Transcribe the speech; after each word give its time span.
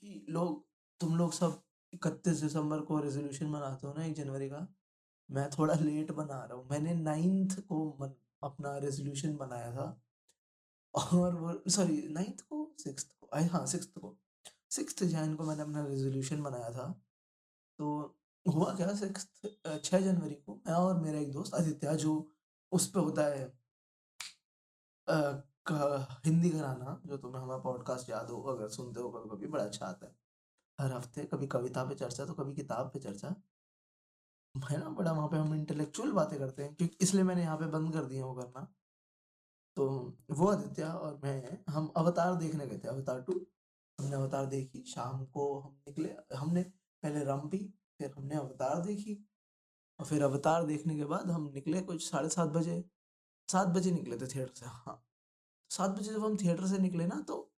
कि 0.00 0.26
लोग 0.28 0.64
तुम 1.00 1.16
लोग 1.18 1.32
सब 1.32 1.62
इकतीस 1.92 2.40
दिसंबर 2.42 2.80
को 2.80 2.98
रेजोल्यूशन 3.00 3.52
बनाते 3.52 3.86
हो 3.86 3.92
ना 3.94 4.04
एक 4.04 4.14
जनवरी 4.14 4.48
का? 4.48 4.66
मैं 5.30 5.48
थोड़ा 5.50 5.74
लेट 5.74 6.10
बना 6.12 6.44
रहा 6.44 6.58
हूँ। 6.58 6.68
मैंने 6.70 6.94
नाइन्थ 6.94 7.60
को 7.60 7.96
मन, 8.00 8.12
अपना 8.42 8.76
रेजोल्यूशन 8.78 9.36
बनाया 9.36 9.72
था। 9.72 10.02
और 10.94 11.34
वो 11.36 11.70
सॉरी 11.70 12.02
नाइन्थ 12.08 12.40
को 12.40 12.74
सिक्स 12.78 13.04
को? 13.04 13.28
आई 13.34 13.44
हाँ 13.44 13.66
सिक्स 13.66 13.86
को। 13.86 14.16
सिक्स 14.70 15.02
जैन 15.04 15.34
को 15.36 15.44
मैंने 15.44 15.62
अपना 15.62 15.84
रेजोल्यूशन 15.86 16.42
बनाया 16.42 16.70
था। 16.70 16.88
तो 17.78 18.18
हुआ 18.46 18.74
क्या 18.74 18.94
सिक्स 18.94 19.28
छः 19.84 20.00
जनवरी 20.00 20.34
को? 20.34 20.54
मैं 20.66 20.74
और 20.74 21.00
मेरा 21.00 21.18
एक 21.18 21.32
दोस्त 21.32 21.54
आदित्य 21.54 21.96
जो 21.96 22.12
उस 22.72 22.90
पर 22.90 23.00
होता 23.00 23.22
है 23.24 23.44
हिंदी 25.70 26.50
कराना 26.50 27.00
जो 27.06 27.16
तुम्हें 27.16 27.42
हमारा 27.42 27.58
पॉडकास्ट 27.60 28.10
याद 28.10 28.30
हो, 28.30 28.42
अगर 28.42 28.68
सुनते 28.68 29.00
हो 29.00 29.10
कभी 29.10 29.28
कभी 29.30 29.46
बड़ा 29.46 29.64
अच्छा 29.64 29.86
आता 29.86 30.06
है। 30.06 30.16
हर 30.80 30.92
हफ़्ते 30.92 31.24
कभी 31.24 31.46
कविता 31.46 31.84
पे 31.84 31.94
चर्चा 31.94 32.24
तो 32.26 32.34
कभी 32.34 32.54
किताब 32.54 32.90
पे 32.94 32.98
चर्चा। 32.98 33.28
है 34.70 34.78
ना? 34.78 34.88
बड़ा 34.88 35.12
वहाँ 35.12 35.28
पे 35.28 35.36
हम 35.36 35.54
इंटेलेक्चुअल 35.54 36.12
बातें 36.12 36.38
करते 36.38 36.62
हैं, 36.62 36.74
क्योंकि 36.74 36.96
इसलिए 37.00 37.24
मैंने 37.24 37.42
यहाँ 37.42 37.56
पे 37.56 37.66
बंद 37.66 37.92
कर 37.92 38.04
दिया 38.04 38.26
वो 38.26 38.34
करना। 38.34 38.66
तो 39.76 40.16
वो 40.30 40.46
आदित्य 40.48 40.84
और 40.84 41.20
मैं, 41.24 41.64
हम 41.68 41.92
अवतार 41.96 42.34
देखने 42.34 42.66
गए 42.66 42.78
थे, 42.78 42.88
अवतार 42.88 43.22
टू। 43.22 43.46
हमने 43.98 44.16
अवतार 44.16 44.46
देखी, 44.46 44.84
शाम 44.84 45.24
को 45.24 45.60
हम 45.60 45.76
निकले, 45.88 46.36
हमने 46.36 46.62
पहले 47.02 47.24
रम 47.24 47.48
पी 47.48 47.58
फिर 47.98 48.14
हमने 48.16 48.36
अवतार 48.36 48.80
देखी, 48.80 49.28
और 49.98 50.06
फिर 50.06 50.22
अवतार 50.22 50.64
देखने 50.64 50.96
के 50.96 51.04
बाद 51.04 51.30
हम 51.30 51.50
निकले 51.54 51.80
कुछ 51.80 52.10
साढ़े 52.10 52.28
सात 52.28 52.48
बजे। 52.48 52.84
सात 53.48 53.68
बजे 53.68 53.90
निकले 53.90 54.18
थे 54.18 54.26
थिएटर 54.26 54.54
से 54.54 54.66
हाँ। 54.66 55.05
सात 55.70 55.90
बजे 55.90 56.10
जब 56.10 56.24
हम 56.24 56.36
थिएटर 56.36 56.66
से 56.66 56.78
निकले 56.78 57.06
ना 57.06 57.20
तो 57.20 57.52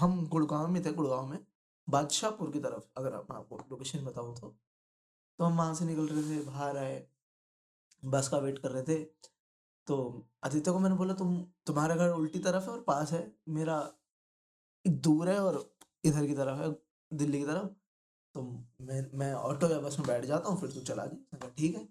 हम 0.00 0.26
गुड़गांव 0.26 0.68
में 0.68 0.84
थे, 0.84 0.92
गुड़गांव 0.92 1.26
में, 1.26 1.46
बादशाहपुर 1.88 2.50
की 2.50 2.60
तरफ़, 2.60 2.84
अगर 2.96 3.14
आप- 3.14 3.30
आपको 3.30 3.56
लोकेशन 3.56 4.04
बताऊँ 4.04 4.36
तो। 4.36 4.56
तो 5.38 5.44
हम 5.44 5.58
वहाँ 5.58 5.74
से 5.74 5.84
निकल 5.84 6.08
रहे 6.08 6.22
थे, 6.22 6.44
बाहर 6.44 6.76
आए, 6.76 7.08
बस 8.04 8.28
का 8.28 8.38
वेट 8.38 8.58
कर 8.58 8.70
रहे 8.70 8.82
थे। 8.82 9.04
तो 9.86 10.26
आदित्य 10.44 10.72
को 10.72 10.78
मैंने 10.78 10.96
बोला, 10.96 11.14
तुम, 11.14 11.42
तुम्हारा 11.66 11.96
घर 11.96 12.10
उल्टी 12.10 12.38
तरफ़ 12.38 12.64
है 12.64 12.70
और 12.70 12.80
पास 12.80 13.12
है, 13.12 13.36
मेरा 13.48 13.92
दूर 14.86 15.28
है 15.28 15.40
और 15.40 15.76
इधर 16.04 16.26
की 16.26 16.34
तरफ़ 16.34 16.58
है, 16.58 16.76
दिल्ली 17.12 17.38
की 17.38 17.44
तरफ़। 17.44 17.68
तो 18.34 18.42
मैं 18.80 19.18
मैं 19.18 19.34
ऑटो 19.34 19.68
या 19.68 19.80
बस 19.80 19.98
में 19.98 20.08
बैठ 20.08 20.24
जाता 20.24 20.48
हूँ, 20.48 20.60
फिर 20.60 20.72
तू 20.72 20.80
चला 20.80 21.06
जी। 21.06 21.26
ठीक 21.58 21.76
है। 21.76 21.84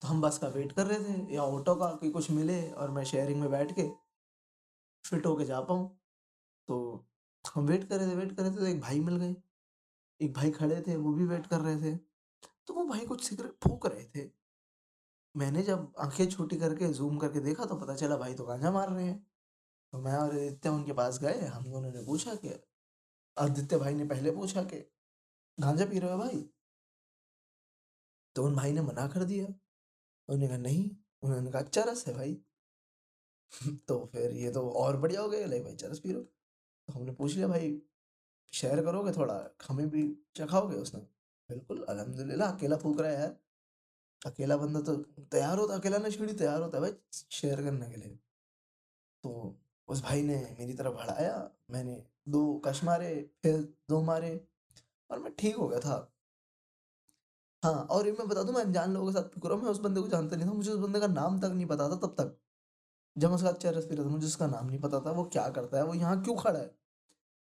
तो 0.00 0.08
हम 0.08 0.20
बस 0.20 0.38
का 0.38 0.48
वेट 0.48 0.72
कर 0.72 0.86
रहे 0.86 0.98
थे, 1.00 1.34
या 1.34 1.42
ऑटो 1.42 1.74
का 1.74 1.86
कि 1.86 2.10
कुछ 2.10 2.30
मिले 2.30 2.70
और 2.70 2.90
मैं 2.90 3.04
शेयरिंग 3.04 3.40
में 3.40 3.50
बैठ 3.50 3.76
के 3.76 4.03
फिट 5.04 5.26
होके 5.26 5.44
जा 5.44 5.60
पाऊँ। 5.60 6.00
तो 6.68 7.06
हम 7.54 7.66
वेट 7.66 7.88
कर 7.88 7.98
रहे 7.98 8.10
थे, 8.10 8.14
वेट 8.14 8.36
कर 8.36 8.42
रहे 8.42 8.52
थे 8.52 8.56
तो 8.56 8.66
एक 8.66 8.80
भाई 8.80 9.00
मिल 9.00 9.16
गए। 9.16 9.36
एक 10.20 10.32
भाई 10.34 10.50
खड़े 10.50 10.84
थे, 10.86 10.96
वो 10.96 11.12
भी 11.12 11.24
वेट 11.24 11.46
कर 11.46 11.60
रहे 11.60 11.76
थे। 11.82 11.96
तो 12.66 12.74
वो 12.74 12.84
भाई 12.84 13.06
कुछ 13.06 13.28
सिगरेट 13.28 13.52
फूक 13.64 13.86
रहे 13.86 14.04
थे। 14.04 14.30
मैंने 15.36 15.62
जब 15.62 15.92
आँखें 15.98 16.30
छोटी 16.30 16.56
करके 16.56 16.92
जूम 16.92 17.18
करके 17.18 17.40
देखा 17.40 17.64
तो 17.64 17.76
पता 17.76 17.94
चला 17.94 18.16
भाई 18.16 18.34
तो 18.34 18.44
गांजा 18.44 18.70
मार 18.70 18.90
रहे 18.90 19.06
हैं। 19.06 19.26
तो 19.92 19.98
मैं 19.98 20.12
और 20.12 20.30
आदित्य 20.30 20.68
उनके 20.68 20.92
पास 20.92 21.18
गए, 21.18 21.40
हम 21.40 21.64
दोनों 21.64 21.92
ने 21.92 22.04
पूछा 22.04 22.34
कि, 22.34 22.48
आदित्य 23.38 23.78
भाई 23.78 23.94
ने 23.94 24.04
पहले 24.04 24.30
पूछा 24.30 24.62
कि, 24.62 24.92
गांजा 25.60 25.86
पी 25.86 25.98
रहे 25.98 26.12
हो 26.12 26.18
भाई? 26.18 26.50
तो 28.36 28.44
उन 28.44 28.56
भाई 28.56 28.72
ने 28.72 28.80
मना 28.80 29.08
कर 29.08 29.24
दिया। 29.24 29.46
उन्होंने 29.46 30.48
कहा, 30.48 30.56
नहीं। 30.56 30.90
उन्होंने 31.22 31.50
कहा 31.50 31.62
अच्छा 31.62 31.84
रस 31.84 32.06
है 32.06 32.14
भाई। 32.14 32.42
तो 33.88 33.98
फिर 34.12 34.32
ये 34.32 34.50
तो 34.52 34.68
और 34.70 34.96
बढ़िया 34.96 35.20
हो 35.20 35.28
गया 35.28 35.46
लाइक 35.46 35.64
भाई 35.64 35.74
चरस 35.76 35.98
पी 35.98 36.12
लो 36.12 36.20
तो 36.20 36.92
हमने 36.92 37.12
पूछ 37.12 37.34
लिया, 37.36 37.48
भाई, 37.48 37.80
शेयर 38.52 38.82
करोगे 38.84 39.12
थोड़ा? 39.12 39.34
हमें 39.68 39.88
भी 39.90 40.02
चखाओगे 40.36 40.76
उसने 40.76 41.00
बिल्कुल, 41.48 41.82
अल्हम्दुलिल्लाह, 41.88 42.52
अकेला 42.52 42.76
फूक 42.76 43.00
रहा 43.00 43.10
है 43.10 43.20
यार। 43.20 43.36
अकेला 44.26 44.56
बंदा 44.56 44.80
तो 44.80 44.96
तैयार 45.32 45.58
होता, 45.58 45.74
अकेला 45.74 45.98
नशेड़ी 45.98 46.34
तैयार 46.34 46.62
होता 46.62 46.78
है 46.78 46.82
भाई 46.82 46.92
शेयर 47.32 47.62
करने 47.62 47.90
के 47.90 47.96
लिए। 47.96 48.18
तो 49.24 49.58
उस 49.88 50.02
भाई 50.02 50.22
ने 50.22 50.36
मेरी 50.60 50.74
तरफ़ 50.74 50.94
बढ़ाया, 50.94 51.50
मैंने 51.70 52.02
दो 52.28 52.42
कश 52.66 52.82
मारे, 52.84 53.10
फिर 53.42 53.60
दो 53.90 54.02
मारे 54.02 54.32
और 55.10 55.18
मैं 55.18 55.34
ठीक 55.38 55.56
हो 55.56 55.68
गया 55.68 55.80
था। 55.80 55.96
हाँ 57.62 57.72
और 57.90 58.06
ये 58.06 58.12
मैं 58.12 58.26
बता 58.28 58.42
दूँ, 58.42 58.54
मैं 58.54 58.62
अनजान 58.62 58.92
लोगों 58.94 59.06
के 59.06 59.12
साथ 59.12 59.28
पी 59.30 59.40
रहा 59.48 59.54
हूँ, 59.54 59.62
मैं 59.64 59.70
उस 59.70 59.78
बंदे 59.80 60.00
को 60.00 60.08
जानता 60.08 60.36
नहीं 60.36 60.48
था, 60.48 60.52
मुझे 60.52 60.70
उस 60.70 60.78
बंदे 60.78 61.00
का 61.00 61.06
नाम 61.06 61.38
तक 61.40 61.52
नहीं 61.54 61.66
पता 61.66 61.88
था 61.90 61.96
तब 61.96 62.14
तक। 62.18 62.36
जब 63.18 63.28
मैं 63.28 63.36
उसका 63.36 63.52
चेहरा 63.52 63.80
रहा 63.80 64.04
था, 64.04 64.08
मुझे 64.08 64.26
उसका 64.26 64.46
नाम 64.46 64.66
नहीं 64.66 64.80
पता 64.80 65.00
था, 65.00 65.10
वो 65.10 65.24
क्या 65.24 65.48
करता 65.48 65.78
है, 65.78 65.84
वो 65.84 65.94
यहाँ 65.94 66.22
क्यों 66.22 66.36
खड़ा 66.36 66.60
है? 66.60 66.74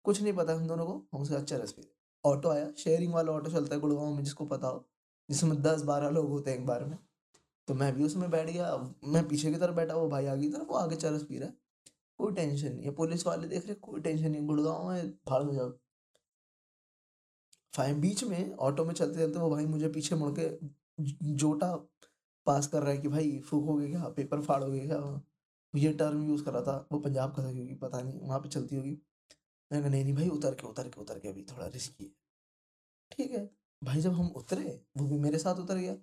कुछ 0.04 0.22
नहीं 0.22 0.34
पता 0.34 0.54
हम 0.54 0.68
दोनों 0.68 0.86
को, 0.86 1.08
हम 1.14 1.22
उसका 1.22 1.36
अच्छा 1.36 1.58
रस 1.58 1.72
पी 1.72 1.84
ऑटो 2.26 2.50
आया, 2.50 2.72
शेयरिंग 2.72 3.14
वाला 3.14 3.32
ऑटो 3.32 3.52
चलता 3.52 3.76
है 3.76 3.82
गुड़गांव 3.82 4.16
में, 4.16 4.24
जिसको 4.24 4.46
पता 4.46 4.68
हो, 4.68 4.90
जिसमें 5.30 5.62
दस 5.62 5.82
बारह 5.82 6.10
लोग 6.10 6.30
होते 6.30 6.52
हैं 6.52 6.58
एक 6.58 6.66
बार 6.66 6.86
में। 6.86 6.98
तो 7.68 7.74
मैं 7.74 7.96
भी 7.96 8.04
उसमें 8.04 8.32
बैठ 8.32 8.50
गया 8.50 8.94
मैं 9.04 9.28
पीछे 9.28 9.52
की 9.52 9.58
तरफ़ 9.58 9.76
बैठा, 9.76 9.96
वो 9.96 10.10
भाई 10.10 10.26
आगे 10.26 10.42
की 10.42 10.54
तरफ़, 10.54 10.68
वो 10.68 10.76
आगे 10.76 10.96
चरस 10.96 11.24
पी 11.24 11.40
रहा 11.40 11.50
है। 11.50 11.58
कोई 12.18 12.34
टेंशन 12.34 12.74
नहीं 12.74 12.86
है, 12.86 12.92
पुलिस 12.92 13.28
वाले 13.28 13.48
देख 13.48 13.66
रहे 13.66 13.76
कोई 13.76 14.02
टेंशन 14.02 14.32
नहीं 14.32 14.48
गुड़गांव 14.48 14.90
में 14.90 15.12
भाड़ 15.12 15.44
जाओ। 15.44 15.72
फाइन, 17.76 18.02
बीच 18.02 18.24
में 18.24 18.56
ऑटो 18.56 18.86
में 18.86 18.94
चलते 18.94 19.20
चलते 19.20 19.40
वो 19.40 19.50
भाई 19.50 19.66
मुझे 19.66 19.90
पीछे 19.90 20.16
मुड़ 20.16 20.40
के 20.40 20.60
जोटा 21.36 21.76
पास 22.46 22.68
कर 22.68 22.82
रहा 22.82 22.92
है 22.92 22.98
कि 22.98 23.08
भाई 23.08 23.40
फूकोगे 23.40 23.88
क्या, 23.88 24.10
पेपर 24.10 24.42
फाड़ोगे 24.42 24.80
क्या? 24.80 25.22
ये 25.78 25.92
टर्म 25.94 26.24
यूज़ 26.24 26.44
कर 26.44 26.62
था 26.62 26.78
वो 26.92 27.00
पंजाब 27.00 27.34
का 27.36 27.44
था 27.44 27.52
क्योंकि 27.54 27.76
पता 27.76 28.02
नहीं 28.02 28.20
वहाँ 28.20 28.40
पे 28.40 28.50
चलती 28.50 28.76
होगी। 28.76 28.92
मैंने 29.72 29.82
कहा 29.82 29.90
नहीं 29.90 30.04
नहीं 30.04 30.14
भाई 30.16 30.30
उतर 30.30 30.56
के 30.56 30.68
उतर 30.68 30.90
के 30.90 31.02
उतर 31.02 31.20
के 31.20 31.28
अभी 31.28 31.44
थोड़ा 31.44 31.68
रिस्की 31.68 32.04
है। 32.04 32.12
ठीक 33.12 33.32
है 33.32 33.50
भाई 33.82 34.02
जब 34.02 34.14
हम 34.14 34.28
उतरे 34.38 34.82
वो 34.98 35.08
भी 35.08 35.18
मेरे 35.20 35.38
साथ 35.38 35.56
उतर 35.56 35.78
गया। 35.78 35.96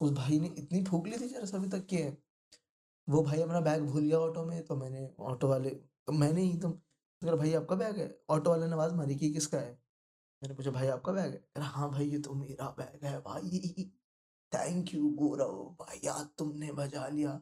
उस 0.00 0.12
भाई 0.12 0.38
ने 0.40 0.48
इतनी 0.58 0.82
फूक 0.84 1.06
ली 1.06 1.18
थी 1.18 1.28
जरा 1.28 1.56
अभी 1.58 1.68
तक 1.68 1.86
कि 1.86 2.02
वो 3.08 3.22
भाई 3.22 3.42
अपना 3.42 3.60
बैग 3.60 3.82
भूल 3.82 4.02
गया 4.02 4.18
ऑटो 4.18 4.44
में 4.44 4.62
तो 4.66 4.76
मैंने 4.76 5.08
ऑटो 5.20 5.48
वाले 5.48 5.70
तो 5.70 6.12
मैंने 6.12 6.42
ही 6.42 6.58
तुम 6.60 6.72
अगर 7.22 7.36
भाई 7.36 7.52
आपका 7.54 7.76
बैग 7.76 7.96
है? 7.98 8.18
ऑटो 8.30 8.50
वाले 8.50 8.66
ने 8.66 8.72
आवाज़ 8.72 8.94
मारी 8.94 9.14
कि 9.16 9.30
किसका 9.32 9.58
है? 9.58 9.72
मैंने 10.42 10.54
पूछा 10.54 10.70
भाई 10.70 10.86
आपका 10.88 11.12
बैग 11.12 11.32
है? 11.32 11.44
रहा, 11.56 11.66
हाँ 11.66 11.90
भाई 11.90 12.08
ये 12.08 12.18
तो 12.18 12.34
मेरा 12.34 12.68
बैग 12.78 13.04
है 13.04 13.18
भाई। 13.20 13.92
थैंक 14.52 14.94
यू 14.94 15.10
गौरव 15.10 15.54
भाई 15.80 16.00
यार 16.04 16.24
तुमने 16.38 16.72
बजा 16.72 17.06
लिया। 17.08 17.40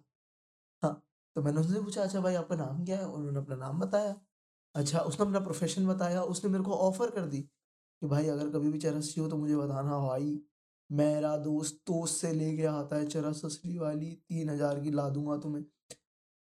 हाँ 0.83 1.03
तो 1.37 1.43
मैंने 1.43 1.61
उससे 1.61 1.81
पूछा 1.83 2.03
अच्छा 2.03 2.21
भाई, 2.21 2.35
आपका 2.35 2.57
नाम 2.57 2.85
क्या 2.85 2.99
है? 2.99 3.07
उन्होंने 3.07 3.39
अपना 3.39 3.57
नाम 3.57 3.79
बताया। 3.81 4.15
अच्छा 4.75 5.01
उसने 5.01 5.27
अपना 5.27 5.41
प्रोफेशन 5.41 5.87
बताया, 5.87 6.23
उसने 6.25 6.51
मेरे 6.51 6.65
को 6.65 6.75
ऑफ़र 6.81 7.11
कर 7.11 7.27
दी 7.27 7.41
कि 7.43 8.07
भाई, 8.07 8.29
अगर 8.29 8.51
कभी 8.51 8.71
भी 8.71 8.79
चरस 8.79 9.15
हो 9.19 9.29
तो 9.29 9.37
मुझे 9.39 9.57
बताना 9.57 9.99
भाई। 10.01 10.41
मेरा 10.91 11.37
दोस्त 11.39 11.81
दोस्त 11.89 12.17
से 12.17 12.33
लेके 12.33 12.65
आता 12.67 12.97
है 12.97 13.07
चरस 13.09 13.45
असली 13.45 13.79
वाली, 13.79 14.13
तीन 14.29 14.51
हज़ार 14.51 14.81
की 14.81 14.91
ला 14.93 15.09
दूँगा 15.11 15.37
तुम्हें। 15.39 15.65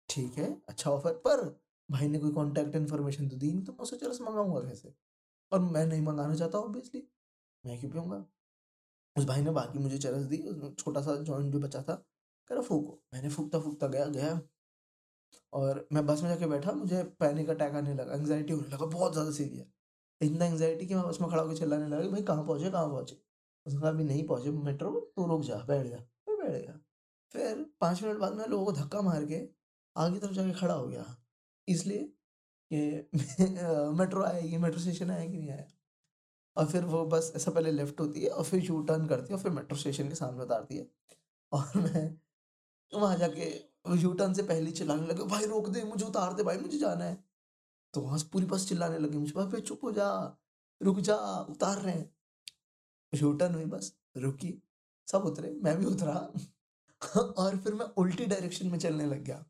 ठीक 0.09 0.37
है 0.39 0.51
अच्छा 0.69 0.91
ऑफ़र 0.91 1.13
पर 1.25 1.43
भाई 1.89 2.07
ने 2.09 2.19
कोई 2.19 2.31
कांटेक्ट 2.33 2.75
इन्फॉर्मेशन 2.75 3.29
तो 3.29 3.37
दी 3.37 3.51
नहीं 3.53 3.63
तो 3.65 3.71
मैं 3.73 3.79
उससे 3.81 3.97
चरस 3.97 4.21
मंगाऊँगा 4.21 4.61
कैसे? 4.61 4.93
और 5.51 5.59
मैं 5.61 5.85
नहीं 5.87 6.01
मंगाना 6.03 6.35
चाहता 6.35 6.59
ऑब्वियसली 6.59 7.03
मैं 7.63 7.79
क्यों 7.79 7.91
पीऊँगा? 7.91 8.25
उस 9.15 9.25
भाई 9.25 9.41
ने 9.41 9.51
बाकी 9.51 9.79
मुझे 9.79 9.97
चरस 9.99 10.23
दी 10.27 10.37
छोटा 10.79 11.01
सा 11.01 11.15
जॉइंट 11.23 11.51
जो 11.53 11.59
बचा 11.59 11.81
था 11.83 11.95
कह 12.49 12.55
रहा 12.55 12.63
फूको। 12.63 12.99
मैंने 13.13 13.29
फूकता 13.29 13.59
फूकता 13.59 13.87
गया 13.89 14.05
गया। 14.09 14.39
और 15.53 15.87
मैं 15.93 16.05
बस 16.05 16.21
में 16.23 16.29
जाके 16.29 16.47
बैठा, 16.47 16.71
मुझे 16.73 17.03
पैनिक 17.19 17.49
अटैक 17.49 17.75
आने 17.75 17.93
लगा 17.93 18.13
एंग्जाइटी 18.13 18.53
होने 18.53 18.67
लगा, 18.67 18.85
बहुत 18.87 19.13
ज़्यादा 19.13 19.31
सीरियस 19.31 19.65
इतना 20.21 20.45
एंगजाइटी 20.45 20.85
कि 20.87 20.95
मैं 20.95 21.03
बस 21.03 21.17
में 21.21 21.29
खड़ा 21.29 21.41
होकर 21.41 21.57
चिल्लाने 21.57 21.87
लगा 21.87 22.01
कि 22.03 22.09
भाई 22.09 22.21
कहाँ 22.23 22.45
पहुँचे 22.45 22.69
कहाँ 22.71 22.89
पहुँचे? 22.89 23.15
उसने 23.65 23.79
कहा, 23.81 23.89
अभी 23.89 24.03
नहीं 24.03 24.25
पहुँचे 24.27 24.51
मेट्रो 24.63 24.91
तो 25.15 25.27
रुक 25.27 25.41
जा, 25.43 25.55
बैठ 25.65 25.87
जा। 25.87 25.97
मैं 26.29 26.37
बैठ 26.39 26.61
गया। 26.63 26.79
फिर 27.33 27.63
पाँच 27.81 28.03
मिनट 28.03 28.17
बाद 28.19 28.33
मैं 28.33 28.47
लोगों 28.47 28.65
को 28.65 28.71
धक्का 28.73 29.01
मार 29.01 29.25
के 29.25 29.41
आगे 29.95 30.19
तरफ़ 30.19 30.33
जाके 30.33 30.53
खड़ा 30.53 30.73
हो 30.73 30.87
गया। 30.87 31.05
इसलिए 31.67 32.03
कि 32.71 33.09
मेट्रो 33.99 34.23
आएगी 34.23 34.57
मेट्रो 34.57 34.79
स्टेशन 34.81 35.11
आया 35.11 35.25
कि 35.27 35.37
नहीं 35.37 35.51
आया। 35.51 35.67
और 36.57 36.65
फिर 36.67 36.83
वो 36.85 37.05
बस 37.07 37.31
ऐसा 37.35 37.51
पहले 37.51 37.71
लेफ़्ट 37.71 37.99
होती 37.99 38.21
है 38.21 38.29
और 38.29 38.43
फिर 38.45 38.63
यू 38.63 38.81
टर्न 38.83 39.07
करती 39.07 39.33
है 39.33 39.37
और 39.37 39.43
फिर 39.43 39.51
मेट्रो 39.51 39.77
स्टेशन 39.77 40.09
के 40.09 40.15
सामने 40.15 40.43
उतारती 40.43 40.77
है। 40.77 40.87
और 41.51 41.71
मैं 41.77 42.05
वहाँ 42.91 43.17
जाके 43.17 43.49
यू 43.95 44.13
टर्न 44.13 44.33
से 44.33 44.43
पहले 44.43 44.71
चिल्लाने 44.71 45.07
लगे, 45.07 45.23
भाई 45.23 45.45
रोक 45.45 45.69
दे, 45.69 45.83
मुझे 45.83 46.05
उतार 46.05 46.33
दे, 46.33 46.43
भाई 46.43 46.57
मुझे 46.57 46.77
जाना 46.77 47.05
है। 47.05 47.23
तो 47.93 48.01
वहाँ 48.01 48.17
से 48.17 48.27
पूरी 48.33 48.45
बस 48.45 48.67
चिल्लाने 48.69 48.97
लगी 48.97 49.17
मुझे, 49.17 49.33
भाई 49.33 49.61
चुप 49.61 49.83
हो 49.83 49.91
जा, 49.91 50.37
रुक 50.81 50.99
जा, 50.99 51.15
उतार 51.49 51.77
रहे 51.77 52.03
यू 53.13 53.33
टर्न 53.33 53.55
हुई 53.55 53.65
बस, 53.65 53.93
रुकी, 54.17 54.53
सब 55.07 55.25
उतरे, 55.25 55.51
मैं 55.63 55.77
भी 55.77 55.85
उतरा 55.85 56.15
और 57.17 57.57
फिर 57.57 57.73
मैं 57.73 57.85
उल्टी 57.97 58.25
डायरेक्शन 58.25 58.67
में 58.67 58.79
चलने 58.79 59.05
लग 59.05 59.23
गया। 59.23 59.45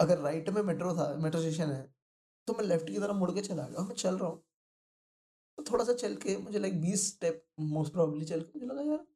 अगर 0.00 0.18
राइट 0.18 0.48
में 0.50 0.62
मेट्रो 0.62 0.94
था 0.96 1.14
मेट्रो 1.14 1.40
स्टेशन 1.40 1.70
है 1.70 1.94
तो 2.48 2.52
मैं 2.52 2.64
लेफ़्ट 2.64 2.90
की 2.90 2.98
तरफ़ 2.98 3.16
मुड़ 3.16 3.30
के 3.30 3.40
चला 3.40 3.68
गया 3.68 3.82
मैं 3.82 3.94
चल 3.94 4.18
रहा 4.18 4.28
हूँ। 4.28 4.42
तो 5.58 5.64
थोड़ा 5.72 5.84
सा 5.84 5.92
चल 5.92 6.14
के 6.16 6.36
मुझे 6.36 6.58
लाइक 6.58 6.80
बीस 6.80 7.06
स्टेप 7.08 7.44
मोस्ट 7.60 7.92
प्रॉब्ली 7.92 8.24
चल 8.24 8.40
के 8.40 8.58
मुझे 8.58 8.66
लगा, 8.66 8.82
यार, 8.82 9.06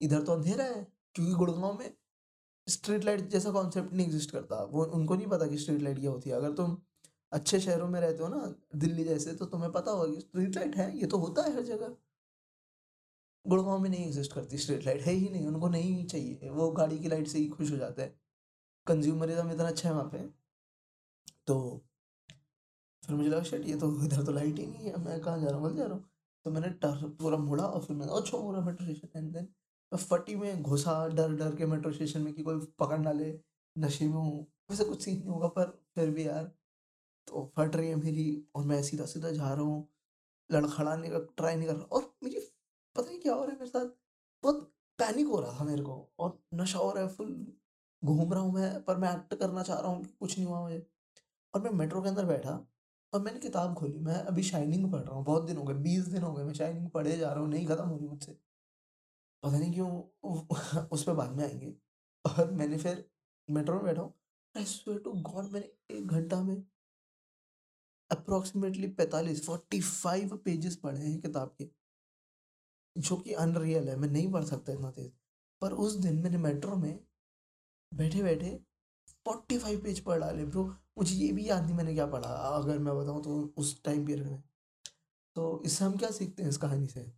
इधर 0.00 0.22
तो 0.22 0.32
अंधेरा 0.32 0.64
है, 0.64 0.86
क्योंकि 1.14 1.32
गुड़गांव 1.32 1.78
में 1.78 1.94
स्ट्रीट 2.68 3.04
लाइट 3.04 3.28
जैसा 3.28 3.50
कॉन्सेप्ट 3.50 3.92
नहीं 3.92 4.06
एग्जिस्ट 4.06 4.30
करता। 4.30 4.62
वो, 4.64 4.84
उनको 4.84 5.14
नहीं 5.16 5.26
पता 5.26 5.46
कि 5.46 5.58
स्ट्रीट 5.58 5.82
लाइट 5.82 5.98
क्या 6.00 6.10
होती 6.10 6.30
है। 6.30 6.36
अगर 6.36 6.52
तुम 6.52 6.76
अच्छे 7.32 7.60
शहरों 7.60 7.88
में 7.88 8.00
रहते 8.00 8.22
हो 8.22 8.28
ना, 8.28 8.54
दिल्ली 8.76 9.04
जैसे 9.04 9.34
तो 9.34 9.46
तुम्हें 9.46 9.72
पता 9.72 9.90
होगा 9.90 10.14
कि 10.14 10.20
स्ट्रीट 10.20 10.56
लाइट 10.56 10.76
है, 10.76 10.98
ये 10.98 11.06
तो 11.06 11.18
होता 11.18 11.42
है 11.42 11.54
हर 11.54 11.62
जगह। 11.62 11.96
गुड़गांव 13.46 13.78
में 13.78 13.90
नहीं 13.90 14.06
एग्जिस्ट 14.06 14.32
करती 14.32 14.58
स्ट्रीट 14.58 14.86
लाइट, 14.86 15.02
है 15.02 15.12
ही 15.12 15.28
नहीं, 15.28 15.46
उनको 15.46 15.68
नहीं 15.68 16.06
चाहिए। 16.06 16.48
वो 16.50 16.70
गाड़ी 16.70 16.98
की 16.98 17.08
लाइट 17.08 17.28
से 17.28 17.38
ही 17.38 17.48
खुश 17.48 17.70
हो 17.72 17.76
जाते 17.76 18.02
हैं। 18.02 18.20
कंज्यूमरिज्म 18.86 19.50
इतना 19.50 19.68
अच्छा 19.68 19.88
है 19.88 19.94
वहाँ 19.94 20.08
पे। 20.12 20.18
तो 21.46 21.84
फिर 23.02 23.16
मुझे 23.16 23.28
लगा 23.28 23.42
शर्ट 23.42 23.66
ये 23.66 23.76
तो 23.76 24.04
इधर 24.04 24.24
तो 24.24 24.32
लाइट 24.32 24.58
ही 24.58 24.66
नहीं 24.66 24.86
है। 24.86 25.04
मैं 25.04 25.20
कहाँ 25.20 25.40
जा 25.40 25.48
रहा 25.48 25.58
हूँ? 25.58 25.76
जा 25.76 25.84
रहा 25.84 25.94
हूँ। 25.94 26.04
तो 26.44 26.50
मैंने 26.50 26.68
टर्न 26.70 27.08
पूरा 27.10 27.36
मुड़ा 27.38 27.64
और 27.64 27.82
फिर 27.84 27.96
मैंने 27.96 28.12
अच्छा 28.12 28.38
पूरा 28.38 28.60
मेट्रो 28.60 28.86
स्टेशन 28.86 29.18
एंड 29.18 29.32
देन 29.32 29.48
फटी 29.92 30.34
में 30.36 30.62
घुसा 30.62 31.06
डर 31.08 31.34
डर 31.36 31.54
के 31.56 31.66
मेट्रो 31.66 31.92
स्टेशन 31.92 32.20
में 32.22 32.32
कि 32.34 32.42
कोई 32.42 32.58
पकड़ 32.78 32.98
ना 32.98 33.12
ले, 33.12 33.32
नशे 33.76 34.06
में 34.06 34.14
हूँ 34.14 34.46
वैसे 34.70 34.84
कुछ 34.84 35.04
सीन 35.04 35.18
नहीं 35.18 35.28
होगा, 35.28 35.48
पर 35.48 35.78
फिर 35.94 36.10
भी 36.10 36.26
यार 36.26 36.44
तो 37.28 37.50
फट 37.56 37.76
रही 37.76 37.88
है 37.88 37.96
मेरी 37.96 38.42
और 38.54 38.64
मैं 38.66 38.82
सीधा 38.82 39.04
सीधा 39.06 39.30
जा 39.30 39.52
रहा 39.52 39.62
हूँ 39.62 39.88
लड़खड़ाने 40.50 41.08
का 41.10 41.18
ट्राई 41.36 41.56
नहीं 41.56 41.68
कर 41.68 41.74
रहा 41.74 41.84
और 41.86 42.02
मुझे 42.22 42.40
पता 42.96 43.08
नहीं 43.08 43.20
क्या 43.20 43.34
हो 43.34 43.42
रहा 43.42 43.50
है 43.50 43.58
मेरे 43.58 43.70
साथ, 43.70 43.86
बहुत 44.44 44.72
पैनिक 44.98 45.26
हो 45.26 45.40
रहा 45.40 45.58
था 45.60 45.64
मेरे 45.64 45.82
को 45.82 45.96
और 46.18 46.38
नशा 46.54 46.78
हो 46.78 46.90
रहा 46.92 47.04
है 47.04 47.08
फुल 47.08 47.34
घूम 48.02 48.32
रहा 48.32 48.42
हूँ 48.42 48.52
मैं, 48.54 48.82
पर 48.84 48.96
मैं 48.96 49.12
एक्ट 49.12 49.34
करना 49.34 49.62
चाह 49.62 49.80
रहा 49.80 49.90
हूँ 49.90 50.02
कि 50.02 50.10
कुछ 50.20 50.36
नहीं 50.38 50.46
हुआ 50.46 50.60
मुझे। 50.62 50.86
और 51.54 51.62
मैं 51.62 51.70
मेट्रो 51.70 52.02
के 52.02 52.08
अंदर 52.08 52.24
बैठा 52.24 52.50
और 53.12 53.20
मैंने 53.22 53.38
किताब 53.40 53.74
खोली, 53.74 53.98
मैं 53.98 54.14
अभी 54.14 54.42
शाइनिंग 54.42 54.90
पढ़ 54.92 55.00
रहा 55.00 55.14
हूँ, 55.14 55.24
बहुत 55.24 55.44
दिन 55.44 55.56
हो 55.56 55.64
गए, 55.64 55.74
बीस 55.74 56.06
दिन 56.06 56.22
हो 56.22 56.32
गए, 56.34 56.44
मैं 56.44 56.54
शाइनिंग 56.54 56.88
पढ़े 56.90 57.16
जा 57.18 57.32
रहा 57.32 57.40
हूँ, 57.40 57.48
नहीं 57.50 57.66
ख़त्म 57.66 57.84
हो 57.84 57.96
रही 57.96 58.08
मुझसे। 58.08 58.36
पता 59.42 59.58
नहीं 59.58 59.72
क्यों 59.72 59.90
उस 60.88 61.02
पर 61.04 61.14
बाद 61.14 61.30
में 61.30 61.44
आएँगे। 61.44 61.74
और 62.24 62.50
मैंने 62.50 62.78
फिर 62.78 63.08
मेट्रो 63.48 63.74
में 63.74 63.84
बैठा 63.84 64.02
हूँ। 64.02 64.14
आई 64.56 64.64
स्वेयर 64.64 65.00
टू 65.00 65.12
गॉड 65.12 65.44
मैंने 65.44 65.96
एक 65.96 66.06
घंटा 66.06 66.42
में 66.42 66.62
अप्रोक्सीमेटली 68.10 68.86
पैंतालीस 68.88 69.44
फोर्टी 69.46 69.80
फाइव 69.80 70.36
पेजेस 70.36 70.76
पढ़े 70.76 71.00
हैं 71.00 71.20
किताब 71.20 71.54
के। 71.58 71.68
जो 72.96 73.16
कि 73.16 73.32
अनरियल 73.32 73.88
है, 73.88 73.96
मैं 73.96 74.08
नहीं 74.08 74.32
पढ़ 74.32 74.44
सकता 74.44 74.72
इतना 74.72 74.90
तेज। 74.90 75.12
पर 75.60 75.72
उस 75.72 75.94
दिन 75.94 76.18
मैंने 76.18 76.38
मेट्रो 76.38 76.76
में 76.76 76.98
बैठे 77.94 78.22
बैठे 78.22 78.60
फोर्टी 79.24 79.58
फाइव 79.58 79.80
पेज 79.82 80.00
पढ़ 80.00 80.18
डाले, 80.20 80.44
ब्रो, 80.44 80.64
मुझे 80.98 81.14
ये 81.14 81.32
भी 81.32 81.48
याद 81.48 81.64
नहीं 81.64 81.74
मैंने 81.74 81.94
क्या 81.94 82.06
पढ़ा? 82.06 82.28
अगर 82.28 82.78
मैं 82.78 82.96
बताऊँ 82.96 83.22
तो 83.24 83.54
उस 83.56 83.82
टाइम 83.84 84.06
पीरियड 84.06 84.26
में। 84.26 84.42
तो 85.34 85.62
इससे 85.64 85.84
हम 85.84 85.96
क्या 85.96 86.10
सीखते 86.10 86.42
हैं 86.42 86.50
इस 86.50 86.56
कहानी 86.56 86.86
से? 86.86 87.17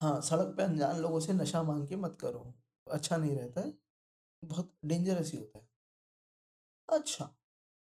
हाँ 0.00 0.20
सड़क 0.20 0.54
पे 0.56 0.62
अनजान 0.62 0.96
लोगों 1.00 1.20
से 1.20 1.32
नशा 1.32 1.62
मांग 1.62 1.86
के 1.88 1.96
मत 1.96 2.16
करो। 2.20 2.52
अच्छा 2.86 3.16
नहीं 3.16 3.36
रहता 3.36 3.60
है। 3.60 3.72
बहुत 4.42 4.72
डेंजरस 4.86 5.32
ही 5.32 5.38
होता 5.38 5.58
है। 5.58 5.66
अच्छा 6.88 7.24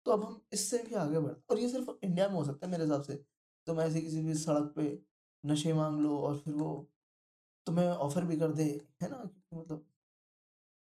तो 0.06 0.12
अब 0.12 0.24
हम 0.26 0.42
इससे 0.54 0.78
भी 0.80 0.96
आगे 0.96 1.20
बढ़ 1.20 1.34
और 1.52 1.60
ये 1.60 1.70
सिर्फ़ 1.70 1.90
इंडिया 2.06 2.28
में 2.30 2.36
हो 2.36 2.44
सकता 2.46 2.66
है 2.68 2.72
मेरे 2.72 2.84
हिसाब 2.84 3.04
से। 3.04 3.16
तुम 3.68 3.82
ऐसे 3.82 4.02
किसी 4.02 4.22
भी 4.24 4.36
सड़क 4.36 4.74
पे 4.78 4.88
नशे 5.44 5.74
मांग 5.74 6.00
लो 6.02 6.18
और 6.20 6.38
फिर 6.40 6.54
वो 6.56 6.70
तुम्हें 7.68 7.88
ऑफ़र 7.90 8.26
भी 8.26 8.38
कर 8.38 8.54
दे, 8.54 8.64
है 9.04 9.10
ना? 9.10 9.24
मतलब 9.54 9.86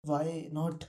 वाई 0.05 0.41
नॉट 0.53 0.85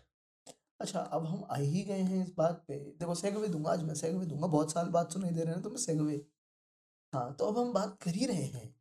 अच्छा 0.80 1.00
अब 1.00 1.26
हम 1.28 1.44
आ 1.52 1.56
ही 1.58 1.82
गए 1.84 2.00
हैं 2.04 2.24
इस 2.24 2.34
बात 2.38 2.64
पे। 2.68 2.78
देखो 3.00 3.16
सेगवे 3.16 3.48
दूँगा 3.50 3.72
आज 3.72 3.84
मैं 3.84 3.96
सेगवे 3.96 4.26
दूँगा। 4.26 4.48
बहुत 4.50 4.72
साल 4.72 4.90
बाद 4.92 5.10
सुनाई 5.10 5.32
दे 5.32 5.44
रहे 5.44 5.54
हैं 5.54 5.64
तो 5.64 5.70
मैं 5.70 5.78
सेगवे 5.80 6.16
हाँ 7.14 7.34
तो 7.36 7.46
अब 7.46 7.58
हम 7.60 7.74
बात 7.74 7.98
कर 8.04 8.12
ही 8.14 8.26
रहे 8.26 8.44
हैं। 8.48 8.74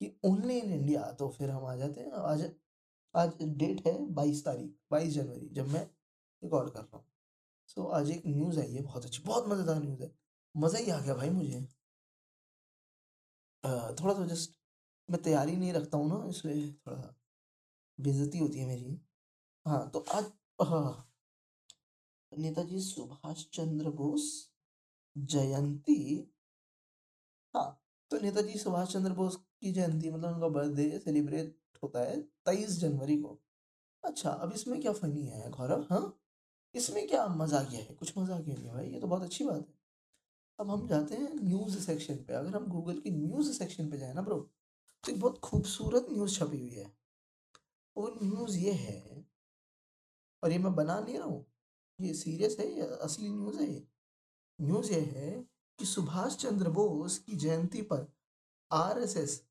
कि 0.00 0.12
ओनली 0.24 0.58
इन 0.58 0.72
इंडिया 0.72 1.02
तो 1.12 1.28
फिर 1.30 1.50
हम 1.50 1.64
आ 1.66 1.74
जाते 1.76 2.00
हैं। 2.00 2.10
आज 2.12 2.50
आज 3.14 3.32
डेट 3.42 3.86
है 3.86 3.98
बाईस 4.14 4.44
तारीख, 4.44 4.70
बाईस 4.90 5.12
जनवरी, 5.14 5.48
जब 5.48 5.68
मैं 5.68 5.82
रिकॉर्ड 6.42 6.70
कर 6.70 6.80
रहा 6.80 6.96
हूँ। 6.96 7.04
सो 7.68 7.84
आज 7.90 8.10
एक 8.10 8.22
न्यूज़ 8.26 8.60
आई 8.60 8.72
है, 8.72 8.82
बहुत 8.82 9.04
अच्छी, 9.04 9.22
बहुत 9.22 9.48
मज़ेदार 9.48 9.82
न्यूज़ 9.82 10.02
है। 10.02 10.10
मज़ा 10.54 10.78
ही 10.78 10.90
आ 10.90 10.98
गया 11.00 11.14
भाई 11.14 11.30
मुझे। 11.30 11.60
थोड़ा 13.94 14.14
सा 14.14 14.26
जस्ट 14.26 14.56
मैं 15.08 15.20
तैयारी 15.22 15.56
नहीं 15.56 15.72
रखता 15.72 15.98
हूँ 15.98 16.08
ना, 16.08 16.24
इसलिए 16.28 16.70
थोड़ा 16.86 17.14
बेजती 17.98 18.38
होती 18.38 18.58
है 18.58 18.66
मेरी। 18.66 19.00
हाँ 19.66 19.88
तो 19.90 20.04
आज 20.14 20.32
हाँ। 20.62 21.04
नेताजी 22.32 22.80
सुभाष 22.80 23.44
चंद्र 23.54 23.90
बोस 23.90 24.24
जयंती 25.16 26.00
हाँ 27.54 27.68
तो 28.10 28.18
नेताजी 28.20 28.58
सुभाष 28.58 28.92
चंद्र 28.92 29.12
बोस 29.12 29.36
की 29.36 29.72
जयंती 29.72 30.10
मतलब 30.10 30.34
उनका 30.34 30.48
बर्थडे 30.48 30.98
सेलिब्रेट 30.98 31.56
होता 31.82 32.00
है 32.00 32.20
तेईस 32.46 32.78
जनवरी 32.80 33.16
को। 33.16 33.38
अच्छा 34.04 34.30
अब 34.30 34.52
इसमें 34.52 34.80
क्या 34.80 34.92
फनी 34.92 35.26
है 35.26 35.50
गौरव? 35.50 35.86
हाँ? 35.90 36.14
इसमें 36.74 37.06
क्या 37.08 37.26
मजाकिया 37.28 37.80
है? 37.80 37.94
कुछ 37.94 38.12
मजाकिया 38.18 38.56
नहीं 38.56 38.70
भाई? 38.70 38.88
ये 38.88 39.00
तो 39.00 39.06
बहुत 39.06 39.22
अच्छी 39.22 39.44
बात 39.44 39.58
है। 39.58 39.74
अब 40.58 40.70
हम 40.70 40.86
जाते 40.88 41.14
हैं 41.14 41.34
न्यूज़ 41.34 41.78
सेक्शन 41.78 42.16
पे। 42.16 42.34
अगर 42.34 42.56
हम 42.56 42.66
गूगल 42.66 42.98
की 43.00 43.10
न्यूज़ 43.10 43.52
सेक्शन 43.52 43.90
पे 43.90 43.98
जाए 43.98 44.12
ना 44.14 44.22
ब्रो 44.22 44.38
तो 45.04 45.12
एक 45.12 45.20
बहुत 45.20 45.38
खूबसूरत 45.38 46.06
न्यूज़ 46.12 46.38
छपी 46.38 46.58
हुई 46.60 46.70
है। 46.70 46.86
वो 47.96 48.08
न्यूज़ 48.22 48.58
ये 48.58 48.72
है, 48.72 49.24
और 50.42 50.52
ये 50.52 50.58
मैं 50.58 50.74
बना 50.74 50.98
नहीं 51.00 51.18
रहा 51.18 51.26
हूँ। 51.26 51.44
ये 51.98 52.14
सीरियस 52.14 52.56
है? 52.60 52.66
या 52.78 52.86
असली 53.04 53.28
न्यूज़ 53.28 53.60
है? 53.62 53.68
ये 53.72 53.86
न्यूज़ 54.58 54.92
ये 54.92 55.00
है 55.00 55.30
कि 55.78 55.84
सुभाष 55.84 56.36
चंद्र 56.36 56.70
बोस 56.70 57.18
की 57.18 57.36
जयंती 57.36 57.82
पर 57.82 58.06
आरएसएस 58.70 59.42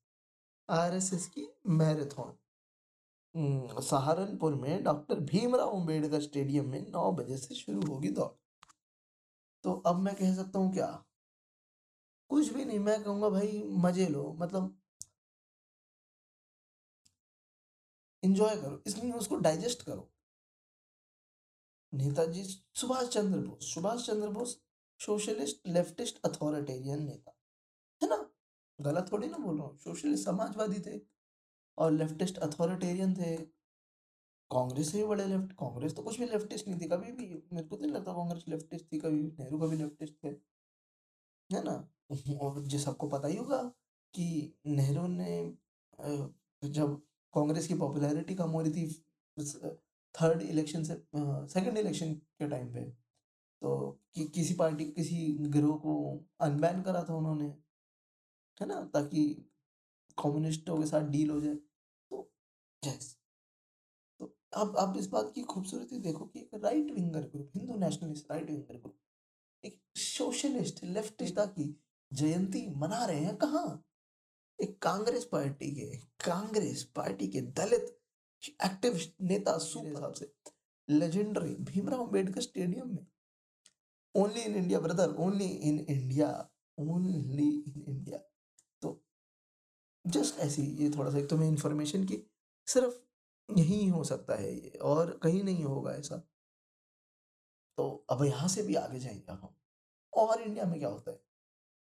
आरएसएस 0.68 1.26
की 1.28 1.46
मैराथन। 1.66 2.36
सहारनपुर 3.82 4.54
में 4.54 4.82
डॉक्टर 4.84 5.20
भीमराव 5.20 5.70
अंबेडकर 5.70 6.20
स्टेडियम 6.20 6.68
में 6.68 6.80
नौ 6.90 7.10
बजे 7.12 7.36
से 7.38 7.54
शुरू 7.54 7.82
होगी 7.82 8.08
दौड़। 8.08 8.30
तो 9.64 9.72
अब 9.86 9.96
मैं 9.96 10.14
कह 10.14 10.34
सकता 10.34 10.58
हूँ 10.58 10.72
क्या? 10.72 10.86
कुछ 12.30 12.52
भी 12.52 12.64
नहीं, 12.64 12.78
मैं 12.78 13.02
कहूँगा 13.02 13.28
भाई, 13.28 13.62
मज़े 13.66 14.06
लो 14.08 14.32
मतलब 14.38 14.76
इंजॉय 18.22 18.56
करो 18.56 18.82
इस 18.86 18.96
न्यूज़ 18.98 19.28
को 19.28 19.36
डाइजेस्ट 19.36 19.82
करो। 19.82 20.08
Netaji, 21.92 22.42
Subhash 22.74 23.08
Chandra 23.08 23.38
Bose, 23.38 23.74
Subhash 23.74 24.06
Chandra 24.06 24.28
Bose 24.28 24.60
socialist, 25.00 25.68
leftist, 25.68 26.20
authoritarian 26.24 27.02
नेता। 27.04 27.34
है 28.02 28.08
ना? 28.08 28.18
गलत 28.78 29.12
थोड़ी 29.12 29.28
ना 29.28 29.38
बोल 29.38 29.58
रहा 29.58 29.66
हूँ। 29.66 29.78
सोशलिस्ट 29.78 30.24
समाजवादी 30.24 30.80
थे 30.80 31.00
और 31.78 31.92
लेफ्टिस्ट 31.92 32.38
अथॉरिटेरियन 32.38 33.14
थे। 33.14 33.36
कांग्रेस 34.50 34.92
से 34.92 34.98
भी 34.98 35.04
बड़े 35.04 35.24
लेफ़्ट, 35.26 35.52
कांग्रेस 35.52 35.94
तो 35.96 36.02
कुछ 36.02 36.18
भी 36.18 36.26
लेफ्टिस्ट 36.26 36.68
नहीं 36.68 36.80
थी। 36.80 36.88
कभी 36.88 37.12
भी, 37.12 37.26
मेरे 37.52 37.66
को 37.68 37.76
तो 37.76 37.82
नहीं 37.82 37.94
लगता 37.94 38.12
कांग्रेस 38.12 38.44
लेफ्टिस्ट 38.48 38.92
थी 38.92 38.98
कभी 38.98 39.22
नेहरू 39.22 39.58
कभी 39.58 39.76
लेफ्टिस्ट 39.76 40.14
थे। 40.24 40.28
है 41.50 41.62
ना? 41.64 41.74
और 42.42 42.60
जो 42.64 42.78
सबको 42.78 43.08
पता 43.08 43.28
ही 43.28 43.36
होगा 43.36 43.62
कि 44.14 44.26
नेहरू 44.66 45.06
ने 45.06 45.56
जब 46.68 47.02
कांग्रेस 47.34 47.66
की 47.66 47.74
पॉपुलैरिटी 47.74 48.34
कम 48.34 48.50
हो 48.50 48.62
रही 48.62 48.72
थी 48.72 49.04
थर्ड 50.14 50.42
इलेक्शन 50.42 50.84
से 50.84 50.94
सेकंड 51.54 51.78
इलेक्शन 51.78 52.14
के 52.14 52.48
टाइम 52.48 52.72
पे। 52.74 53.07
तो 53.62 54.00
कि 54.14 54.24
किसी 54.24 54.54
पार्टी 54.54 54.84
किसी 54.84 55.36
गिरोह 55.40 55.76
को 55.76 56.24
अनबैन 56.40 56.82
करा 56.82 57.04
था 57.04 57.14
उन्होंने 57.14 57.44
है 58.60 58.66
ना? 58.66 58.80
ताकि 58.94 59.50
कम्युनिस्टों 60.22 60.78
के 60.78 60.86
साथ 60.86 61.00
डील 61.00 61.30
हो 61.30 61.40
जाए। 61.40 61.54
तो 62.10 62.32
यस 62.86 63.18
तो 64.20 64.36
अब 64.52 64.76
आप 64.76 64.96
इस 64.96 65.06
बात 65.06 65.32
की 65.34 65.42
खूबसूरती 65.42 65.98
देखो 65.98 66.26
कि 66.26 66.40
एक 66.40 66.50
right 66.54 66.90
winger 66.90 67.20
group 67.20 67.50
Hindu 67.56 67.74
nationalist 67.74 68.30
right 68.30 68.50
winger 68.50 68.76
group 68.76 68.98
एक 69.64 69.80
सोशलिस्ट 69.96 70.84
लेफ्टिस्ट 70.84 71.38
की 71.38 71.80
जयंती 72.12 72.74
मना 72.74 73.04
रहे 73.04 73.20
हैं 73.20 73.36
कहाँ? 73.36 73.84
एक 74.62 74.82
कांग्रेस 74.82 75.24
पार्टी 75.24 75.70
के 75.74 75.96
कांग्रेस 75.96 76.84
पार्टी 76.84 77.28
के 77.28 77.40
दलित 77.40 77.98
एक्टिव 78.64 79.00
नेता 79.20 79.58
सुपर 79.58 80.14
से। 80.14 80.32
लेजेंडरी 80.90 81.54
भीमराव 81.54 82.06
अंबेडकर 82.06 82.40
स्टेडियम 82.40 82.88
में। 82.88 83.06
Only 84.18 84.40
in 84.40 84.54
India 84.54 84.80
brother 84.80 85.14
only 85.14 85.46
in 85.46 85.78
India 85.78 86.50
only 86.78 87.50
in 87.50 87.84
India 87.88 88.18
तो 88.82 89.04
जस्ट 90.06 90.38
ऐसी 90.38 90.62
ये 90.62 90.90
थोड़ा 90.90 91.10
सा 91.10 91.26
तुम्हें 91.26 91.48
इंफॉर्मेशन 91.48 92.04
की 92.04 92.18
सिर्फ़ 92.66 92.94
यही 93.58 93.88
हो 93.88 94.04
सकता 94.04 94.34
है 94.34 94.54
ये, 94.54 94.70
और 94.70 95.18
कहीं 95.22 95.42
नहीं 95.44 95.64
होगा 95.64 95.92
ऐसा। 95.92 96.16
तो 97.76 98.06
अब 98.10 98.24
यहाँ 98.24 98.48
से 98.48 98.62
भी 98.62 98.74
आगे 98.74 98.98
जाएँगे 98.98 99.32
हम 99.32 99.54
और 100.14 100.40
इंडिया 100.40 100.64
में 100.64 100.78
क्या 100.78 100.88
होता 100.88 101.10
है? 101.10 101.20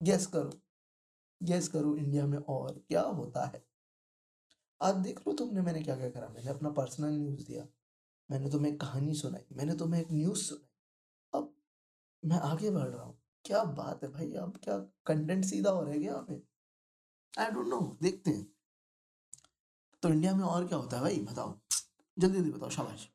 गैस 0.03 0.27
करो। 0.27 0.53
गैस 1.43 1.69
करो 1.69 1.97
इंडिया 1.97 2.27
में 2.27 2.39
और 2.39 2.85
क्या 2.89 3.03
होता 3.03 3.45
है। 3.45 3.67
आज 4.83 4.95
देख 4.95 5.21
लो 5.21 5.33
तुमने 5.33 5.63
मैंने 5.63 5.83
क्या 5.83 5.97
क्या 5.97 6.11
करा। 6.11 6.29
मैंने 6.29 6.51
अपना 6.51 6.71
पर्सनल 6.71 7.11
न्यूज़ 7.11 7.47
दिया। 7.47 7.67
मैंने 8.31 8.51
तुम्हें 8.51 8.77
कहानी 8.77 9.15
सुनाई। 9.15 9.45
मैंने 9.53 9.75
तुम्हें 9.75 10.01
एक 10.01 10.13
न्यूज़ 10.13 10.39
सुनाई। 10.39 10.70
मैं 12.23 12.39
आगे 12.41 12.71
बढ़ 12.71 12.87
रहा 12.87 13.03
हूँ। 13.03 13.17
क्या 13.45 13.63
बात 13.75 14.03
है 14.05 14.11
भाई 14.11 14.33
अब 14.37 14.59
क्या 14.65 14.77
कंटेंट 15.07 15.45
सीधा 15.45 15.71
हो 15.71 15.83
रहा 15.83 15.93
है 15.93 16.01
यहाँ 16.01 16.23
पे? 16.23 16.41
आई 17.35 17.51
डोंट 17.51 17.67
नो 17.69 17.79
देखते 18.03 18.31
हैं। 18.31 18.47
तो 20.03 20.09
इंडिया 20.09 20.35
में 20.37 20.45
और 20.45 20.67
क्या 20.67 20.79
होता 20.79 20.97
है 20.97 21.03
भाई, 21.03 21.19
बताओ। 21.21 21.55
जल्दी 22.17 22.39
जल्दी 22.39 22.51
बताओ, 22.51 22.71
शाबाश। 22.71 23.09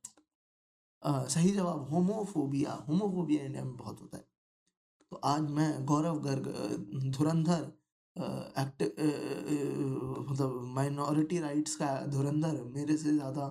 सही 1.33 1.51
जवाब 1.51 1.87
होमोफोबिया 1.89 2.73
होमोफोबिया 2.87 3.43
इंडिया 3.43 3.63
में 3.63 3.75
बहुत 3.77 4.01
होता 4.01 4.17
है। 4.17 4.23
तो 5.11 5.15
आज 5.25 5.49
मैं 5.51 5.85
गौरव 5.85 6.19
गर्ग 6.19 6.47
धुरंधर 7.11 7.61
एक्टिव 8.59 8.95
मतलब 10.29 10.59
माइनॉरिटी 10.75 11.39
राइट्स 11.39 11.75
का 11.75 11.89
धुरंधर 12.07 12.61
मेरे 12.65 12.97
से 12.97 13.13
ज़्यादा 13.13 13.47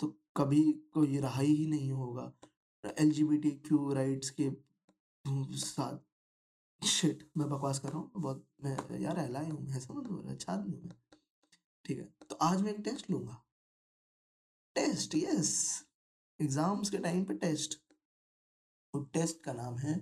तो 0.00 0.06
कभी 0.36 0.62
कोई 0.94 1.18
रहा 1.18 1.40
ही 1.40 1.66
नहीं 1.66 1.90
होगा। 1.92 2.32
L 2.98 3.10
G 3.12 3.24
B 3.24 3.38
T 3.38 3.50
Q 3.66 3.92
rights 3.94 4.30
के, 4.30 4.50
साथ। 5.58 6.86
शिट 6.86 7.28
मैं 7.36 7.48
बकवास 7.48 7.78
कर 7.78 7.88
रहा 7.88 7.98
हूँ, 7.98 8.10
बहुत, 8.16 8.44
मैं, 8.64 9.00
यार 9.00 9.18
एलाई 9.20 9.48
हूँ, 9.50 9.60
मैं 9.62 9.80
समझ 9.80 10.06
लो 10.06 10.22
अच्छा 10.30 10.52
आदमी 10.52 10.76
हूँ 10.76 10.82
मैं। 10.84 10.96
ठीक 11.84 11.98
है 11.98 12.08
तो 12.28 12.36
आज 12.42 12.62
मैं 12.62 12.70
एक 12.70 12.80
टेस्ट 12.84 13.10
लूँगा। 13.10 13.42
टेस्ट 14.76 15.14
यस 15.14 15.52
एग्ज़ाम्स 16.40 16.90
के 16.90 16.98
टाइम 16.98 17.24
पे 17.24 17.34
टेस्ट 17.34 17.78
और 18.94 19.04
टेस्ट 19.14 19.42
का 19.44 19.52
नाम 19.52 19.76
है 19.78 19.94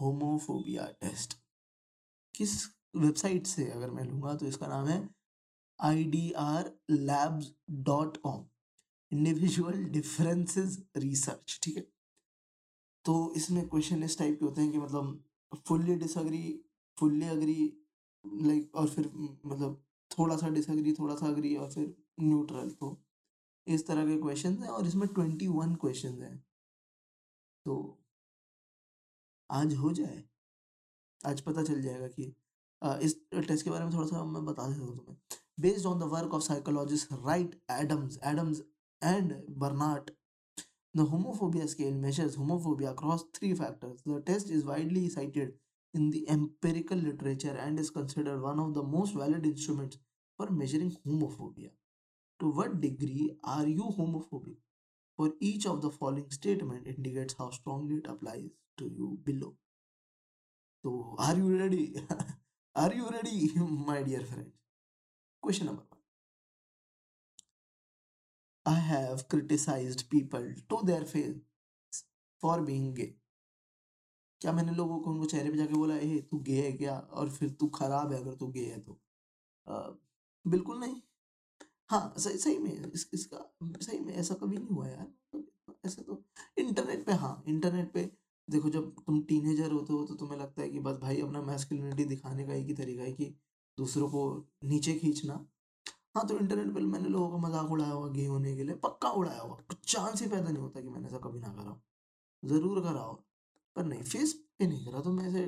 होमोफोबिया 0.00 0.86
टेस्ट 1.00 1.38
किस 2.34 2.54
वेबसाइट 2.96 3.46
से 3.46 3.70
अगर 3.70 3.90
मैं 3.90 4.04
लूँगा 4.04 4.34
तो 4.34 4.46
इसका 4.46 4.66
नाम 4.66 4.86
है 4.88 4.98
I 5.78 6.04
D 6.10 6.30
R 6.38 6.70
labs 6.90 7.52
dot 7.84 8.16
com 8.16 8.44
individual 9.12 9.84
differences 9.90 10.78
research 10.96 11.58
ठीक 11.62 11.76
है? 11.76 11.86
तो 13.06 13.32
इसमें 13.36 13.68
क्वेश्चन 13.68 14.02
इस 14.02 14.18
टाइप 14.18 14.38
के 14.38 14.44
होते 14.44 14.60
हैं 14.60 14.70
कि 14.72 14.78
मतलब 14.78 15.24
fully 15.66 15.94
disagree 15.94 16.44
fully 16.98 17.26
agree 17.28 17.72
like 18.24 18.74
और 18.74 18.88
फिर 18.88 19.10
मतलब 19.46 19.82
थोड़ा 20.10 20.36
सा 20.36 20.48
डिसअग्री 20.48 20.92
थोड़ा 20.92 21.14
सा 21.16 21.26
अग्री 21.26 21.54
और 21.56 21.70
फिर 21.70 21.94
न्यूट्रल 22.20 22.70
तो 22.70 22.96
इस 23.66 23.86
तरह 23.86 24.06
के 24.06 24.16
क्वेश्चन 24.20 24.56
हैं 24.62 24.68
और 24.68 24.86
इसमें 24.86 25.06
ट्वेंटी 25.08 25.46
वन 25.48 25.74
क्वेश्चन 25.74 26.22
हैं। 26.22 26.36
तो 27.66 27.76
आज 29.50 29.74
हो 29.74 29.92
जाए। 29.92 30.22
आज 31.26 31.40
पता 31.40 31.62
चल 31.62 31.82
जाएगा 31.82 32.08
कि 32.08 32.24
इस 33.06 33.16
टेस्ट 33.48 33.64
के 33.64 33.70
बारे 33.70 33.84
में 33.84 33.92
थोड़ा 33.94 34.06
सा 34.06 34.24
मैं 34.24 34.44
बता 34.44 34.68
देता 34.68 34.84
हूँ 34.84 34.96
तुम्हें। 34.96 35.16
Based 35.60 35.86
on 35.86 35.98
the 36.00 36.10
work 36.12 36.34
of 36.34 36.42
psychologist 36.42 37.12
Wright 37.12 37.60
Adams 37.70 38.18
Adams 38.24 38.62
and 39.02 39.34
Bernat 39.58 40.10
The 40.96 41.04
homophobia 41.06 41.68
scale 41.68 41.94
measures 41.94 42.36
homophobia 42.36 42.90
across 42.90 43.22
three 43.32 43.54
factors. 43.54 44.02
The 44.04 44.20
test 44.20 44.50
is 44.50 44.64
widely 44.64 45.08
cited 45.08 45.52
in 45.94 46.10
the 46.10 46.28
empirical 46.28 46.98
literature 46.98 47.56
and 47.56 47.78
is 47.78 47.90
considered 47.90 48.42
one 48.42 48.58
of 48.58 48.74
the 48.74 48.82
most 48.82 49.14
valid 49.14 49.46
instruments 49.46 49.98
for 50.36 50.50
measuring 50.50 50.96
homophobia. 51.06 51.70
To 52.40 52.50
what 52.50 52.80
degree 52.80 53.36
are 53.44 53.66
you 53.66 53.94
homophobic? 53.98 54.56
For 55.16 55.32
each 55.40 55.66
of 55.66 55.82
the 55.82 55.90
following 55.90 56.30
statement 56.30 56.86
indicates 56.88 57.34
how 57.38 57.50
strongly 57.50 57.96
it 57.96 58.06
applies 58.08 58.50
to 58.78 58.86
you 58.86 59.18
below. 59.24 59.54
So, 60.82 61.16
are 61.18 61.36
you 61.36 61.58
ready? 61.58 61.94
Are 62.76 62.92
you 62.92 63.08
ready, 63.10 63.50
my 63.56 64.02
dear 64.02 64.20
friends? 64.20 64.52
Question 65.40 65.66
number. 65.66 65.85
I 68.66 68.74
have 68.74 69.28
criticized 69.28 70.10
people 70.10 70.46
to 70.68 70.80
their 70.84 71.04
face 71.06 71.36
for 72.42 72.60
being 72.62 72.92
gay. 72.94 73.14
क्या 74.40 74.52
मैंने 74.52 74.72
लोगों 74.72 74.98
को 75.00 75.10
उनको 75.10 75.24
चेहरे 75.24 75.50
पे 75.50 75.56
जाके 75.56 75.74
बोला 75.74 75.96
ए 75.96 76.18
तू 76.30 76.38
गे 76.48 76.60
है 76.62 76.72
क्या? 76.72 76.98
और 76.98 77.30
फिर 77.30 77.50
तू 77.60 77.66
खराब 77.78 78.12
है 78.12 78.20
अगर 78.20 78.34
तू 78.34 78.46
गे 78.48 78.64
है 78.64 78.80
तो। 78.80 78.98
आ, 79.66 79.78
बिल्कुल 80.44 80.80
नहीं। 80.80 81.00
हाँ 81.90 82.14
सही 82.18 82.38
सही 82.38 82.58
में 82.58 82.92
इस, 82.92 83.10
इसका 83.14 83.38
सही 83.82 84.00
में 84.00 84.14
ऐसा 84.14 84.34
कभी 84.34 84.56
नहीं 84.56 84.76
हुआ 84.76 84.88
यार। 84.88 85.06
मतलब 85.36 85.76
ऐसे 85.86 86.02
तो 86.02 86.22
इंटरनेट 86.58 87.06
पे 87.06 87.12
हाँ 87.24 87.44
इंटरनेट 87.48 87.92
पे 87.94 88.10
देखो 88.48 88.70
जब 88.70 88.94
तुम 89.06 89.22
टीनेजर 89.24 89.72
होते 89.72 89.92
हो 89.92 90.04
तो 90.06 90.14
तुम्हें 90.14 90.38
लगता 90.38 90.62
है 90.62 90.68
कि 90.70 90.80
बस 90.80 90.96
भाई 90.98 91.20
अपना 91.22 91.42
मैस्कुलिनिटी 91.42 92.04
दिखाने 92.04 92.46
का 92.46 92.54
एक 92.54 92.66
ही 92.66 92.74
तरीका 92.74 93.02
है 93.02 93.12
कि 93.12 93.34
दूसरों 93.78 94.10
को 94.10 94.24
नीचे 94.64 94.94
खींचना। 94.98 95.46
हाँ 96.16 96.26
तो 96.28 96.38
इंटरनेट 96.38 96.74
पर 96.74 96.80
मैंने 96.82 97.08
लोगों 97.08 97.30
का 97.30 97.36
मज़ाक 97.46 97.70
उड़ाया 97.72 97.92
हुआ 97.92 98.08
गे 98.10 98.24
होने 98.26 98.54
के 98.56 98.64
लिए, 98.64 98.74
पक्का 98.76 99.08
उड़ाया 99.10 99.40
हुआ 99.40 99.56
कुछ 99.68 99.78
चांस 99.92 100.22
ही 100.22 100.28
पैदा 100.28 100.50
नहीं 100.50 100.62
होता 100.62 100.80
कि 100.80 100.88
मैंने 100.88 101.06
ऐसा 101.08 101.18
कभी 101.24 101.40
ना 101.40 101.48
करा 101.56 101.80
ज़रूर 102.42 102.80
करा 102.82 103.00
हो, 103.00 103.14
पर 103.76 103.84
नहीं 103.84 104.02
फेस 104.02 104.32
पे 104.58 104.66
नहीं 104.66 104.84
करा। 104.86 105.00
तो 105.00 105.12
मैं 105.12 105.26
ऐसे 105.28 105.46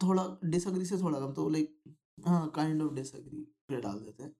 थोड़ा 0.00 0.24
डिसअग्री 0.44 0.86
से 0.86 0.98
थोड़ा 1.02 1.20
कम 1.20 1.32
तो 1.34 1.48
लाइक 1.48 1.96
हाँ 2.26 2.50
काइंड 2.56 2.82
ऑफ़ 2.82 2.92
डिसअग्री 2.94 3.42
पे 3.68 3.80
डाल 3.80 3.98
देते 4.00 4.22
हैं। 4.22 4.34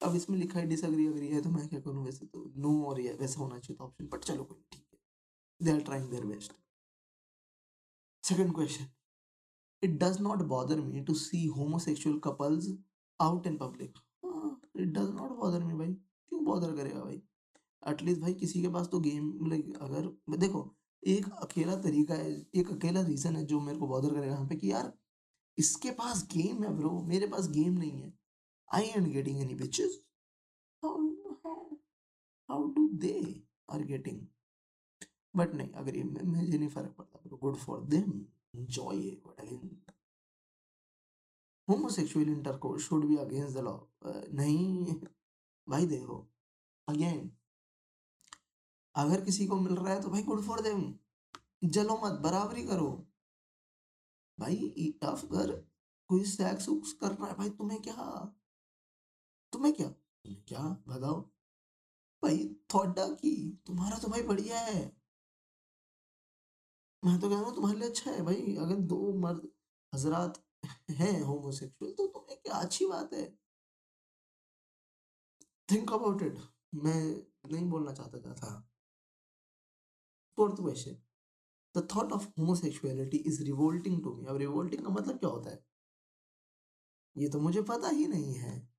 अब 0.00 0.14
इसमें 0.16 0.38
लिखा 0.38 0.58
है 0.58 0.66
डिसअग्री 0.68 1.06
अग्री 1.06 1.28
है 1.28 1.40
तो 1.42 1.50
मैं 1.50 1.68
क्या 1.68 1.80
करूँ? 1.80 2.04
वैसे 2.04 2.26
तो 2.26 2.50
नो 2.56 2.82
और 2.90 3.00
ये, 3.00 3.12
वैसा 3.20 3.40
होना 3.40 3.58
चाहिए 3.58 3.78
था 3.80 3.84
ऑप्शन 3.84 4.08
बट 4.12 4.24
चलो 4.24 4.44
कोई 4.44 4.62
ठीक 4.72 4.86
है। 4.92 5.64
They 5.64 5.72
are 5.72 5.80
trying 5.82 6.10
their 6.10 6.24
best 6.26 6.52
Second 8.24 8.52
question. 8.56 8.88
It 9.82 9.92
does 10.00 10.16
not 10.24 10.42
bother 10.48 10.76
me 10.78 11.02
to 11.04 11.14
see 11.14 11.38
homosexual 11.52 12.18
couples 12.26 12.66
out 13.20 13.46
in 13.50 13.56
public. 13.62 14.00
It 14.80 14.88
does 14.88 15.10
not 15.14 15.30
bother 15.38 15.64
me 15.64 15.74
भाई। 15.74 15.92
क्यों 15.92 16.44
बॉदर 16.44 16.74
करेगा 16.76 17.00
भाई? 17.00 17.22
एटलीस्ट 17.82 18.20
भाई 18.20 18.34
किसी 18.34 18.62
के 18.62 18.68
पास 18.68 18.88
तो 18.88 19.00
गेम 19.00 19.48
लाइक 19.50 19.76
अगर 19.82 20.08
देखो, 20.38 20.62
एक 21.02 21.28
अकेला 21.42 21.76
तरीका 21.82 22.14
है, 22.14 22.30
एक 22.54 22.70
अकेला 22.72 23.00
रीज़न 23.02 23.36
है 23.36 23.44
जो 23.46 23.60
मेरे 23.60 23.78
को 23.78 23.86
बॉदर 23.88 24.14
करेगा 24.14 24.34
यहाँ 24.34 24.46
पे 24.48 24.56
कि 24.56 24.70
यार, 24.72 24.92
इसके 25.58 25.90
पास 25.92 26.26
गेम 26.32 26.62
है 26.64 26.76
ब्रो 26.76 26.90
मेरे 27.06 27.26
पास 27.26 27.48
गेम 27.50 27.78
नहीं 27.78 28.00
है। 28.02 28.12
I 28.68 28.84
and 28.86 29.06
getting 29.12 29.40
any 29.42 29.54
bitches 29.54 30.00
how 30.82 32.62
do 32.74 32.88
they 32.98 33.44
are 33.70 33.82
getting 33.84 34.20
but 35.36 35.54
नहीं, 35.54 35.68
अगर 35.70 36.02
मुझे 36.26 36.58
नहीं 36.58 36.68
फ़र्क 36.68 36.94
पड़ता 36.98 37.36
good 37.36 37.56
for 37.58 37.80
them 37.86 38.20
enjoy 38.52 38.94
it 39.00 39.26
again 39.34 39.68
intercourse 41.72 42.82
should 42.82 43.08
be 43.08 43.16
against 43.16 43.54
the 43.54 43.62
law. 43.62 43.86
Uh, 44.04 44.34
नहीं 44.34 44.94
भाई 45.68 45.86
देखो 45.86 46.32
अगेन 46.88 47.30
अगर 48.94 49.20
किसी 49.20 49.46
को 49.46 49.60
मिल 49.60 49.74
रहा 49.74 49.94
है 49.94 50.02
तो 50.02 50.08
भाई 50.08 50.22
गुड 50.22 50.42
फॉर 50.42 50.60
देम 50.60 50.94
जलो 51.64 52.00
मत 52.04 52.12
बराबरी 52.12 52.62
करो। 52.62 53.06
भाई 54.40 54.56
अगर 55.02 55.66
कोई 56.08 56.24
सेक्स 56.24 56.68
उक्स 56.68 56.92
कर 56.92 57.08
रहा 57.08 57.26
है 57.26 57.34
भाई 57.34 57.50
तुम्हें 57.50 57.82
क्या? 57.82 58.36
तुम्हें 59.52 59.74
क्या? 59.74 59.88
तुम्हें 59.88 60.44
क्या? 60.44 60.62
बताओ 60.88 61.20
भाई 62.24 62.56
थोड़ा 62.74 63.08
की 63.08 63.62
तुम्हारा 63.66 63.98
तो 63.98 64.08
भाई 64.08 64.22
बढ़िया 64.22 64.58
है। 64.58 64.96
मैं 67.04 67.20
तो 67.20 67.28
कह 67.28 67.34
रहा 67.34 67.44
हूँ 67.44 67.54
तुम्हारे 67.54 67.78
लिए 67.78 67.88
अच्छा 67.88 68.10
है 68.10 68.22
भाई 68.22 68.56
अगर 68.56 68.74
दो 68.74 69.12
मर्द 69.12 69.48
हजरात 69.94 70.42
हैं 70.90 71.20
होमोसेक्सुअल 71.20 71.92
तो 71.92 72.06
तुम्हें 72.06 72.38
क्या 72.42 72.54
अच्छी 72.54 72.86
बात 72.86 73.12
है? 73.14 73.24
थिंक 75.68 75.92
अबाउट 75.92 76.22
इट 76.22 76.38
मैं 76.84 77.00
नहीं 77.52 77.68
बोलना 77.70 77.92
चाहता 77.92 78.34
था 78.34 78.50
fourth 80.38 80.56
question 80.56 80.96
the 81.74 81.86
thought 81.94 82.12
of 82.12 82.26
homosexuality 82.38 83.16
is 83.16 83.42
revolting 83.44 84.02
to 84.04 84.14
me 84.14 84.26
अब 84.26 84.36
रिवोल्टिंग 84.36 84.84
का 84.84 84.90
मतलब 84.90 85.18
क्या 85.18 85.30
होता 85.30 85.50
है? 85.50 85.64
ये 87.16 87.28
तो 87.28 87.40
मुझे 87.40 87.62
पता 87.62 87.88
ही 87.88 88.06
नहीं 88.06 88.34
है। 88.34 88.70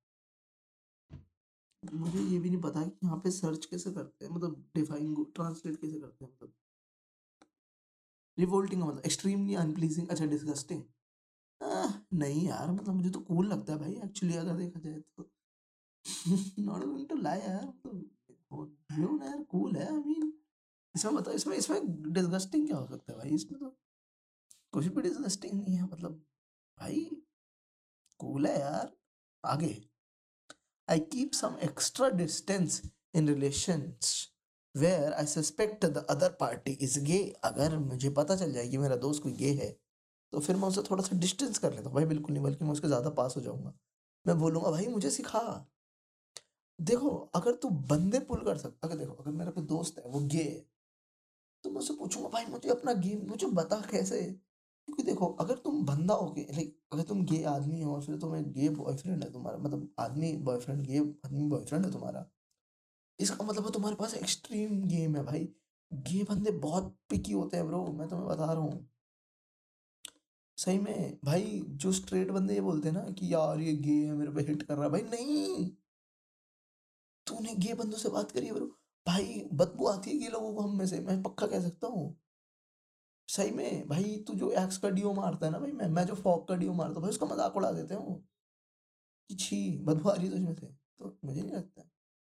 मुझे 1.82 2.18
ये 2.18 2.38
भी 2.38 2.50
नहीं 2.50 2.60
पता 2.60 2.82
कि 2.82 3.06
यहाँ 3.06 3.16
पे 3.18 3.30
सर्च 3.30 3.64
कैसे 3.66 3.92
करते 3.92 4.24
हैं 4.24 4.32
मतलब 4.32 4.64
डिफाइन 4.74 5.14
ट्रांसलेट 5.34 5.80
कैसे 5.80 6.00
करते 6.00 6.24
हैं 6.24 6.32
मतलब। 6.32 6.52
रिवोल्टिंग 8.38 8.82
मतलब 8.82 9.02
एक्सट्रीमली 9.06 9.54
अनप्लीजिंग 9.54 10.08
अच्छा 10.08 10.26
डिस्गस्टिंग 10.26 10.82
नहीं 12.14 12.46
यार 12.48 12.70
मतलब 12.70 12.94
मुझे 12.94 13.10
तो 13.10 13.20
कूल 13.20 13.46
लगता 13.48 13.72
है 13.72 13.78
भाई 13.78 13.94
एक्चुअली 14.04 14.36
अगर 14.36 14.56
देखा 14.56 14.80
जाए 14.80 15.00
तो। 15.00 15.30
नॉट 16.58 16.84
गोइंग 16.84 17.08
टू 17.08 17.16
लाई 17.16 17.40
यार 17.40 17.64
मतलब 17.66 18.76
यू 18.98 19.16
ना 19.16 19.26
यार 19.26 19.42
कूल 19.50 19.76
है 19.76 19.86
आई 19.86 19.98
मीन 19.98 20.32
इसमें 20.94 21.14
बताओ 21.14 21.34
इसमें 21.34 21.56
इसमें 21.56 22.12
डिस्गस्टिंग 22.12 22.66
क्या 22.66 22.76
हो 22.76 22.86
सकता 22.86 23.12
है 23.12 23.18
भाई? 23.18 23.30
इसमें 23.30 23.60
तो 23.60 23.76
कुछ 24.72 24.86
भी 24.86 25.02
डिस्गस्टिंग 25.02 25.60
नहीं 25.60 25.76
है 25.76 25.84
मतलब 25.84 26.12
भाई 26.78 27.04
कूल 28.20 28.46
है 28.46 28.58
यार। 28.60 28.92
आगे। 29.44 29.74
I 30.88 31.00
keep 31.12 31.32
some 31.32 31.56
extra 31.62 32.08
distance 32.10 32.80
in 33.14 33.28
relations 33.28 34.12
where 34.74 35.12
I 35.12 35.26
suspect 35.26 35.84
the 35.86 36.06
other 36.10 36.36
party 36.40 36.72
is 36.80 36.98
gay 37.04 37.18
अगर 37.44 37.78
मुझे 37.78 38.10
पता 38.10 38.36
चल 38.36 38.52
जाए 38.52 38.68
कि 38.68 38.78
मेरा 38.78 38.96
दोस्त 38.96 39.22
कोई 39.22 39.32
गे 39.32 39.52
है 39.54 39.70
तो 40.32 40.40
फिर 40.40 40.56
मैं 40.56 40.68
उसे 40.68 40.82
थोड़ा 40.82 41.02
सा 41.02 41.16
डिस्टेंस 41.18 41.58
कर 41.58 41.72
लेता 41.72 41.84
हूँ। 41.84 41.94
भाई, 41.94 42.04
बिल्कुल 42.04 42.34
नहीं, 42.34 42.44
बल्कि 42.44 42.64
मैं 42.64 42.72
उसके 42.72 42.88
ज़्यादा 42.88 43.10
पास 43.10 43.36
हो 43.36 43.42
जाऊँगा। 43.42 43.74
मैं 44.26 44.38
बोलूँगा, 44.38 44.70
भाई, 44.70 44.86
मुझे 44.86 45.10
सिखा। 45.10 45.40
देखो, 46.78 47.10
अगर 47.34 47.54
तू 47.54 47.68
बंदे 47.70 48.18
पुल 48.20 48.44
कर 48.44 48.56
सकता 48.58 48.88
अगर 48.88 48.96
देखो, 48.96 49.12
अगर 49.12 49.30
मेरा 49.30 49.50
कोई 49.50 49.64
दोस्त 49.64 49.98
है, 49.98 50.04
वो 50.10 50.20
गे 50.20 50.42
है 50.42 50.64
तो 51.64 51.70
मैं 51.70 51.78
उससे 51.78 51.94
पूछूँगा, 51.94 52.28
भाई, 52.28 52.46
मुझे 52.46 52.68
अपना 52.70 52.92
गेम 52.92 53.26
मुझे 53.28 53.46
बता 53.52 53.80
कैसे? 53.90 54.22
क्योंकि 54.88 55.02
देखो, 55.02 55.26
अगर 55.40 55.58
तुम 55.58 55.84
बंदा 55.86 56.14
हो 56.14 56.30
गए 56.32 56.42
लाइक 56.52 56.76
अगर 56.92 57.02
तुम 57.02 57.24
गे 57.26 57.42
आदमी 57.44 57.82
हो, 57.82 58.00
फिर 58.00 58.16
तुम्हें 58.16 58.52
गे 58.52 58.68
बॉयफ्रेंड 58.70 59.24
है 59.24 59.30
तुम्हारा 59.32 59.58
मतलब 59.58 59.88
आदमी 60.00 60.32
बॉयफ्रेंड 60.42 60.82
गे 60.82 60.98
आदमी 60.98 61.44
बॉयफ्रेंड 61.48 61.84
है 61.86 61.92
तुम्हारा। 61.92 62.26
इसका 63.18 63.44
मतलब 63.44 63.64
है 63.66 63.72
तुम्हारे 63.72 63.96
पास 63.96 64.14
एक्सट्रीम 64.14 64.82
गेम 64.88 65.16
है, 65.16 65.22
भाई। 65.24 65.48
गे 65.92 66.22
बंदे 66.24 66.50
बहुत 66.60 66.96
पिकी 67.10 67.32
होते 67.32 67.56
हैं 67.56 67.66
ब्रो 67.68 67.84
मैं 67.92 68.08
तुम्हें 68.08 68.28
बता 68.28 68.52
रहा 68.52 68.62
हूँ। 68.62 68.88
सही 70.58 70.78
में, 70.78 71.18
भाई 71.24 71.62
जो 71.66 71.92
स्ट्रेट 71.92 72.30
बंदे 72.30 72.54
ये 72.54 72.60
बोलते 72.60 72.88
हैं 72.88 72.94
ना 72.96 73.10
कि, 73.10 73.32
यार 73.34 73.60
ये 73.60 73.72
गे 73.76 73.92
है, 73.92 74.12
मेरे 74.12 74.32
पे 74.32 74.42
हिट 74.42 74.62
कर 74.62 74.74
रहा 74.74 74.84
है। 74.84 74.90
भाई 74.90 75.02
नहीं। 75.02 75.72
तूने 77.26 77.54
गे 77.54 77.74
बंदों 77.74 77.98
से 77.98 78.08
बात 78.08 78.30
करी 78.30 78.46
है 78.46 78.52
ब्रो 78.52 78.66
भाई 79.06 79.48
बदबू 79.52 79.86
आती 79.86 80.10
है 80.10 80.18
गे 80.18 80.28
लोगों 80.28 80.52
को 80.54 80.60
हम 80.60 80.76
में 80.78 80.86
से, 80.86 81.00
मैं 81.00 81.22
पक्का 81.22 81.46
कह 81.46 81.60
सकता 81.60 81.86
हूँ। 81.86 82.16
सही 83.28 83.50
में, 83.50 83.88
भाई 83.88 84.16
तू 84.26 84.34
जो 84.34 84.50
एक्स 84.52 84.78
का 84.78 84.88
डीओ 84.90 85.12
मारता 85.14 85.46
है 85.46 85.52
ना 85.52 85.58
भाई, 85.58 85.72
मैं 85.72 85.88
मैं 85.88 86.04
जो 86.06 86.14
फॉक 86.14 86.48
का 86.48 86.54
डीओ 86.54 86.72
मारता 86.72 86.94
हूँ 86.94 87.02
भाई, 87.02 87.10
उसका 87.10 87.26
मज़ाक 87.26 87.56
उड़ा 87.56 87.72
देते 87.72 87.94
हैं 87.94 88.00
वो। 88.00 88.22
कि 89.30 89.34
छी, 89.34 89.78
बदबू 89.78 90.08
आ 90.08 90.14
रही 90.14 90.26
है 90.26 90.30
तुझमें 90.32 90.54
से। 90.54 90.66
तो 90.66 91.18
मुझे 91.24 91.42
नहीं 91.42 91.52
लगता। 91.52 91.88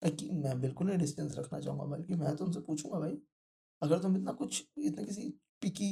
कि 0.01 0.29
मैं 0.31 0.62
बिल्कुल 0.62 0.88
नहीं 0.88 0.98
डिस्टेंस 0.98 1.36
रखना 1.36 1.60
चाहूँगा 1.60 1.86
बल्कि 1.86 2.15
मैं 2.15 2.36
तो 2.36 2.45
उनसे 2.45 2.60
पूछूँगा 2.60 3.00
भाई। 3.00 3.17
अगर 3.81 4.00
तुम 4.00 4.17
इतना 4.17 4.31
कुछ, 4.31 4.63
इतना 4.77 5.05
किसी 5.05 5.29
पिकी 5.62 5.89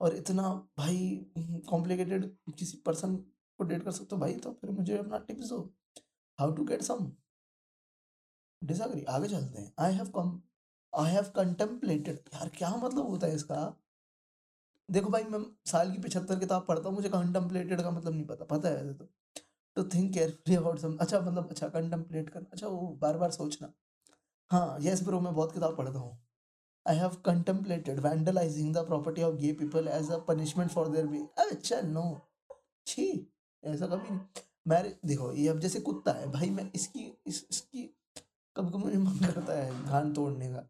और 0.00 0.14
इतना 0.16 0.52
भाई 0.78 0.98
कॉम्प्लिकेटेड 1.68 2.24
किसी 2.58 2.76
पर्सन 2.86 3.16
को 3.58 3.64
डेट 3.64 3.82
कर 3.84 3.90
सकते 3.90 4.14
हो 4.16 4.20
भाई 4.20 4.34
तो 4.36 4.52
फिर 4.60 4.70
मुझे 4.70 4.96
अपना 4.98 5.18
टिप्स 5.20 5.48
दो। 5.48 5.58
How 6.38 6.52
to 6.52 6.64
get 6.64 6.82
some 6.82 7.10
disagree 8.62 9.04
आगे 9.08 9.28
चलते 9.28 9.60
हैं। 9.60 9.72
I 9.80 9.92
have 9.94 10.10
come 10.16 10.40
I 10.92 11.10
have 11.12 11.24
contemplated 11.36 12.18
यार, 12.34 12.48
क्या 12.48 12.70
मतलब 12.76 13.08
होता 13.08 13.26
है 13.26 13.34
इसका? 13.34 13.76
देखो 14.88 15.10
भाई, 15.10 15.24
मैं 15.24 15.38
साल 15.66 15.92
की 15.92 15.98
पिछहत्तर 15.98 16.38
किताब 16.38 16.64
पढ़ता 16.68 16.88
हूँ, 16.88 16.94
मुझे 16.96 17.08
कंटेम्पलेटेड 17.08 17.82
का 17.82 17.90
मतलब 17.90 18.12
नहीं 18.12 18.24
पता। 18.26 18.44
पता 18.46 18.68
है 18.68 18.76
वैसे 18.76 18.94
तो। 18.94 19.08
To 19.76 19.82
think 19.84 20.12
carefully 20.14 20.56
about 20.56 20.78
some 20.78 20.96
अच्छा 20.96 21.20
मतलब 21.20 21.50
अच्छा 21.50 21.68
कंटेम्पलेट 21.68 22.30
करना। 22.30 22.48
अच्छा 22.52 22.68
वो 22.68 22.88
बार 23.02 23.18
बार 23.18 23.30
सोचना। 23.30 23.72
हाँ 24.50 24.76
यस 24.80 25.02
ब्रो 25.04 25.20
मैं 25.20 25.34
बहुत 25.34 25.52
किताब 25.52 25.76
पढ़ता 25.76 25.98
हूँ। 25.98 26.18
I 26.86 26.94
have 26.94 27.22
contemplated 27.22 27.98
vandalizing 27.98 28.72
the 28.72 28.84
property 28.84 29.22
of 29.22 29.40
gay 29.40 29.52
people 29.52 29.88
as 29.88 30.10
a 30.10 30.18
punishment 30.18 30.72
for 30.72 30.88
their 30.88 31.06
being 31.06 31.28
अरे 31.38 31.54
चल 31.54 31.86
नो 31.86 32.04
छी 32.86 33.06
ऐसा 33.62 33.86
कभी 33.86 34.10
नहीं 34.10 34.42
मैरिज 34.68 34.96
देखो 35.06 35.32
ये 35.32 35.48
अब 35.48 35.58
जैसे 35.60 35.80
कुत्ता 35.80 36.12
है 36.12 36.30
भाई 36.32 36.50
मैं 36.50 36.70
इसकी 36.74 37.12
इस, 37.26 37.46
इसकी 37.50 37.82
कभी 38.56 38.70
कभी 38.70 38.78
मुझे 38.78 38.98
मन 38.98 39.18
करता 39.26 39.58
है 39.58 39.84
घान 39.84 40.12
तोड़ने 40.14 40.52
का 40.52 40.66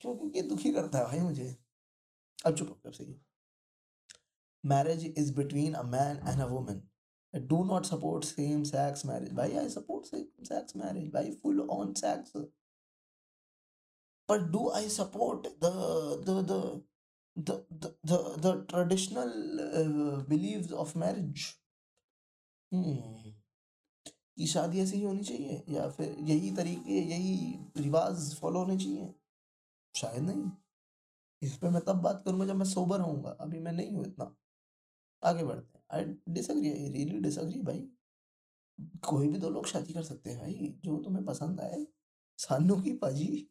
क्यों 0.00 0.14
क्योंकि 0.16 0.42
दुखी 0.48 0.72
करता 0.72 0.98
है 0.98 1.04
भाई 1.04 1.20
मुझे 1.20 1.56
अब 2.46 2.54
चुप 2.54 2.78
कर 2.84 2.92
सही 2.92 3.16
marriage 4.64 5.04
is 5.16 5.30
between 5.30 5.74
a 5.74 5.82
man 5.84 6.16
and 6.26 6.42
a 6.42 6.46
woman 6.46 6.78
I 7.34 7.38
do 7.50 7.58
not 7.64 7.86
support 7.86 8.24
same 8.24 8.64
sex 8.64 9.04
marriage 9.04 9.34
भाई 9.34 9.56
I 9.58 9.68
support 9.68 10.06
same 10.06 10.26
sex 10.48 10.74
marriage 10.74 11.12
भाई 11.12 11.30
full 11.42 11.60
on 11.70 11.94
sex 11.96 12.32
but 14.30 14.40
do 14.40 14.62
I 14.70 14.84
support 14.88 15.42
the 15.42 15.72
the 16.28 16.42
the 16.42 16.82
the 17.36 17.64
the, 17.70 17.94
the, 18.04 18.18
the 18.38 18.52
traditional 18.66 19.30
uh, 19.60 20.24
beliefs 20.28 20.72
of 20.84 20.96
marriage? 20.96 21.42
Hmm. 22.74 23.32
कि 24.36 24.46
शादी 24.46 24.80
ऐसी 24.80 24.96
ही 24.96 25.02
होनी 25.02 25.22
चाहिए? 25.22 25.64
या 25.68 25.90
फिर 25.90 26.16
यही 26.20 26.56
तरीके 26.56 27.00
यही 27.00 27.58
रिवाज 27.76 28.34
फॉलो 28.34 28.58
होने 28.58 28.76
चाहिए? 28.76 29.14
शायद 29.96 30.22
नहीं। 30.22 30.50
इस 31.42 31.56
पे 31.56 31.68
मैं 31.68 31.82
तब 31.82 31.96
बात 31.96 32.22
करूँगा 32.24 32.46
जब 32.46 32.56
मैं 32.56 32.66
सोबर 32.66 33.00
होऊँगा 33.00 33.30
अभी 33.30 33.58
मैं 33.58 33.72
नहीं 33.72 33.92
हूँ 33.92 34.06
इतना। 34.06 34.36
आगे 35.24 35.44
बढ़ते 35.44 35.78
हैं। 35.78 35.84
I 35.92 36.16
disagree 36.28 36.72
I 36.72 36.88
really 36.88 37.20
disagree 37.20 37.62
भाई। 37.62 37.88
कोई 38.80 39.28
भी 39.28 39.38
दो 39.38 39.50
लोग 39.50 39.66
शादी 39.66 39.92
कर 39.92 40.02
सकते 40.02 40.30
हैं 40.30 40.40
भाई। 40.40 40.74
जो 40.84 41.02
तुम्हें 41.02 41.24
पसंद 41.24 41.60
आए। 41.60 41.86
सानू 42.38 42.82
की 42.82 42.92
पाजी। 42.92 43.50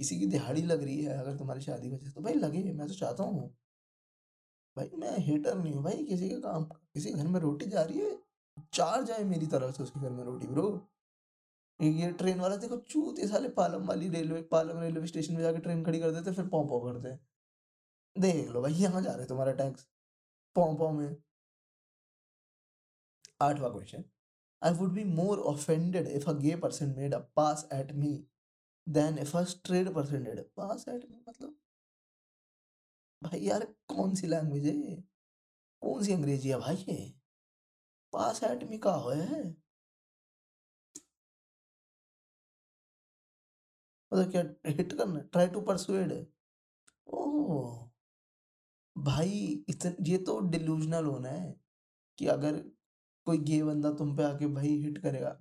किसी 0.00 0.18
की 0.18 0.26
दिहाड़ी 0.26 0.62
लग 0.62 0.82
रही 0.82 1.04
है, 1.04 1.18
अगर 1.18 1.36
तुम्हारी 1.36 1.60
शादी 1.60 1.88
वजह 1.90 2.06
से 2.06 2.12
तो 2.12 2.20
भाई 2.22 2.34
लगे, 2.34 2.62
मैं 2.64 2.86
तो 2.88 2.94
चाहता 2.94 3.22
हूँ। 3.24 3.48
भाई 4.76 4.90
मैं 4.96 5.16
हेटर 5.18 5.54
नहीं 5.54 5.72
हूँ 5.74 5.82
भाई, 5.84 6.04
किसी 6.04 6.28
का 6.30 6.38
काम, 6.40 6.64
किसी 6.64 7.12
घर 7.12 7.26
में 7.28 7.40
रोटी 7.40 7.66
जा 7.66 7.82
रही 7.82 7.98
है, 8.00 8.16
चार 8.72 9.02
जाए 9.04 9.24
मेरी 9.24 9.46
तरफ़ 9.48 9.76
से 9.76 9.82
उसके 9.82 10.00
घर 10.00 10.10
में 10.10 10.24
रोटी 10.24 10.46
ब्रो 10.48 10.68
ये 11.80 12.10
ट्रेन 12.12 12.40
वाला 12.40 12.56
देखो, 12.56 12.76
चूत 12.78 13.20
साले 13.30 13.48
पालम 13.56 13.86
वाली 13.86 14.08
रेलवे 14.08 14.40
पालम 14.52 14.80
रेलवे 14.80 15.06
स्टेशन 15.06 15.34
में 15.34 15.42
जाके 15.42 15.58
ट्रेन 15.58 15.84
खड़ी 15.84 16.00
कर 16.00 16.10
देते, 16.12 16.32
फिर 16.32 16.46
पौ 16.48 16.62
पौ 16.66 16.80
करते। 16.80 17.16
देख 18.16 18.48
लो 18.50 18.62
भाई, 18.62 18.72
यहाँ 18.74 19.02
जा 19.02 19.14
रहे 19.14 19.26
तुम्हारा 19.26 19.52
टैक्स 19.54 19.86
पौ 20.56 20.72
पौ 20.76 20.90
में। 20.92 21.16
आठवां 23.42 23.70
question 23.72 24.04
I 24.62 24.72
would 24.74 24.92
be 24.92 25.04
more 25.06 25.38
offended 25.48 26.06
if 26.08 26.28
a 26.30 26.32
gay 26.34 26.56
person 26.56 26.94
made 26.96 27.14
a 27.14 27.18
pass 27.36 27.68
at 27.72 27.92
me 27.94 28.12
than 28.88 29.22
first 29.24 29.62
trade 29.66 29.92
presented 29.94 30.38
at 30.38 31.10
में 31.10 31.18
मतलब 31.28 31.54
भाई 33.22 33.38
यार 33.40 33.64
कौन 33.88 34.14
सी 34.14 34.26
लैंग्वेज 34.26 34.66
है 34.66 34.96
कौन 35.82 36.02
सी 36.04 36.12
अंग्रेज़ी 36.12 36.48
है 36.48 36.58
भाई 36.60 36.76
ये? 36.88 36.98
पास 38.12 38.42
एट 38.44 38.64
में 38.70 38.78
का 38.80 38.92
हो 38.96 39.10
है? 39.10 39.42
मतलब 44.12 44.30
क्या 44.30 44.42
हिट 44.70 44.92
करना 44.92 45.20
ट्राई 45.32 45.46
टू 45.48 45.60
परसुएड 45.62 46.12
ओह! 47.06 47.88
भाई 48.96 49.30
इतन, 49.68 49.94
ये 50.02 50.16
तो 50.18 50.38
डिल्यूजनल 50.50 51.04
होना 51.04 51.28
है 51.28 51.54
कि 52.18 52.26
अगर 52.28 52.58
कोई 53.26 53.38
गे 53.44 53.62
बंदा 53.64 53.92
तुम 53.94 54.16
पे 54.16 54.24
आके 54.24 54.46
भाई 54.54 54.68
हिट 54.84 54.98
करेगा। 54.98 55.36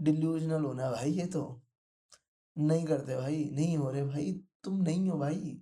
डिल्यूजनल 0.00 0.64
होना 0.64 0.84
है 0.84 0.92
भाई 0.92 1.12
ये 1.12 1.26
तो। 1.28 1.44
नहीं 2.56 2.84
करते 2.86 3.16
भाई, 3.16 3.44
नहीं 3.52 3.76
हो 3.76 3.90
रहे 3.90 4.04
भाई, 4.04 4.32
तुम 4.64 4.82
नहीं 4.82 5.08
हो 5.08 5.18
भाई। 5.18 5.60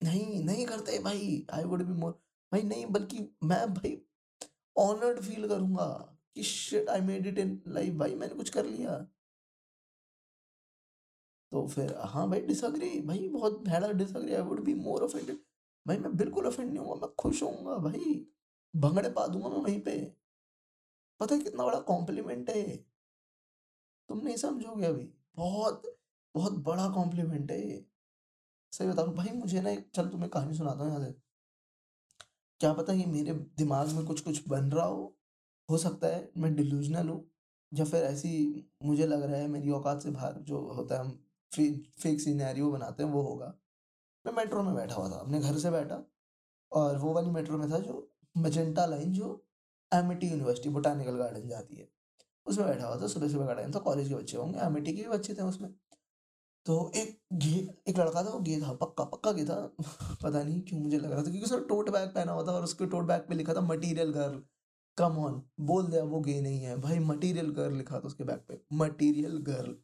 नहीं 0.00 0.42
नहीं 0.44 0.66
करते 0.66 0.98
भाई 0.98 1.46
आई 1.54 1.64
वुड 1.64 1.82
बी 1.82 1.92
मोर 1.92 2.12
भाई 2.52 2.62
नहीं, 2.62 2.86
बल्कि 2.86 3.18
मैं 3.44 3.66
भाई 3.74 3.96
ऑनर्ड 4.76 5.20
फील 5.20 5.48
करूँगा 5.48 5.86
कि 6.36 6.42
shit 6.42 6.88
I 6.88 7.00
made 7.00 7.26
it 7.26 7.38
in 7.38 7.60
life 7.68 7.94
भाई 7.94 8.14
मैंने 8.14 8.34
कुछ 8.34 8.50
कर 8.50 8.66
लिया। 8.66 8.98
तो 11.52 11.66
फिर 11.68 11.94
हाँ 12.04 12.28
भाई 12.30 12.40
डिसअग्री 12.40 13.00
भाई 13.00 13.28
बहुत 13.28 13.58
भैड़ा 13.64 13.92
disagree 13.92 14.34
I 14.34 14.42
would 14.42 14.60
be 14.64 14.74
more 14.74 15.02
offended 15.02 15.36
भाई 15.86 15.96
मैं 15.98 16.16
बिल्कुल 16.16 16.46
ऑफेंड 16.46 16.68
नहीं 16.68 16.78
होऊँगा, 16.78 17.06
मैं 17.06 17.14
खुश 17.18 17.42
होऊँगा 17.42 17.76
भाई। 17.78 18.14
भंगड़े 18.74 19.10
पा 19.10 19.26
दूँगा 19.26 19.48
मैं 19.48 19.58
वहीं 19.58 19.80
पे। 19.80 19.98
पता 21.20 21.34
है 21.34 21.40
कितना 21.40 21.64
बड़ा 21.64 21.80
कॉम्प्लीमेंट 21.80 22.50
है। 22.50 22.62
तुम 24.08 24.20
नहीं 24.20 24.36
समझोगे 24.36 24.86
अभी। 24.86 25.08
बहुत 25.36 25.82
बहुत 26.34 26.52
बड़ा 26.64 26.88
कॉम्प्लीमेंट 26.88 27.50
है 27.50 27.60
ये। 27.60 27.84
सही 28.72 28.88
बता 28.88 29.02
रहा 29.02 29.12
भाई 29.12 29.30
मुझे 29.38 29.60
ना 29.60 29.74
चल 29.94 30.08
तुम्हें 30.08 30.30
कहानी 30.30 30.54
सुनाता 30.54 30.84
हूँ 30.84 30.90
यहाँ 30.90 31.04
से। 31.04 31.12
क्या 32.60 32.72
पता 32.72 32.92
ये 32.92 33.06
मेरे 33.06 33.32
दिमाग 33.58 33.88
में 33.88 34.04
कुछ 34.06 34.20
कुछ 34.20 34.48
बन 34.48 34.70
रहा 34.72 34.86
हो। 34.86 35.16
हो 35.68 35.78
सकता 35.78 36.06
है 36.06 36.30
मैं 36.36 36.54
डिल्यूजनल 36.56 37.08
हूँ 37.08 37.24
या 37.72 37.84
फिर 37.84 38.04
ऐसी 38.04 38.32
मुझे 38.84 39.06
लग 39.06 39.22
रहा 39.22 39.36
है 39.36 39.48
मेरी 39.48 39.70
औकात 39.70 40.02
से 40.02 40.10
बाहर 40.10 40.34
जो 40.40 40.60
होता 40.74 40.94
है 40.94 41.00
हम 41.00 41.18
फे, 41.52 41.70
फेक 42.00 42.20
सीनैरियो 42.20 42.70
बनाते 42.70 43.02
हैं 43.02 43.10
वो 43.10 43.22
होगा। 43.22 43.54
मैं 44.24 44.32
मेट्रो 44.32 44.62
में 44.62 44.74
बैठा 44.74 44.94
हुआ 44.94 45.10
था 45.10 45.16
अपने 45.16 45.40
घर 45.40 45.58
से 45.58 45.70
बैठा 45.70 46.02
और 46.72 46.98
वो 46.98 47.12
वाली 47.12 47.30
मेट्रो 47.30 47.58
में 47.58 47.70
था 47.70 47.78
जो 47.78 48.08
मजेंटा 48.36 48.86
लाइन 48.86 49.12
जो 49.12 49.44
एमिटी 49.92 50.28
यूनिवर्सिटी 50.28 50.68
बोटानिकल 50.68 51.16
गार्डन 51.16 51.48
जाती 51.48 51.76
है। 51.76 51.88
उसमें 52.46 52.68
बैठा 52.68 52.86
हुआ 52.86 53.00
था, 53.00 53.06
सुबह 53.06 53.28
सुबह 53.28 53.46
का 53.46 53.54
टाइम 53.54 53.72
था 53.72 53.78
कॉलेज 53.78 54.08
के 54.08 54.14
बच्चे 54.14 54.36
होंगे 54.36 54.58
एमिटी 54.58 54.92
के 54.92 55.02
भी 55.02 55.08
बच्चे 55.08 55.34
थे 55.34 55.42
उसमें। 55.42 55.74
तो 56.66 56.92
एक 56.96 57.20
गे, 57.32 57.74
एक 57.88 57.98
लड़का 57.98 58.24
था, 58.24 58.30
वो 58.30 58.40
गे 58.40 58.60
था, 58.60 58.72
पक्का 58.72 59.04
पक्का 59.04 59.32
गे 59.32 59.44
था। 59.44 59.76
पता 60.22 60.42
नहीं 60.42 60.60
क्यों 60.60 60.80
मुझे 60.80 60.98
लग 60.98 61.10
रहा 61.10 61.18
था, 61.18 61.22
क्योंकि 61.22 61.42
उसने 61.42 61.58
टोट 61.60 61.90
बैग 61.90 62.08
पहना 62.08 62.32
हुआ 62.32 62.46
था 62.46 62.52
और 62.52 62.64
उसके 62.64 62.86
टोट 62.86 63.04
बैग 63.04 63.20
पे 63.20 63.34
लिखा 63.34 63.54
था, 63.54 63.60
मटीरियल 63.60 64.12
गर्ल 64.12 64.42
कम 64.98 65.18
ऑन 65.18 65.42
बोल 65.60 65.86
दिया 65.86 66.04
वो 66.04 66.20
गे 66.20 66.40
नहीं 66.40 66.60
है 66.60 66.80
भाई, 66.80 66.98
मटीरियल 66.98 67.50
गर्ल 67.50 67.76
लिखा 67.76 67.94
था 67.94 68.06
उसके 68.06 68.24
बैग 68.24 68.38
पे। 68.48 68.60
Material 68.72 69.38
girl. 69.38 69.76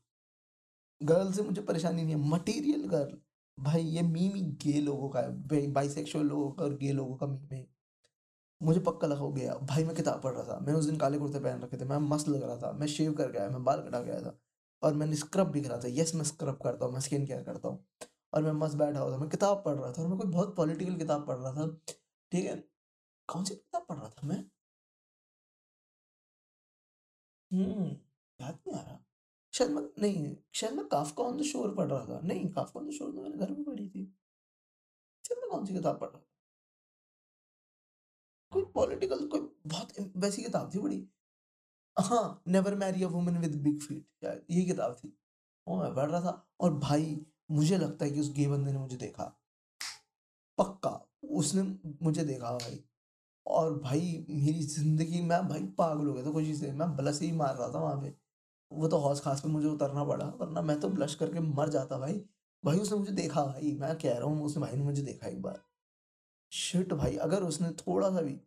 गर्ल 1.02 1.32
से 1.32 1.42
मुझे 1.42 1.62
परेशानी 1.62 2.02
नहीं 2.02 2.14
है, 2.14 2.20
मटीरियल 2.20 2.86
गर्ल? 2.88 3.18
भाई, 3.58 3.82
ये 3.82 4.02
मीम 4.02 4.34
ही 4.34 4.42
गे 4.42 4.80
लोगों 4.80 5.08
का 5.08 5.20
है 5.20 5.72
बाइसेक्सुअल 5.72 6.26
लोगों 6.26 6.50
का 6.52 6.64
और 6.64 6.74
गे 6.74 6.92
लोगों 6.92 7.16
का 7.16 7.26
मीम 7.26 7.48
है। 7.52 7.77
मुझे 8.62 8.80
पक्का 8.80 9.06
लगा 9.06 9.20
हो 9.20 9.32
गया। 9.32 9.54
भाई, 9.54 9.84
मैं 9.84 9.96
किताब 9.96 10.22
पढ़ 10.22 10.32
रहा 10.32 10.44
था। 10.44 10.58
मैंने 10.60 10.78
उस 10.78 10.84
दिन 10.84 10.96
काले 10.98 11.18
कुर्ते 11.18 11.40
पहन 11.40 11.60
रखे 11.60 11.76
थे। 11.76 11.84
मैं 11.84 11.98
मस्त 11.98 12.28
लग 12.28 12.42
रहा 12.42 12.56
था। 12.56 12.72
मैं 12.72 12.86
शेव 12.86 13.14
करके 13.14 13.38
आया, 13.38 13.50
मैं 13.50 13.64
बाल 13.64 13.82
कटा 13.82 14.00
गया 14.00 14.20
था। 14.20 14.38
और 14.82 14.94
मैंने 14.94 15.16
स्क्रब 15.16 15.46
भी 15.46 15.60
करा 15.60 15.78
था। 15.78 15.88
यस 15.88 16.14
मैं 16.14 16.24
स्क्रब 16.24 16.58
करता 16.64 16.86
हूँ, 16.86 16.94
मैं 16.94 17.00
स्किन 17.00 17.26
केयर 17.26 17.42
करता 17.42 17.68
हूँ। 17.68 17.86
और 18.34 18.42
मैं 18.42 18.52
मस्त 18.52 18.76
बैठा 18.76 19.00
हुआ 19.00 19.12
था। 19.12 19.18
मैं 19.18 19.28
किताब 19.30 19.62
पढ़ 19.64 19.74
रहा 19.74 19.92
था 19.92 20.02
और 20.02 20.08
मैं 20.08 20.18
कोई 20.18 20.30
बहुत 20.32 20.56
पॉलिटिकल 20.56 20.96
किताब 20.96 21.26
पढ़ 21.26 21.36
रहा 21.36 21.52
था। 21.54 21.68
ठीक 22.32 22.44
है? 22.46 22.64
कौन 23.28 23.44
सी 23.44 23.54
किताब 23.54 23.86
पढ़ 23.88 23.96
रहा 23.96 24.08
था 24.08 24.26
मैं? 24.26 24.44
हम्म 27.52 27.86
याद 28.40 28.58
नहीं 28.68 28.76
आ 28.76 28.82
रहा। 28.82 28.98
शायद 29.54 29.70
मैं, 29.70 29.82
नहीं, 30.02 30.36
शायद 30.54 30.72
मैं 30.72 30.88
काफका 30.88 31.24
ऑन 31.24 31.38
द 31.38 31.42
शोर 31.42 31.74
पढ़ 31.74 31.86
रहा 31.86 32.06
था। 32.06 32.20
नहीं 32.20 32.48
काफका 32.52 32.80
ऑन 32.80 32.88
द 32.88 32.90
शोर 32.92 33.12
तो 33.12 33.22
मैंने 33.22 33.36
घर 33.36 33.50
में 33.50 33.64
पढ़ी 33.64 33.88
थी। 33.88 34.06
शायद 35.28 35.40
मैं 35.40 35.50
कौन 35.50 35.66
सी 35.66 35.74
किताब 35.74 36.00
पढ़ 36.00 36.08
रहा 36.08 36.18
था? 36.18 36.27
कोई 38.52 38.62
पॉलिटिकल 38.74 39.26
कोई 39.26 39.40
बहुत 39.66 39.92
वैसी 40.16 40.42
किताब 40.42 40.70
थी 40.74 40.78
बड़ी। 40.78 41.08
हाँ 41.96 42.42
never 42.48 42.74
marry 42.74 43.02
a 43.02 43.08
woman 43.08 43.36
with 43.36 43.54
big 43.54 43.80
feet 43.80 44.06
शायद 44.24 44.42
यही 44.50 44.64
किताब 44.66 44.96
थी। 45.04 45.12
वो 45.66 45.76
मैं 45.76 45.94
पढ़ 45.94 46.10
रहा 46.10 46.20
था 46.20 46.46
और 46.60 46.74
भाई, 46.74 47.20
मुझे 47.50 47.78
लगता 47.78 48.04
है 48.04 48.10
कि 48.10 48.20
उस 48.20 48.32
गे 48.32 48.46
बंदे 48.48 48.72
ने 48.72 48.78
मुझे 48.78 48.96
देखा। 48.96 49.24
पक्का, 50.58 50.90
उसने 51.24 51.62
मुझे 52.02 52.24
देखा 52.24 52.52
भाई। 52.52 52.84
और 53.46 53.78
भाई, 53.80 54.26
मेरी 54.30 54.62
ज़िंदगी 54.62 55.20
में 55.20 55.48
भाई 55.48 55.62
पागल 55.78 56.06
हो 56.06 56.14
गया 56.14 56.24
था 56.24 56.32
खुशी 56.32 56.54
से, 56.54 56.72
मैं 56.72 56.96
ब्लश 56.96 57.20
ही 57.20 57.32
मार 57.32 57.56
रहा 57.56 57.68
था 57.68 57.78
वहाँ 57.78 58.02
पे। 58.02 58.14
वो 58.72 58.88
तो 58.88 58.98
हौस 58.98 59.20
खास 59.20 59.40
पे 59.40 59.48
मुझे 59.48 59.68
उतरना 59.68 60.04
पड़ा, 60.04 60.26
वरना 60.26 60.62
मैं 60.62 60.80
तो 60.80 60.88
ब्लश 60.88 61.14
करके 61.14 61.40
मर 61.40 61.68
जाता 61.68 61.98
भाई। 61.98 62.24
भाई, 62.64 62.78
उसने 62.78 62.98
मुझे 62.98 63.12
देखा 63.12 63.44
भाई, 63.44 63.72
मैं 63.80 63.98
कह 63.98 64.18
रहा 64.18 64.28
हूँ, 64.28 64.44
उसने 64.44 64.62
भाई 64.62 64.76
ने 64.76 64.84
मुझे 64.84 65.02
देखा 65.02 65.28
एक 65.28 65.42
बार। 65.42 65.62
शिट 66.52 66.92
भाई, 66.92 67.16
अगर 67.16 67.42
उसने 67.42 67.70
थोड़ा 67.78 68.10
सा 68.10 68.20
भी 68.20 68.40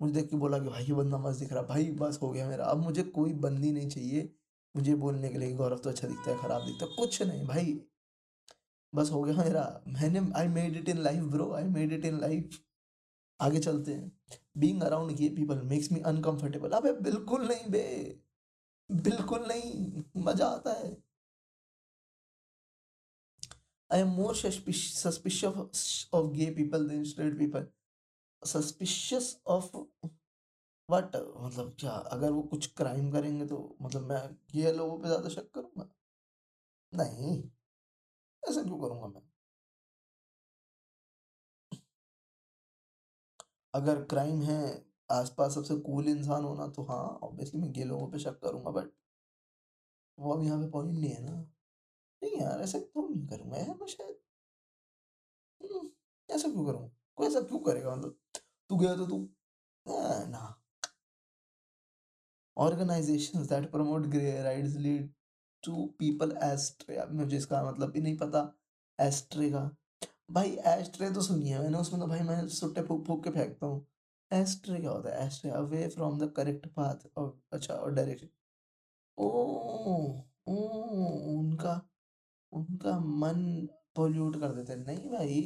मुझे 0.00 0.12
देख 0.14 0.28
के 0.30 0.36
बोला 0.36 0.58
कि 0.58 0.68
भाई, 0.68 0.84
ये 0.84 0.94
बंदा 0.94 1.18
मस्त 1.18 1.40
दिख 1.40 1.52
रहा 1.52 1.62
भाई, 1.62 1.90
बस 1.92 2.18
हो 2.22 2.30
गया 2.30 2.48
मेरा। 2.48 2.64
अब 2.64 2.78
मुझे 2.78 3.02
कोई 3.02 3.32
बंदी 3.34 3.72
नहीं 3.72 3.88
चाहिए 3.88 4.32
मुझे 4.74 4.94
बोलने 4.94 5.28
के 5.28 5.38
लिए 5.38 5.52
गौरव 5.54 5.78
तो 5.78 5.90
अच्छा 5.90 6.08
दिखता 6.08 6.30
है, 6.30 6.38
खराब 6.38 6.64
दिखता 6.66 6.86
है, 6.86 6.96
कुछ 6.96 7.22
नहीं 7.22 7.46
भाई। 7.46 7.80
बस 8.92 9.10
हो 9.12 9.22
गया 9.22 9.36
मेरा। 9.36 9.82
मैंने 9.88 10.20
I 10.36 10.48
made 10.48 10.76
it 10.76 10.88
in 10.88 10.98
life 10.98 11.22
bro 11.24 11.50
I 11.52 11.64
made 11.64 11.92
it 11.92 12.04
in 12.04 12.20
life 12.20 12.58
आगे 13.40 13.58
चलते 13.58 13.94
हैं। 13.94 14.12
Being 14.58 14.82
around 14.82 15.10
gay 15.16 15.28
people 15.28 15.60
makes 15.62 15.92
me 15.92 16.00
uncomfortable 16.00 16.70
अबे, 16.70 16.92
बिल्कुल 16.92 17.46
नहीं 17.48 17.70
बे। 17.70 17.84
बिल्कुल 18.90 19.44
नहीं। 19.48 20.02
मज़ा 20.16 20.46
आता 20.46 20.72
है। 20.72 20.96
I 23.90 24.00
am 24.00 24.08
more 24.10 24.34
suspicious 24.36 26.08
of 26.14 26.26
gay 26.32 26.50
people 26.54 26.88
than 26.88 27.04
straight 27.04 27.38
people 27.38 27.66
suspicious 28.42 29.36
of 29.48 29.76
what 30.88 31.16
मतलब 31.16 31.74
क्या, 31.80 31.90
अगर 31.90 32.30
वो 32.32 32.42
कुछ 32.50 32.66
क्राइम 32.76 33.10
करेंगे 33.12 33.46
तो 33.46 33.58
मतलब 33.82 34.08
मैं 34.08 34.22
ये 34.56 34.72
लोगों 34.72 34.98
पे 34.98 35.08
ज़्यादा 35.08 35.28
शक 35.30 35.50
करूँगा? 35.54 35.88
नहीं। 36.92 37.38
ऐसा 38.42 38.62
क्यों 38.62 38.78
करूँगा 38.80 39.06
मैं? 39.08 39.22
अगर 43.74 44.02
क्राइम 44.04 44.40
है, 44.42 44.58
आसपास 45.10 45.54
सबसे 45.54 45.76
कूल 45.82 46.08
इंसान 46.08 46.44
होना 46.44 46.66
तो 46.70 46.82
हाँ 46.84 47.02
ऑब्वियसली 47.22 47.60
मैं 47.60 47.72
गे 47.72 47.84
लोगों 47.84 48.10
पे 48.10 48.18
शक 48.18 48.38
करूँगा 48.42 48.70
बट 48.72 48.90
वो 50.18 50.32
अब 50.34 50.42
यहाँ 50.44 50.58
पे 50.60 50.68
पॉइंट 50.70 50.92
नहीं 50.92 51.10
है 51.10 51.22
ना। 51.24 51.32
नहीं 52.22 52.40
यार 52.40 52.60
ऐसा 52.62 52.78
क्यों 52.78 53.08
नहीं 53.08 53.26
करूँगा 53.26 53.58
यार 53.58 53.76
मैं 53.80 53.86
शायद 53.86 54.16
हम्म, 55.60 55.88
ऐसा 56.28 56.48
क्यों 56.48 56.64
करूँ? 56.66 56.90
कोई 57.16 57.26
ऐसा 57.26 57.40
क्यों 57.40 57.58
करेगा 57.60 57.94
मतलब? 57.96 58.16
तू 58.70 58.76
गया 58.76 58.94
तो 58.96 59.06
तू। 59.06 59.18
ना। 59.86 60.54
Organisations 62.56 63.48
that 63.48 63.70
promote 63.70 64.06
grey 64.06 64.42
rights 64.42 64.74
lead 64.76 65.10
to 65.64 65.84
people 65.98 66.36
astray 66.42 67.04
मुझे 67.12 67.36
इसका 67.36 67.62
मतलब 67.70 67.90
भी 67.92 68.00
नहीं 68.00 68.16
पता। 68.16 68.40
एस्ट्रे 68.98 69.50
का। 69.50 69.70
भाई 70.30 70.50
एस्ट्रे 70.66 71.10
तो 71.10 71.22
सुनिए 71.22 71.58
मैंने 71.58 71.78
उसमें 71.78 72.00
तो 72.00 72.06
भाई 72.06 72.20
मैं 72.20 72.46
सुट्टे 72.48 72.82
फूक 72.82 73.06
फूक 73.06 73.24
के 73.24 73.30
फेंकता 73.30 73.66
हूँ। 73.66 73.86
एस्ट्रे 74.30 74.80
क्या 74.80 74.90
होता 74.90 75.10
है? 75.10 75.26
Astray 75.26 75.50
away 75.50 75.88
from 75.88 76.18
the 76.18 76.32
correct 76.36 76.66
path 76.66 77.06
और 77.16 77.40
अच्छा 77.52 77.74
और 77.74 77.92
डायरेक्शन 77.94 78.28
ओ 79.18 79.28
ओ 80.48 80.54
उनका 81.38 81.87
उनका 82.52 82.98
मन 83.00 83.42
पोल्यूट 83.96 84.40
कर 84.40 84.52
देते 84.52 84.72
हैं। 84.72 84.84
नहीं 84.86 85.10
भाई, 85.10 85.40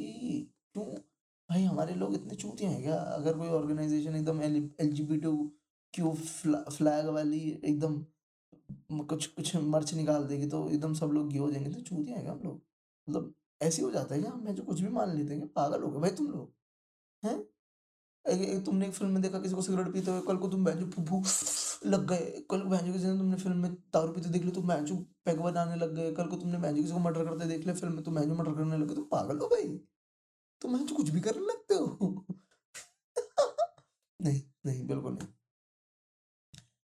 क्यों? 0.73 0.85
भाई 1.49 1.63
हमारे 1.63 1.95
लोग 1.95 2.13
इतने 2.15 2.35
चूतिया 2.35 2.69
हैं 2.69 2.81
क्या? 2.83 2.95
अगर 2.95 3.37
कोई 3.37 3.47
ऑर्गेनाइजेशन 3.49 4.15
एकदम 4.15 4.41
L 4.41 4.91
G 4.93 5.03
B 5.03 5.17
two 5.17 5.35
Q 5.93 6.11
flag 6.13 7.07
वाली 7.09 7.39
एकदम 7.65 8.03
कुछ 9.05 9.25
कुछ 9.27 9.55
मर्च 9.55 9.93
निकाल 9.93 10.25
देगी 10.27 10.47
तो 10.47 10.69
एकदम 10.69 10.93
सब 10.93 11.11
लोग 11.13 11.29
गे 11.29 11.37
हो 11.39 11.51
जाएँगे। 11.51 11.71
तो 11.71 11.81
चूतिया 11.81 12.15
हैं 12.15 12.23
क्या 12.25 12.33
हम 12.33 12.39
लोग? 12.43 12.61
मतलब 13.07 13.33
ऐसे 13.61 13.81
हो 13.81 13.91
जाता 13.91 14.15
है 14.15 14.21
क्या? 14.21 14.33
मैं 14.35 14.55
जो 14.55 14.63
कुछ 14.63 14.81
भी 14.81 14.89
मान 14.89 15.15
लेते 15.17 15.33
हैं 15.35 15.47
पागल 15.47 15.83
हो 15.83 15.91
गए। 15.91 15.99
भाई 15.99 16.11
तुम 16.11 16.27
लोग, 16.27 16.53
हैं? 17.23 17.37
तुमने 18.25 18.87
एक 18.87 18.93
फ़िल्म 18.93 19.11
में 19.13 19.21
देखा 19.21 19.39
किसी 19.39 19.55
को 19.55 19.61
सिगरेट 19.61 19.93
पीते 19.93 20.11
हुए 20.11 20.21
कल 20.27 20.37
को 20.37 20.47
तुम 20.49 20.63
बहन 20.65 20.89
फूफू 20.91 21.21
लग 21.89 22.07
गए 22.07 22.25
कल 22.51 22.61
को 22.61 22.69
बहन 22.69 22.91
किसी 22.93 23.07
ने 23.07 23.17
तुमने 23.17 23.37
फ़िल्म 23.37 23.57
में 23.57 23.73
दारू 23.93 24.13
पीते 24.13 24.29
देख 24.29 24.43
लो 24.43 24.51
तुम 24.51 24.67
बहन 24.67 24.85
पैग 25.25 25.39
बनाने 25.39 25.75
लग 25.75 25.95
गए 25.95 26.11
कल 26.13 26.27
को 26.27 26.37
तुमने 26.37 26.57
बहन 26.57 26.75
किसी 26.75 26.91
को 26.93 26.99
मर्डर 26.99 27.25
करते 27.25 27.47
देख 27.47 27.61
लिया 27.61 27.75
फ़िल्म 27.75 27.93
में 27.95 28.03
तुम 28.03 28.15
बहन 28.15 28.31
मर्डर 28.31 28.53
करने 28.53 28.77
लगे 28.77 28.95
तुम 28.95 29.03
पागल 29.11 29.39
हो 29.39 29.47
भाई। 29.47 29.77
तुम 30.61 30.73
बहन 30.73 30.87
कुछ 30.95 31.09
भी 31.09 31.21
करने 31.21 31.45
लगते 31.47 31.75
हो। 31.75 32.25
नहीं 34.21 34.41
नहीं 34.65 34.87
बिल्कुल 34.87 35.13
नहीं। 35.13 35.27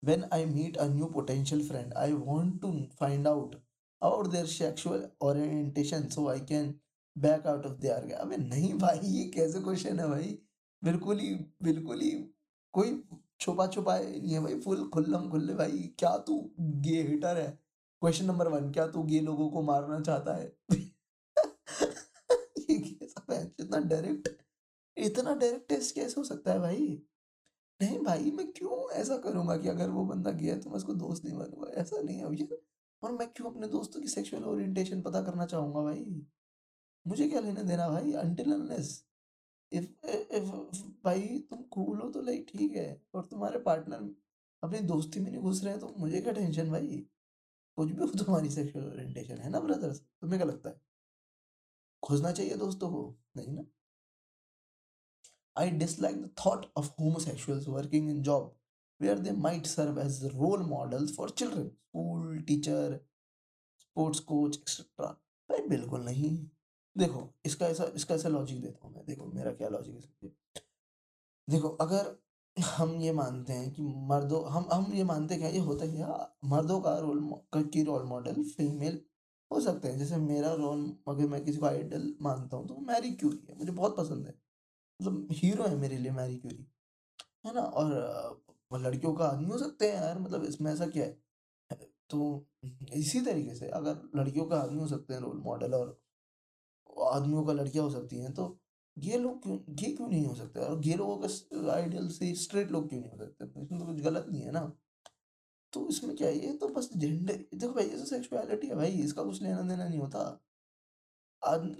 When 0.03 0.23
I 0.31 0.45
meet 0.45 0.77
a 0.77 0.87
new 0.89 1.07
potential 1.09 1.61
friend, 1.63 1.93
I 1.95 2.13
want 2.13 2.61
to 2.61 2.69
find 2.99 3.27
out 3.27 3.55
about 4.01 4.31
their 4.31 4.47
sexual 4.47 5.01
orientation 5.21 6.09
so 6.09 6.29
I 6.29 6.39
can 6.51 6.75
back 7.15 7.45
out 7.53 7.65
of 7.65 7.79
their 7.81 8.01
अबे 8.21 8.37
नहीं 8.37 8.73
भाई 8.79 8.99
ये 9.15 9.23
कैसे 9.29 9.61
क्वेश्चन 9.61 9.99
है 9.99 10.07
भाई? 10.09 10.37
बिल्कुल 10.83 11.19
ही 11.19 11.33
बिल्कुल 11.63 12.01
ही 12.01 12.11
कोई 12.73 13.01
छुपा 13.39 13.67
छुपा 13.67 13.97
नहीं 13.99 14.33
है 14.33 14.39
भाई, 14.41 14.59
फुल 14.59 14.87
खुल्लम 14.89 15.29
खुल्ले 15.31 15.53
भाई, 15.53 15.79
क्या 15.99 16.17
तू 16.17 16.39
गे 16.61 17.01
हिटर 17.03 17.37
है? 17.37 17.47
क्वेश्चन 18.01 18.25
नंबर 18.25 18.47
वन 18.47 18.71
क्या 18.71 18.87
तू 18.87 19.03
गे 19.03 19.19
लोगों 19.21 19.49
को 19.51 19.61
मारना 19.61 19.99
चाहता 20.01 20.35
है? 20.35 20.51
ये 22.69 22.75
इतना 23.61 23.79
डायरेक्ट 23.79 24.29
इतना 24.97 25.35
डायरेक्ट 25.35 25.69
टेस्ट 25.69 25.95
कैसे 25.95 26.15
हो 26.17 26.23
सकता 26.25 26.53
है 26.53 26.59
भाई? 26.59 26.87
नहीं 27.81 27.99
भाई, 27.99 28.31
मैं 28.31 28.51
क्यों 28.53 28.91
ऐसा 28.91 29.17
करूँगा 29.17 29.57
कि 29.57 29.69
अगर 29.69 29.89
वो 29.89 30.05
बंदा 30.05 30.31
गया 30.31 30.53
है 30.55 30.61
तो 30.61 30.69
मैं 30.69 30.77
उसको 30.77 30.93
दोस्त 30.95 31.25
नहीं 31.25 31.37
बनूँगा 31.37 31.71
ऐसा 31.81 32.01
नहीं 32.01 32.17
है 32.17 32.29
भैया। 32.29 32.57
और 33.03 33.11
मैं 33.13 33.27
क्यों 33.33 33.51
अपने 33.51 33.67
दोस्तों 33.67 34.01
की 34.01 34.07
सेक्सुअल 34.07 34.43
ओरिएंटेशन 34.45 35.01
पता 35.01 35.21
करना 35.23 35.45
चाहूँगा 35.45 35.81
भाई? 35.81 36.05
मुझे 37.05 37.29
क्या 37.29 37.39
लेना 37.41 37.63
देना 37.63 37.89
भाई? 37.89 38.13
अनटिल 38.13 38.53
अनलेस 38.53 39.06
इफ़ 39.73 40.07
इफ़ 40.07 40.45
भाई 41.05 41.39
तुम 41.49 41.61
कूल 41.61 41.99
हो 42.01 42.09
तो 42.11 42.21
लाइक 42.21 42.47
ठीक 42.53 42.71
है 42.71 43.01
और 43.15 43.25
तुम्हारे 43.25 43.59
पार्टनर 43.59 44.09
अपनी 44.63 44.79
दोस्ती 44.79 45.19
में 45.19 45.31
नहीं 45.31 45.41
घुस 45.41 45.63
रहे 45.63 45.73
हैं 45.73 45.81
तो 45.81 45.93
मुझे 45.97 46.21
क्या 46.21 46.33
टेंशन 46.33 46.69
भाई? 46.71 47.07
कुछ 47.75 47.91
भी 47.91 48.01
हो 48.01 48.07
तुम्हारी 48.07 48.49
सेक्सुअल 48.49 48.85
ओरिएंटेशन 48.85 49.37
है 49.37 49.49
ना 49.49 49.59
ब्रदर्स 49.59 49.99
तुम्हें 49.99 50.39
क्या 50.39 50.47
लगता 50.47 50.69
है? 50.69 50.81
खोजना 52.03 52.31
चाहिए 52.31 52.55
दोस्तों 52.55 52.91
को 52.91 53.17
नहीं 53.37 53.53
ना? 53.53 53.65
I 55.57 55.71
dislike 55.71 56.17
the 56.21 56.29
thought 56.41 56.65
of 56.75 56.89
homosexuals 57.01 57.67
working 57.67 58.09
in 58.09 58.23
job 58.23 58.49
where 59.01 59.15
they 59.15 59.33
might 59.45 59.65
serve 59.65 59.97
as 59.97 60.17
role 60.33 60.63
models 60.63 61.13
for 61.15 61.27
children, 61.29 61.71
school 61.89 62.41
teacher, 62.49 62.99
sports 63.79 64.19
coach 64.19 64.57
etcetera 64.57 65.07
भाई 65.49 65.67
बिल्कुल 65.67 66.01
नहीं। 66.05 66.47
देखो, 66.97 67.27
इसका 67.45 67.67
ऐसा 67.67 67.91
इसका 67.95 68.15
ऐसा 68.15 68.29
लॉजिक 68.29 68.61
देता 68.61 68.87
हूँ 68.87 68.95
मैं। 68.95 69.05
देखो, 69.05 69.25
मेरा 69.25 69.51
क्या 69.53 69.69
लॉजिक 69.69 69.95
है 70.23 70.31
देखो, 71.47 71.69
अगर 71.81 72.15
हम 72.57 72.95
ये 73.01 73.11
मानते 73.11 73.53
हैं 73.53 73.71
कि 73.73 73.81
मर्दों, 74.09 74.43
हम 74.51 74.67
हम 74.73 74.93
ये 74.93 75.03
मानते 75.03 75.33
हैं 75.33 75.41
क्या? 75.41 75.51
ये 75.51 75.59
होता 75.59 75.85
क्या? 75.87 76.37
मर्दों 76.45 76.79
का 76.81 76.97
रोल 76.99 77.63
की 77.69 77.83
रोल 77.83 78.03
मॉडल 78.03 78.43
फीमेल 78.43 78.99
हो 79.51 79.59
सकते 79.61 79.87
हैं। 79.87 79.97
जैसे 79.97 80.17
मेरा 80.17 80.53
रोल 80.53 80.85
अगर 81.07 81.27
मैं 81.27 81.43
किसी 81.45 81.57
को 81.59 81.65
आइडल 81.65 82.13
मानता 82.21 82.57
हूँ 82.57 82.67
तो 82.67 82.75
मैरी 82.87 83.11
क्यूरी 83.11 83.45
है? 83.49 83.57
मुझे 83.57 83.71
बहुत 83.71 83.97
पसंद 83.97 84.27
है। 84.27 84.33
मतलब 84.99 85.27
हीरो 85.31 85.63
है 85.63 85.75
मेरे 85.75 85.97
लिए 85.97 86.11
मैरी 86.11 86.37
क्यूरी 86.37 86.65
है 87.45 87.53
ना? 87.53 87.61
और 87.61 88.81
लड़कियों 88.81 89.13
का 89.13 89.25
आदमी 89.25 89.49
हो 89.49 89.57
सकते 89.57 89.91
हैं 89.91 90.01
यार 90.03 90.19
मतलब 90.19 90.43
इसमें 90.45 90.71
ऐसा 90.73 90.87
क्या 90.87 91.05
है? 91.05 91.17
तो 92.09 92.45
इसी 92.93 93.21
तरीके 93.21 93.55
से 93.55 93.67
अगर 93.69 94.01
लड़कियों 94.15 94.45
का 94.45 94.59
आदमी 94.59 94.79
हो 94.79 94.87
सकते 94.87 95.13
हैं 95.13 95.21
रोल 95.21 95.37
मॉडल 95.37 95.73
और 95.73 95.97
आदमियों 97.05 97.43
का 97.45 97.53
लड़कियाँ 97.53 97.85
हो 97.85 97.91
सकती 97.91 98.19
हैं 98.19 98.33
तो 98.33 98.57
ये 98.97 99.17
लोग 99.17 99.41
क्यों, 99.43 99.57
ये 99.79 99.91
क्यों 99.95 100.07
नहीं 100.09 100.25
हो 100.25 100.33
सकते? 100.35 100.59
और 100.59 100.81
ये 100.85 100.95
लोगों 100.95 101.17
का 101.17 101.73
आइडियल 101.73 102.07
से 102.09 102.33
स्ट्रेट 102.35 102.71
लोग 102.71 102.89
क्यों 102.89 102.99
नहीं 102.99 103.11
हो 103.11 103.17
सकते? 103.17 103.45
तो 103.45 103.61
इसमें 103.61 103.79
तो 103.79 103.85
कुछ 103.85 104.01
गलत 104.01 104.25
नहीं 104.31 104.41
है 104.41 104.51
ना। 104.51 104.61
तो 105.73 105.87
इसमें 105.89 106.15
क्या 106.15 106.29
ये 106.29 106.53
तो 106.57 106.67
बस 106.67 106.89
जेंडर, 106.95 107.33
देखो 107.53 107.73
भाई 107.73 107.85
ये 107.85 107.97
तो 107.97 108.05
सेक्सुअलिटी 108.05 108.67
है 108.67 108.75
भाई, 108.75 108.91
इसका 108.91 109.23
कुछ 109.23 109.41
लेना 109.41 109.61
देना 109.61 109.87
नहीं 109.87 109.99
होता। 109.99 110.39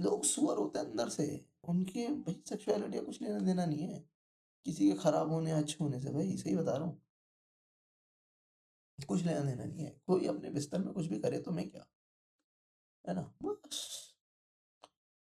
लोग 0.02 0.24
सुअर 0.26 0.58
होते 0.58 0.80
हैं 0.80 0.86
अंदर 0.86 1.10
से, 1.10 1.46
उनके 1.64 2.08
भाई 2.08 2.42
सेक्सुअलिटी 2.50 2.98
का 2.98 3.04
कुछ 3.06 3.22
लेना 3.22 3.40
देना 3.40 3.66
नहीं 3.66 3.88
है। 3.88 4.00
किसी 4.66 4.90
के 4.92 4.98
खराब 5.00 5.32
होने, 5.32 5.52
अच्छे 5.52 5.78
होने 5.82 6.00
से 6.00 6.12
भाई, 6.14 6.36
सही 6.38 6.56
बता 6.56 6.76
रहा 6.78 6.86
हूँ। 6.86 7.02
कुछ 9.00 9.24
लेना 9.26 9.40
देना 9.42 9.64
नहीं 9.64 9.86
है, 9.86 9.96
कोई 10.08 10.28
अपने 10.28 10.50
बिस्तर 10.52 10.80
में 10.80 10.94
कुछ 10.94 11.06
भी 11.06 11.20
करे 11.20 11.40
तो 11.40 11.52
मैं 11.52 11.70
क्या? 11.70 11.86
है 13.06 13.16
ना? 13.16 13.22
बस। 13.44 14.07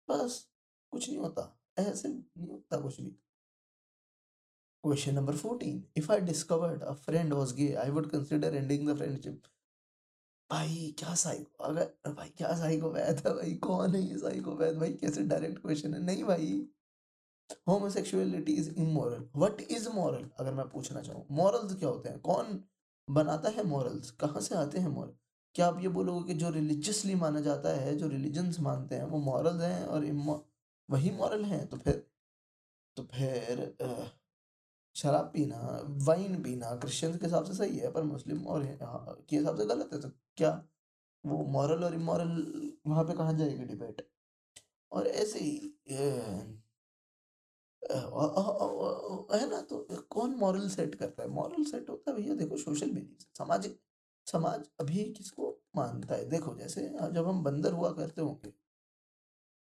बस, 0.09 0.45
कुछ 0.93 1.09
नहीं 1.09 1.17
होता, 1.19 1.43
ऐसे 1.79 2.09
नहीं 2.09 2.47
होता 2.49 2.79
कुछ 2.81 2.99
भी। 3.01 3.09
Question 4.83 5.15
number 5.15 5.35
fourteen 5.37 5.83
if 5.97 6.11
I 6.11 6.19
discovered 6.21 6.83
a 6.83 6.93
friend 7.05 7.33
was 7.33 7.53
gay 7.53 7.73
I 7.75 7.89
would 7.89 8.09
consider 8.11 8.55
ending 8.55 8.89
the 8.89 8.95
friendship 8.97 9.41
भाई, 10.49 10.95
क्या 10.99 11.13
साइको 11.15 11.63
अगर 11.63 12.11
भाई, 12.13 12.29
क्या 12.37 12.53
साइकोपैथ 12.57 13.25
है 13.25 13.33
भाई, 13.35 13.53
कौन 13.57 13.95
है 13.95 14.01
ये 14.01 14.17
साइकोपैथ 14.17 14.73
भाई, 14.75 14.93
कैसे 14.93 15.23
डायरेक्ट 15.23 15.61
क्वेश्चन 15.61 15.93
है? 15.93 16.01
नहीं 16.03 16.23
भाई। 16.23 16.47
Homosexuality 17.67 18.53
is 18.53 18.69
immoral 18.77 19.29
what 19.35 19.61
is 19.61 19.87
moral 19.89 20.29
अगर 20.39 20.53
मैं 20.53 20.67
पूछना 20.69 21.01
चाहूँ 21.01 21.25
मॉरल्स 21.31 21.75
क्या 21.75 21.89
होते 21.89 22.09
हैं? 22.09 22.19
कौन 22.21 22.63
बनाता 23.07 23.49
है 23.49 23.63
मॉरल्स 23.67 24.11
कहाँ 24.21 24.41
से 24.41 24.55
आते 24.55 24.79
हैं 24.79 24.89
मॉरल 24.89 25.13
क्या 25.55 25.67
आप 25.67 25.79
ये 25.81 25.87
बोलोगे 25.89 26.33
कि 26.33 26.39
जो 26.39 26.49
रिलीजियसली 26.49 27.15
माना 27.15 27.39
जाता 27.39 27.69
है 27.69 27.95
जो 27.97 28.07
रिलीजन्स 28.07 28.59
मानते 28.59 28.95
हैं 28.95 29.05
वो 29.05 29.19
मॉरल 29.19 29.61
हैं 29.61 29.85
और 29.85 30.05
वही 30.89 31.11
मॉरल 31.11 31.43
हैं 31.45 31.65
तो 31.67 31.77
फिर 31.77 32.05
तो 32.97 33.03
फिर 33.03 33.75
शराब 34.95 35.31
पीना, 35.33 35.57
वाइन 36.05 36.41
पीना 36.43 36.75
क्रिश्चियंस 36.75 37.17
के 37.17 37.25
हिसाब 37.25 37.45
से 37.45 37.53
सही 37.53 37.77
है, 37.77 37.91
पर 37.91 38.03
मुस्लिम 38.03 38.45
और 38.47 38.63
हाँ, 38.83 39.17
के 39.29 39.37
हिसाब 39.37 39.57
से 39.57 39.65
गलत 39.65 39.89
है, 39.93 39.99
तो 40.01 40.09
क्या 40.37 40.51
वो 41.25 41.43
मॉरल 41.45 41.83
और 41.83 41.93
इमॉरल 41.95 42.73
वहाँ 42.87 43.03
पे 43.05 43.13
कहाँ 43.13 43.33
जाएगी 43.33 43.65
डिबेट? 43.65 44.07
और 44.91 45.07
ऐसे 45.07 45.39
ही 45.39 45.75
है 49.33 49.49
ना? 49.49 49.61
तो 49.61 49.85
कौन 50.09 50.35
मॉरल 50.35 50.67
सेट 50.69 50.95
करता 50.95 51.23
है? 51.23 51.29
मॉरल 51.29 51.63
सेट 51.63 51.89
होता 51.89 52.11
है 52.11 52.17
भैया 52.17 52.35
देखो 52.35 52.57
सोशल 52.57 52.91
बेसिस 52.91 53.27
सामाजिक 53.37 53.79
समाज 54.31 54.69
अभी 54.79 55.13
किसको 55.13 55.63
मानता 55.75 56.15
है? 56.15 56.25
देखो 56.29 56.55
जैसे 56.55 56.89
जब 56.89 57.27
हम 57.27 57.43
बंदर 57.43 57.73
हुआ 57.73 57.91
करते 57.91 58.21
होंगे 58.21 58.53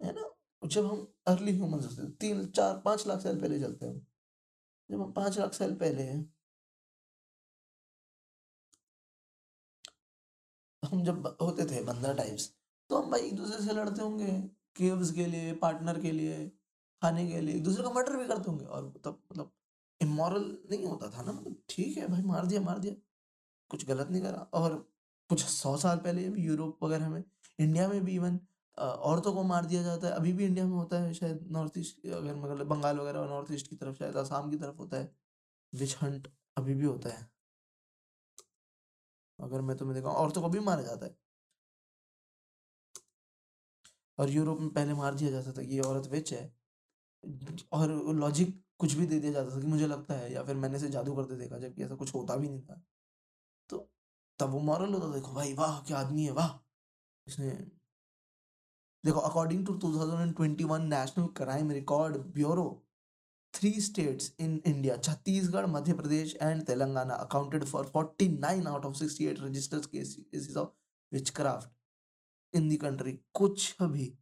है 0.04 0.12
ना? 0.12 0.31
जब 0.66 0.87
हम 0.87 1.14
अर्ली 1.26 1.52
ह्यूमन्स 1.52 1.85
होते 1.85 2.09
थे 2.09 2.12
3, 2.12 2.46
4, 2.46 2.83
5 2.85 3.07
लाख 3.07 3.20
साल 3.20 3.40
पहले 3.40 3.61
चलते 3.61 3.87
हैं 3.87 4.07
जब 4.90 5.02
हम 5.02 5.12
5 5.12 5.38
लाख 5.38 5.52
साल 5.52 5.74
पहले 5.74 6.02
हैं 6.02 6.35
हम 10.85 11.04
जब 11.04 11.38
होते 11.42 11.64
थे 11.64 11.85
बंदर 11.85 12.14
टाइप्स, 12.16 12.54
तो 12.90 12.96
हम 12.96 13.11
भाई 13.11 13.20
एक-दूसरे 13.20 13.66
से 13.66 13.72
लड़ते 13.72 14.02
होंगे, 14.02 14.40
केव्स 14.76 15.12
के 15.12 15.26
लिए, 15.26 15.52
पार्टनर 15.54 16.00
के 16.00 16.12
लिए, 16.12 16.48
खाने 17.02 17.28
के 17.28 17.40
लिए, 17.40 17.54
एक-दूसरे 17.54 17.83
का 17.83 17.90
मर्डर 17.90 18.16
भी 18.16 18.28
करते 18.28 18.50
होंगे 18.50 18.64
और 18.64 19.00
तब 19.04 19.22
मतलब 19.33 19.52
इमोरल 20.02 20.59
नहीं 20.70 20.85
होता 20.85 21.11
था 21.11 21.22
ना 21.22 21.33
मतलब 21.33 21.62
ठीक 21.68 21.96
है 21.98 22.09
भाई 22.09 22.22
मार 22.22 22.46
दिया, 22.46 22.61
मार 22.61 22.78
दिया, 22.78 22.94
कुछ 23.70 23.85
गलत 23.87 24.09
नहीं 24.11 24.22
करा 24.22 24.40
और 24.54 24.76
कुछ 25.31 25.44
सौ 25.44 25.76
साल 25.76 25.98
पहले 25.98 26.28
भी 26.31 26.42
यूरोप 26.42 26.85
वगैरह 26.85 27.09
में, 27.09 27.22
इंडिया 27.59 27.88
में 27.88 28.04
भी 28.04 28.14
इवन 28.14 28.38
औरतों 28.78 29.33
को 29.35 29.42
मार 29.44 29.66
दिया 29.66 29.83
जाता 29.83 30.07
है, 30.07 30.12
अभी 30.14 30.33
भी 30.33 30.44
इंडिया 30.44 30.66
में 30.66 30.72
होता 30.72 31.00
है 31.02 31.12
शायद 31.14 31.46
नॉर्थ 31.50 31.78
ईस्ट 31.78 32.07
अगर 32.07 32.35
मतलब 32.35 32.66
बंगाल 32.66 32.98
वगैरह 32.98 33.20
और 33.20 33.28
नॉर्थ 33.28 33.52
ईस्ट 33.52 33.68
की 33.68 33.76
तरफ़ 33.76 33.96
शायद 33.96 34.16
आसाम 34.16 34.50
की 34.50 34.57
तरफ़ 34.57 34.76
होता 34.76 34.96
है, 34.96 35.11
विच 35.72 35.96
हंट 36.02 36.28
अभी 36.57 36.74
भी 36.74 36.85
होता 36.87 37.11
है। 37.11 37.28
अगर 39.38 39.61
मैं 39.61 39.76
तुम्हें 39.76 39.94
देखा 39.94 40.11
औरतों 40.16 40.42
को 40.42 40.48
भी 40.48 40.61
मारा 40.61 40.83
जाता 40.83 41.07
है। 41.07 41.16
और 44.18 44.31
यूरोप 44.31 44.61
में 44.61 44.68
पहले 44.70 44.94
मार 44.94 45.14
दिया 45.14 45.31
जाता 45.31 45.52
था 45.52 45.62
कि 45.62 45.74
ये 45.74 45.81
औरत 45.81 46.07
विच 46.07 46.33
है 46.33 46.52
और 47.72 47.90
लॉजिक 48.14 48.54
कुछ 48.78 48.92
भी 48.92 49.07
दे 49.07 49.18
दिया 49.20 49.33
जाता 49.33 49.57
था 49.57 49.61
कि 49.61 49.66
मुझे 49.66 49.87
लगता 49.87 50.14
है 50.14 50.33
या 50.33 50.42
फिर 50.42 50.57
मैंने 50.57 50.76
इसे 50.76 50.88
जादू 50.88 51.14
करते 51.16 51.37
देखा 51.37 51.59
जबकि 51.59 51.85
ऐसा 51.85 51.94
कुछ 51.94 52.14
होता 52.14 52.37
भी 52.37 52.48
नहीं 52.48 52.62
था। 52.62 52.83
तब 54.38 54.51
वो 54.51 54.61
मॉरल 54.62 54.92
होता 54.94 55.12
देखो 55.14 55.33
भाई 55.35 55.53
वाह! 55.55 55.81
क्या 55.83 55.98
आदमी 55.98 56.24
है 56.24 56.33
वाह! 56.33 56.59
इसने 57.27 57.51
देखो 59.05 59.20
according 59.20 59.66
to 59.66 59.72
2021 59.79 60.79
National 60.85 61.27
Crime 61.37 61.70
Record 61.70 62.16
Bureau, 62.35 62.64
3 63.55 63.81
states 63.81 64.33
in 64.40 64.61
India 64.66 64.96
Chhattisgarh, 64.98 65.66
Madhya 65.68 65.92
Pradesh 65.94 66.37
and 66.42 66.64
Telangana 66.66 67.14
accounted 67.27 67.64
for 67.64 67.90
49 67.96 68.66
out 68.66 68.85
of 68.85 68.96
68 68.96 69.40
registered 69.40 69.87
case 69.87 70.16
cases 70.33 70.57
of 70.57 70.70
witchcraft 71.12 71.70
in 72.55 72.68
the 72.68 72.81
country 72.81 73.12
कुछ 73.35 73.74
भी 73.83 74.12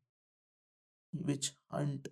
विच 1.12 1.52
हंट 1.74 2.08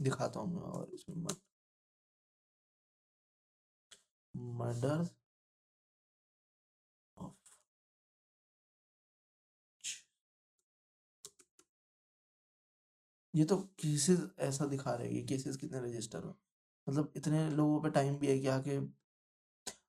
दिखाता 0.00 0.40
हूँ 0.40 0.54
मैं 0.54 0.62
और 0.72 0.90
इसमें 0.94 1.16
मत 1.24 1.40
ये 13.38 13.44
तो 13.44 13.56
केसेस 13.80 14.20
ऐसा 14.40 14.66
दिखा 14.66 14.94
रहे 14.94 15.08
हैं 15.08 15.26
केसेस 15.26 15.56
कितने 15.56 15.80
रजिस्टर 15.80 16.24
हो। 16.24 16.36
मतलब 16.86 17.12
इतने 17.16 17.48
लोगों 17.50 17.80
पे 17.82 17.90
टाइम 17.90 18.16
भी 18.18 18.26
है 18.26 18.38
कि 18.38 18.46
आके 18.48 18.78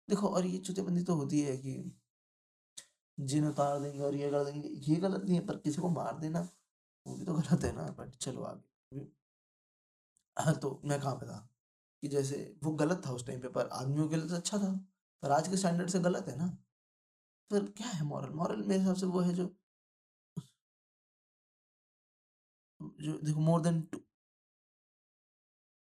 देखो, 0.10 0.28
और 0.28 0.46
ये 0.46 0.58
चुतियाबंदी 0.58 1.04
तो 1.04 1.16
होती 1.16 1.42
है 1.42 1.58
कि 1.58 1.92
जिन 3.18 3.48
उतार 3.48 3.80
देंगे 3.80 4.00
और 4.00 4.16
ये 4.16 4.30
कर 4.32 4.44
देंगे, 4.44 4.70
ये 4.70 4.96
गलत 4.96 5.24
नहीं 5.24 5.36
है, 5.36 5.46
पर 5.46 5.58
किसी 5.58 5.82
को 5.82 5.90
मार 5.90 6.20
देना, 6.20 6.40
वो 7.06 7.16
भी 7.16 7.26
तो 7.26 7.34
गलत 7.34 7.64
है 7.64 7.72
ना 7.76 7.84
बट 8.00 8.16
चलो 8.18 8.44
आगे। 8.44 9.08
हाँ 10.38 10.54
तो 10.60 10.82
मैं 10.86 11.00
कहाँ 11.02 11.16
पे 11.16 11.26
था 11.26 11.38
कि 12.04 12.08
जैसे 12.08 12.38
वो 12.64 12.72
गलत 12.74 13.02
था 13.06 13.12
उस 13.12 13.26
टाइम 13.28 13.40
पे, 13.42 13.48
पर 13.50 13.70
आदमियों 13.74 14.08
के 14.10 14.16
लिए 14.16 14.28
तो 14.30 14.36
अच्छा 14.36 14.58
था, 14.58 14.72
पर 15.24 15.32
आज 15.32 15.48
के 15.48 15.58
स्टैंडर्ड 15.58 15.90
से 15.90 16.00
गलत 16.00 16.28
है 16.30 16.38
ना। 16.38 16.48
फिर 17.52 17.66
क्या 17.78 17.88
है 17.88 18.06
मॉरल 18.06 18.34
मॉरल 18.34 18.64
मेरे 18.64 18.80
हिसाब 18.80 18.96
से 18.96 19.06
वो 19.06 19.20
है 19.20 19.34
जो 19.34 19.46
जो 22.82 23.18
देखो 23.24 23.39
more 23.42 23.62
than 23.62 23.84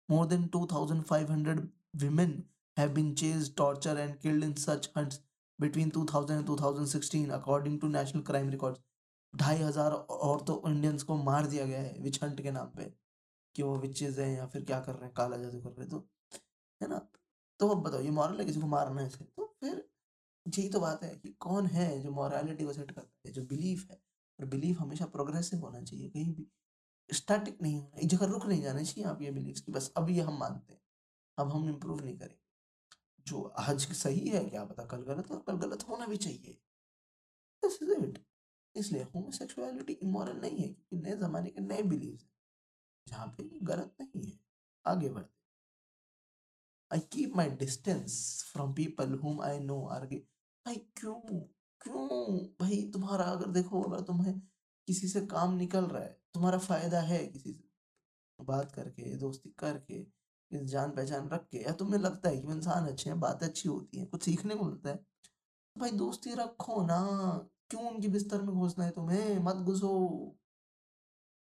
more 0.09 0.27
than 0.27 0.44
2500 0.53 1.62
women 2.03 2.31
have 2.77 2.92
been 2.94 3.09
chased, 3.14 3.55
tortured 3.57 3.98
and 3.98 4.14
killed 4.20 4.44
in 4.44 4.55
such 4.57 4.87
hunts 4.94 5.18
between 5.59 5.90
2000 5.90 6.38
and 6.38 6.46
2016 6.46 7.31
according 7.31 7.74
to 7.83 7.90
national 7.90 8.22
crime 8.31 8.48
records. 8.51 8.79
ढाई 9.35 9.57
हज़ार 9.59 9.92
औरतों 9.92 10.57
इंडियंस 10.70 11.03
को 11.03 11.16
मार 11.24 11.46
दिया 11.46 11.64
गया 11.66 11.81
है 11.81 11.98
विच 12.03 12.22
हंट 12.22 12.40
के 12.42 12.51
नाम 12.51 12.68
पे 12.77 12.85
कि 13.57 13.62
वो 13.62 13.77
विचेज 13.79 14.18
हैं 14.20 14.29
या 14.37 14.46
फिर 14.46 14.64
क्या 14.64 14.81
कर 14.81 14.92
रहे 14.92 15.05
हैं, 15.05 15.12
काला 15.16 15.37
जादू 15.37 15.61
कर 15.61 15.70
रहे 15.70 15.81
हैं 15.81 15.90
तो 15.90 15.98
है 16.81 16.88
ना? 16.88 16.98
तो 17.61 17.68
अब 17.68 17.83
बताओ, 17.83 18.01
ये 18.01 18.11
मॉरल 18.11 18.38
है 18.40 18.44
किसी 18.46 18.61
को 18.61 18.66
मारना 18.66 19.03
है 19.03 19.09
तो 19.09 19.46
फिर 19.61 19.85
यही 20.46 20.68
तो 20.68 20.81
बात 20.81 21.03
है 21.05 21.14
कि 21.16 21.35
कौन 21.40 21.66
है 21.66 21.88
जो 22.03 22.11
मॉरलिटी 22.12 22.64
को 22.64 22.72
सेट 22.72 22.90
करता 22.90 23.29
है, 23.29 23.33
जो 23.33 23.42
बिलीफ 23.46 23.87
है? 23.90 24.01
और 24.38 24.46
बिलीफ 24.46 24.81
हमेशा 24.81 25.07
प्रोग्रेसिव 25.16 25.61
होना 25.61 25.83
चाहिए, 25.83 26.09
कहीं 26.09 26.35
भी। 26.35 26.46
स्टैटिक 27.12 27.62
नहीं 27.62 27.77
होना 27.77 27.99
एक 27.99 28.09
जगह 28.09 28.27
रुक 28.27 28.47
नहीं 28.47 28.62
जाना 28.62 28.83
चाहिए 28.83 29.05
आप 29.05 29.23
ये 29.23 29.31
बिलीव्स 29.31 29.61
कि। 29.61 29.73
बस 29.73 29.92
अब 29.97 30.11
ये 30.11 30.21
हम 30.21 30.38
मानते 30.38 30.73
हैं। 30.73 30.81
अब 31.38 31.53
हम 31.53 31.68
इम्प्रूव 31.68 32.05
नहीं 32.05 32.18
करेंगे। 32.18 32.49
जो 33.27 33.42
आज 33.42 33.92
सही 33.92 34.29
है, 34.29 34.44
क्या 34.44 34.64
पता 34.64 34.85
कल 34.85 35.03
गलत 35.03 35.31
हो? 35.31 35.38
कल 35.38 35.57
गलत 35.57 35.88
होना 35.88 36.07
भी 36.07 36.16
चाहिए। 36.16 36.53
दिस 37.64 37.83
इज़ 37.83 37.92
इट 37.92 38.27
इसलिए 38.77 39.03
होमोसेक्सुअलिटी 39.03 39.92
इमोरल 39.92 40.37
नहीं 40.37 40.59
है, 40.59 40.68
क्योंकि 40.68 40.97
नए 40.97 41.16
जमाने 41.16 41.51
के 41.51 41.61
नए 41.61 41.83
बिलीव 41.83 42.18
हैं। 42.23 42.31
जहाँ 43.09 43.27
पे 43.27 43.61
गलत 43.62 43.97
नहीं 44.01 44.31
है। 44.31 44.40
आगे 44.87 45.09
बढ़ते 45.09 45.38
I 46.92 46.99
keep 46.99 47.37
my 47.37 47.51
distance 47.51 48.42
from 48.53 48.75
people 48.75 49.14
whom 49.14 49.40
I 49.40 49.61
know 49.61 49.87
are 49.87 50.07
भाई 50.07 50.77
क्यों? 50.77 51.14
क्यों? 51.81 52.38
भाई 52.61 52.90
तुम्हारा 52.90 53.25
अगर 53.25 53.47
देखो, 53.47 53.83
अगर 53.83 54.01
तुम्हें 54.01 54.40
किसी 54.87 55.09
से 55.09 55.27
काम 55.27 55.55
निकल 55.55 55.85
रहा 55.87 56.03
है 56.03 56.17
तुम्हारा 56.38 56.59
फ़ायदा 56.61 57.01
है 57.03 57.18
किसी 57.27 57.53
से, 57.53 57.64
बात 58.38 58.72
करके, 58.72 59.16
दोस्ती 59.18 59.51
करके 59.59 60.05
जान 60.51 60.90
पहचान 60.92 61.29
रख 61.31 61.46
के, 61.53 61.59
या 61.59 61.72
तुम्हें 61.74 62.01
लगता 62.01 62.29
है 62.29 62.37
कि 62.38 62.53
इंसान 62.53 62.87
अच्छे 62.88 63.11
हैं, 63.11 63.20
बातें 63.20 63.46
अच्छी 63.46 63.68
होती 63.68 63.98
हैं, 63.98 64.09
कुछ 64.11 64.22
सीखने 64.24 64.55
को 64.55 64.64
मिलता 64.64 64.90
है 64.90 64.96
तो 64.96 65.81
भाई 65.81 65.90
दोस्ती 65.98 66.35
रखो 66.35 66.83
ना, 66.87 67.01
क्यों 67.70 67.83
उनके 67.90 68.09
बिस्तर 68.09 68.42
में 68.42 68.55
घुसना 68.57 68.85
है 68.85 68.90
तुम्हें? 68.92 69.38
मत 69.40 69.57
घुसो। 69.66 69.92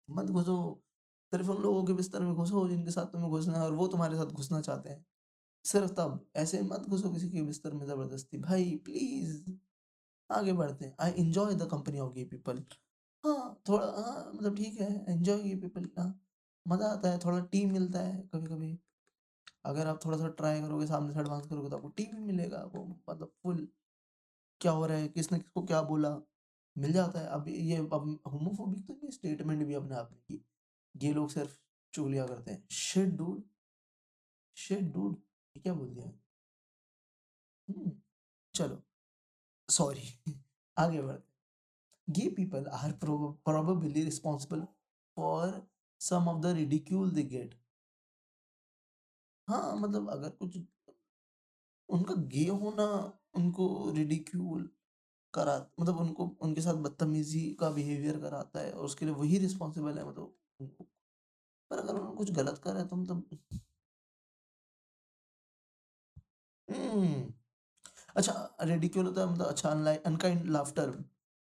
मत 0.08 0.30
घुसो। 0.30 0.56
सिर्फ़ 1.32 1.48
उन 1.50 1.62
लोगों 1.62 1.84
के 1.84 1.92
बिस्तर 1.92 2.20
में 2.20 2.34
घुसो 2.34 2.68
जिनके 2.68 2.90
साथ 2.90 3.06
तुम्हें 3.06 3.30
घुसना 3.30 3.58
है 3.58 3.64
और 3.64 3.72
वो 3.74 3.86
तुम्हारे 3.88 4.16
साथ 4.16 4.26
घुसना 4.32 4.60
चाहते 4.60 4.90
हैं। 4.90 5.04
सिर्फ़ 5.64 5.92
तब, 5.92 6.26
ऐसे 6.36 6.62
मत 6.62 6.86
घुसो 6.88 7.10
किसी 7.10 7.30
के 7.30 7.42
बिस्तर 7.42 7.72
में 7.72 7.86
ज़बरदस्ती। 7.86 8.38
भाई, 8.38 8.74
प्लीज़, 8.84 9.52
आगे 10.30 10.52
बढ़ते 10.54 10.84
हैं। 10.84 10.94
I 11.00 11.12
enjoy 11.18 11.54
the 11.56 11.68
company 11.70 11.98
of 12.00 12.12
gay 12.14 12.24
people 12.26 12.64
हाँ 13.24 13.34
थोड़ा 13.68 13.84
हाँ 13.96 14.30
मतलब 14.34 14.56
ठीक 14.56 14.80
है 14.80 14.86
एंजॉय 15.08 15.42
गे 15.42 15.54
पीपल 15.58 15.88
हाँ 15.98 16.06
मज़ा 16.66 16.86
आता 16.88 17.10
है 17.10 17.18
थोड़ा 17.18 17.40
टीम 17.46 17.72
मिलता 17.72 18.00
है 18.00 18.16
कभी 18.34 18.46
कभी 18.46 18.78
अगर 19.66 19.86
आप 19.86 20.00
थोड़ा 20.04 20.18
सा 20.18 20.28
ट्राई 20.34 20.60
करोगे 20.60 20.86
सामने 20.86 21.14
से 21.14 21.20
एडवांस 21.20 21.46
करोगे 21.46 21.70
तो 21.70 21.76
आपको 21.76 21.88
टीम 21.96 22.16
भी 22.16 22.22
मिलेगा 22.24 22.62
वो 22.74 22.84
मतलब 23.08 23.32
फुल 23.42 23.66
क्या 24.60 24.72
हो 24.72 24.86
रहा 24.86 24.98
है 24.98 25.08
किसने 25.10 25.38
किसको 25.38 25.62
क्या 25.64 25.82
बोला 25.84 26.10
मिल 26.76 26.92
जाता 26.92 27.20
है। 27.20 27.26
अब 27.30 27.48
ये 27.48 27.76
अब 27.78 28.20
होमोफोबिक 28.28 28.86
तो 28.86 28.94
नहीं 28.94 29.10
स्टेटमेंट 29.12 29.66
भी 29.66 29.74
अपने 29.74 29.96
आप 29.96 30.10
में 30.12 30.20
की 30.22 30.44
ये 30.94 31.12
लोग 31.14 31.30
सिर्फ़ 31.30 31.58
चुगलियाँ 31.94 32.28
करते 32.28 32.52
हैं। 32.52 32.66
शिट 32.72 33.14
डूड 33.16 33.42
शिट 34.56 34.92
डूड 34.92 35.14
ये 35.56 35.60
क्या 35.62 35.74
बोल 35.74 35.88
दिया 35.90 36.12
हम्म, 37.68 37.90
चलो 38.54 38.82
सॉरी 39.68 40.08
आगे 40.76 41.02
बढ़ 41.02 41.18
gay 42.08 42.28
people 42.30 42.66
are 42.72 42.92
prob- 42.94 43.36
probably 43.44 44.04
responsible 44.04 44.66
for 45.16 45.62
some 46.00 46.28
of 46.28 46.42
the 46.42 46.54
ridicule 46.54 47.10
they 47.10 47.24
get. 47.24 47.54
हाँ 49.48 49.76
मतलब 49.76 50.10
अगर 50.10 50.30
कुछ 50.30 50.56
उनका 51.88 52.14
गे 52.34 52.46
होना, 52.48 52.84
उनको 53.34 53.66
रिडिक्यूल 53.96 54.68
करा 55.34 55.56
मतलब 55.80 55.98
उनको, 56.00 56.26
उनके 56.42 56.60
साथ 56.62 56.74
बदतमीजी 56.86 57.42
का 57.60 57.70
बिहेवियर 57.70 58.20
कराता 58.20 58.60
है 58.60 58.72
और 58.72 58.84
उसके 58.84 59.06
लिए 59.06 59.14
वही 59.14 59.38
रिस्पॉन्सिबल 59.38 59.98
है 59.98 60.08
मतलब 60.08 60.34
उनको। 60.60 60.86
पर 61.70 61.78
अगर 61.78 61.94
उन्होंने 61.94 62.16
कुछ 62.16 62.30
गलत 62.32 62.58
करा 62.64 62.80
है 62.80 62.88
तो 62.88 62.96
मतलब 62.96 63.50
हम्म। 66.68 67.32
अच्छा 68.16 68.32
रेडिक्यूल 68.62 69.06
होता 69.06 69.20
है 69.20 69.32
मतलब 69.32 69.46
अच्छा 69.46 69.70
unkind 70.06 70.46
laughter 70.50 70.90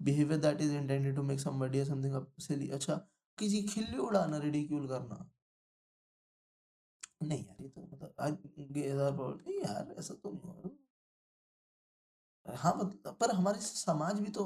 behaviour 0.04 0.40
that 0.40 0.60
is 0.60 0.72
intended 0.76 1.16
to 1.16 1.22
make 1.22 1.40
somebody 1.40 1.78
या 1.78 1.84
समथिंग 1.84 2.14
अप 2.14 2.32
सिली 2.40 2.68
अच्छा 2.70 2.94
किसी 3.38 3.62
खिल्ली 3.68 3.98
उड़ाना 3.98 4.38
रिडिक्यूल 4.38 4.88
करना। 4.88 5.24
नहीं 7.22 7.44
यार, 7.44 7.56
ये 7.62 7.68
तो 7.68 7.80
मतलब 7.82 9.42
नहीं 9.46 9.60
यार, 9.60 9.94
ऐसा 9.98 10.14
तो 10.14 10.30
नहीं 10.30 10.52
हो 10.54 10.76
हाँ 12.46 12.74
मतलब 12.76 13.16
पर 13.20 13.30
हमारे 13.30 13.60
समाज 13.60 14.18
भी 14.20 14.30
तो 14.30 14.44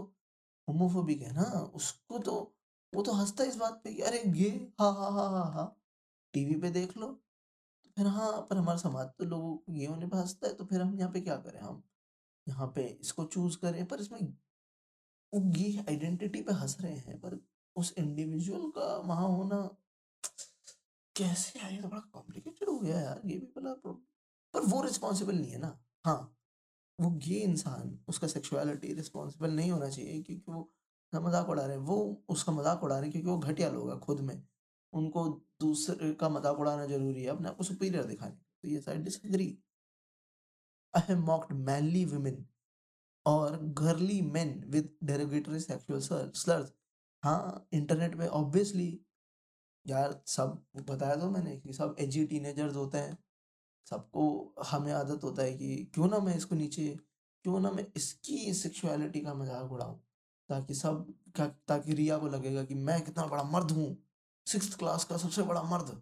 होमोफोबिक 0.68 1.22
है 1.22 1.32
ना, 1.34 1.42
उसको 1.74 2.18
तो 2.18 2.34
वो 2.92 3.02
तो 3.02 3.12
हंसता 3.12 3.44
इस 3.44 3.56
बात 3.56 3.80
पे 3.84 3.92
कि 3.94 4.02
अरे 4.02 4.22
ये, 4.36 4.50
हा 4.80 4.88
हा 4.90 5.08
हा 5.10 5.26
हा 5.30 5.42
हा 5.54 5.64
टीवी 6.34 6.54
पे 6.60 6.70
देख 6.70 6.96
लो। 6.96 7.06
तो 7.84 7.90
फिर 7.96 8.06
हाँ 8.08 8.32
पर 8.50 8.56
हमारा 8.56 8.78
समाज 8.78 9.08
तो 9.18 9.24
लोगों 9.24 9.56
को 9.56 9.72
ये 9.74 9.86
होने 9.86 10.06
पे 10.08 10.16
हंसता 10.16 10.48
है 10.48 10.54
तो 10.54 10.64
फिर 10.66 10.82
हम 10.82 10.98
यहाँ 10.98 11.12
पे 11.12 11.20
क्या 11.20 11.36
करें? 11.38 11.60
हम 11.60 11.82
यहाँ 12.46 12.66
पे 12.76 12.86
इसको 13.02 13.24
चूज़ 13.26 13.58
करें, 13.58 13.86
पर 13.86 14.00
इसमें 14.00 14.20
ये 15.32 15.84
आइडेंटिटी 15.88 16.40
पे 16.42 16.52
हंस 16.52 16.76
रहे 16.80 16.92
हैं, 16.92 17.18
पर 17.20 17.38
उस 17.76 17.92
इंडिविजुअल 17.98 18.70
का 18.76 18.96
वहाँ 19.06 19.28
होना 19.28 19.58
कैसे 21.16 21.58
यार, 21.58 21.72
ये 21.72 21.80
तो 21.82 21.88
बड़ा 21.88 22.00
कॉम्प्लिकेटेड 22.12 22.68
हो 22.68 22.78
गया 22.78 23.00
यार, 23.00 23.20
ये 23.24 23.36
भी 23.38 23.46
बड़ा 23.56 23.72
पर 24.54 24.66
वो 24.66 24.82
रिस्पॉन्सिबल 24.82 25.34
नहीं 25.34 25.50
है 25.50 25.58
ना। 25.58 25.78
हाँ 26.04 26.34
वो 26.98 27.18
ये 27.24 27.38
इंसान, 27.40 27.98
उसका 28.08 28.26
सेक्सुअलिटी 28.28 28.92
रिस्पॉन्सिबल 28.94 29.50
नहीं 29.52 29.70
होना 29.70 29.88
चाहिए, 29.88 30.22
क्योंकि 30.22 30.52
वो 30.52 30.70
मज़ाक 31.12 31.48
उड़ा 31.48 31.64
रहे 31.64 31.76
हैं, 31.76 31.82
वो 31.84 32.24
उसका 32.28 32.52
मज़ाक 32.52 32.82
उड़ा 32.84 32.94
रहे 32.94 33.04
हैं, 33.04 33.12
क्योंकि 33.12 33.28
वो 33.28 33.38
घटिया 33.38 33.68
लोग 33.70 33.90
है 33.90 33.98
खुद 34.00 34.20
में। 34.20 34.42
उनको 34.92 35.28
दूसरे 35.60 36.12
का 36.14 36.28
मज़ाक 36.28 36.58
उड़ाना 36.60 36.86
ज़रूरी 36.86 37.22
है, 37.22 37.30
अपने 37.30 37.48
आप 37.48 37.56
को 37.56 37.64
सुपीरियर 37.64 38.04
दिखाने 38.06 38.36
तो 38.62 38.68
ये 38.68 38.80
side 38.80 39.04
disagree 39.04 39.56
I 40.94 41.00
have 41.00 41.18
mocked 41.20 41.50
manly 41.64 42.02
women. 42.06 42.36
और 43.26 43.58
girly 43.78 44.20
men 44.32 44.50
with 44.72 44.88
derogatory 45.04 45.60
sexual 45.60 46.00
slurs. 46.34 46.72
हाँ 47.22 47.68
इंटरनेट 47.72 48.16
पे 48.18 48.26
ऑब्वियसली 48.28 48.88
यार 49.86 50.20
सब, 50.26 50.62
बताया 50.80 51.16
तो 51.16 51.30
मैंने 51.30 51.56
कि 51.56 51.72
सब 51.72 51.96
एजी 52.00 52.24
टीनेजर्स 52.26 52.76
होते 52.76 52.98
हैं। 52.98 53.16
सबको 53.86 54.24
हमें 54.68 54.92
आदत 54.92 55.24
होता 55.24 55.42
है 55.42 55.52
कि 55.54 55.76
क्यों 55.94 56.08
ना 56.08 56.18
मैं 56.18 56.36
इसको 56.36 56.54
नीचे, 56.54 56.88
क्यों 57.44 57.60
ना 57.60 57.70
मैं 57.70 57.86
इसकी 57.96 58.52
सेक्सुअलिटी 58.54 59.20
का 59.20 59.34
मज़ाक 59.34 59.72
उड़ाऊँ, 59.72 59.98
ताकि 60.50 60.74
सब 60.74 61.06
ताकि 61.38 61.94
रिया 61.94 62.18
को 62.18 62.28
लगेगा 62.28 62.64
कि 62.64 62.74
मैं 62.74 63.00
कितना 63.04 63.26
बड़ा 63.26 63.42
मर्द 63.44 63.70
हूँ। 63.70 63.96
सिक्स 64.46 64.74
क्लास 64.74 65.04
का 65.04 65.16
सबसे 65.16 65.42
बड़ा 65.42 65.62
मर्द। 65.70 66.00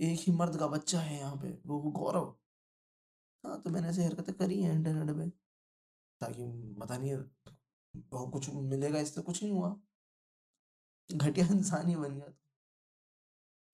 एक 0.00 0.20
ही 0.20 0.32
मर्द 0.32 0.56
का 0.58 0.66
बच्चा 0.68 1.00
है 1.00 1.18
यहाँ 1.18 1.36
पे, 1.36 1.58
वो 1.66 1.80
गौरव। 1.92 2.34
हाँ 3.44 3.60
तो 3.62 3.70
मैंने 3.70 3.88
ऐसी 3.88 4.02
हरकतें 4.02 4.34
करी 4.34 4.60
हैं 4.62 4.72
इंटरनेट 4.74 5.16
पे। 5.16 5.30
ताकि 6.20 6.44
पता 6.80 6.98
नहीं 6.98 7.16
बहुत 7.94 8.32
कुछ 8.32 8.48
मिलेगा 8.54 8.98
इससे 8.98 9.22
कुछ 9.22 9.42
नहीं 9.42 9.52
हुआ। 9.52 9.76
घटिया 11.10 11.46
इंसान 11.52 11.86
ही 11.88 11.96
बन 11.96 12.14
गया 12.16 12.28
तो 12.28 12.42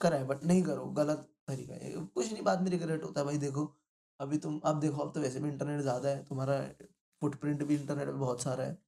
करा 0.00 0.18
बट 0.24 0.42
नहीं 0.44 0.62
करो, 0.62 0.84
गलत 0.92 1.28
तरीका 1.48 1.74
है। 1.74 1.92
कुछ 2.06 2.32
नहीं, 2.32 2.42
बाद 2.42 2.60
में 2.62 2.70
रिग्रेट 2.70 3.04
होता 3.04 3.20
है, 3.20 3.26
भाई 3.26 3.38
देखो, 3.38 3.64
अभी 4.20 4.38
तुम, 4.38 4.58
अब 4.64 4.80
देखो, 4.80 5.02
अब 5.02 5.12
तो 5.14 5.20
वैसे 5.20 5.40
भी 5.40 5.48
इंटरनेट 5.48 5.80
ज़्यादा 5.80 6.08
है, 6.08 6.24
तुम्हारा 6.24 6.58
फुटप्रिंट 7.22 7.62
भी 7.64 7.74
इंटरनेट 7.74 8.06
पे 8.06 8.12
बहुत 8.14 8.42
सारा 8.42 8.64
है। 8.64 8.78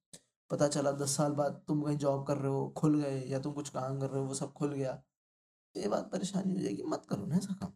पता 0.51 0.69
चला 0.69 0.93
दस 0.95 1.17
साल 1.17 1.33
बाद 1.35 1.63
तुम 1.69 1.83
कहीं 1.83 1.97
जॉब 1.99 2.27
कर 2.27 2.37
रहे 2.39 2.53
हो, 2.53 2.69
खुल 2.77 3.01
गए, 3.03 3.21
या 3.27 3.39
तुम 3.41 3.53
कुछ 3.53 3.69
काम 3.71 4.01
कर 4.01 4.11
रहे 4.11 4.21
हो, 4.21 4.27
वो 4.27 4.35
सब 4.35 4.53
खुल 4.55 4.73
गया। 4.73 5.03
ये 5.75 5.89
बात 5.89 6.11
परेशानी 6.13 6.55
हो 6.55 6.61
जाएगी, 6.63 6.83
मत 6.89 7.07
करो 7.11 7.27
ना 7.27 7.37
ऐसा 7.37 7.55
काम। 7.61 7.73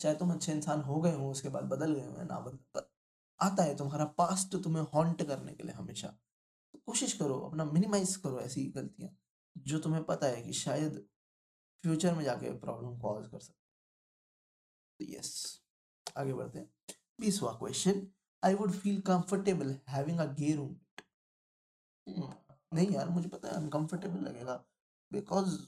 चाहे 0.00 0.14
तुम 0.16 0.32
अच्छे 0.32 0.52
इंसान 0.52 0.80
हो 0.80 1.00
गए 1.00 1.12
हो, 1.14 1.30
उसके 1.30 1.48
बाद 1.48 1.64
बदल 1.64 1.94
गए 1.94 2.06
हो 2.06 2.22
ना 2.24 2.40
बदल 2.40 2.56
पर 2.74 2.88
आता 3.40 3.62
है 3.62 3.76
तुम्हारा 3.76 4.04
पास्ट 4.18 4.56
तुम्हें 4.64 4.82
हॉन्ट 4.94 5.22
करने 5.22 5.52
के 5.52 5.64
लिए 5.64 5.72
हमेशा। 5.72 6.08
तो 6.74 6.78
कोशिश 6.86 7.12
करो, 7.12 7.34
अपना 7.40 7.64
मिनिमाइज 7.66 8.16
करो 8.16 8.40
ऐसी 8.40 8.64
गलतियाँ, 8.76 9.10
जो 9.56 9.78
तुम्हें 9.78 10.02
पता 10.04 10.26
है 10.26 10.42
कि 10.42 10.52
शायद 10.54 11.04
फ्यूचर 11.84 12.14
में 12.14 12.24
जाके 12.24 12.50
प्रॉब्लम 12.58 12.98
कॉज 13.00 13.26
कर 13.28 13.38
सकते 13.38 13.56
तो 15.00 15.12
यस 15.12 15.30
आगे 16.18 16.32
बढ़ते 16.34 16.58
हैं। 16.58 16.70
बीसवा 17.20 17.52
question 17.52 18.06
I 18.42 18.54
would 18.54 18.72
feel 18.72 19.00
comfortable 19.02 19.74
having 19.88 20.18
a 20.18 20.26
gay 20.34 20.54
room 20.54 20.74
नहीं 22.74 22.88
यार, 22.90 23.08
मुझे 23.08 23.28
पता 23.28 23.48
है 23.48 23.54
अनकंफर्टेबल 23.54 24.20
लगेगा। 24.20 24.54
बिकॉज़ 25.12 25.58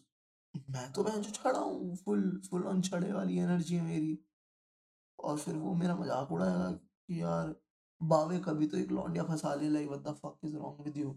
मैं 0.70 0.90
तो 0.92 1.04
मैं 1.04 1.20
जो 1.22 1.30
छड़ा 1.32 1.58
हूँ 1.58 1.96
फुल 1.96 2.40
फुल 2.50 2.66
ऑन 2.66 2.82
छड़े 2.82 3.12
वाली 3.12 3.38
एनर्जी 3.38 3.76
है 3.76 3.82
मेरी। 3.84 4.18
और 5.18 5.38
फिर 5.38 5.56
वो 5.56 5.74
मेरा 5.74 5.96
मज़ाक 5.96 6.32
उड़ाएगा। 6.32 6.70
कि 7.10 7.20
यार 7.20 7.54
बावे 8.00 8.38
कभी 8.40 8.66
तो 8.66 8.76
एक 8.78 8.90
लौंडिया 8.92 9.24
फंसा 9.24 9.54
ले 9.54 9.68
like 9.68 9.88
what 9.88 10.02
the 10.02 10.14
fuck 10.16 10.44
is 10.44 10.56
wrong 10.56 10.80
with 10.84 10.96
you 10.96 11.10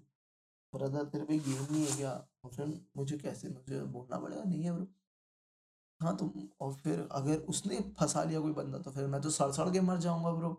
brother 0.73 1.05
तेरे 1.05 1.25
पे 1.25 1.37
गेम 1.39 1.61
नहीं 1.71 1.85
है 1.85 1.95
क्या? 1.97 2.11
और 2.43 2.65
मुझे 2.97 3.17
कैसे 3.17 3.49
मुझे 3.49 3.81
बोलना 3.93 4.17
पड़ेगा? 4.19 4.43
नहीं 4.43 4.63
है 4.63 4.73
ब्रो 4.75 4.87
हाँ 6.01 6.15
तो 6.17 6.31
और 6.61 6.73
फिर 6.75 7.07
अगर 7.11 7.37
उसने 7.49 7.79
फंसा 7.99 8.23
लिया 8.23 8.39
कोई 8.41 8.53
बंदा 8.53 8.77
तो 8.79 8.91
फिर 8.91 9.07
मैं 9.07 9.21
तो 9.21 9.29
सड़ 9.29 9.51
सड़ 9.51 9.69
के 9.73 9.81
मर 9.81 9.97
जाऊँगा 9.97 10.31
ब्रो 10.31 10.51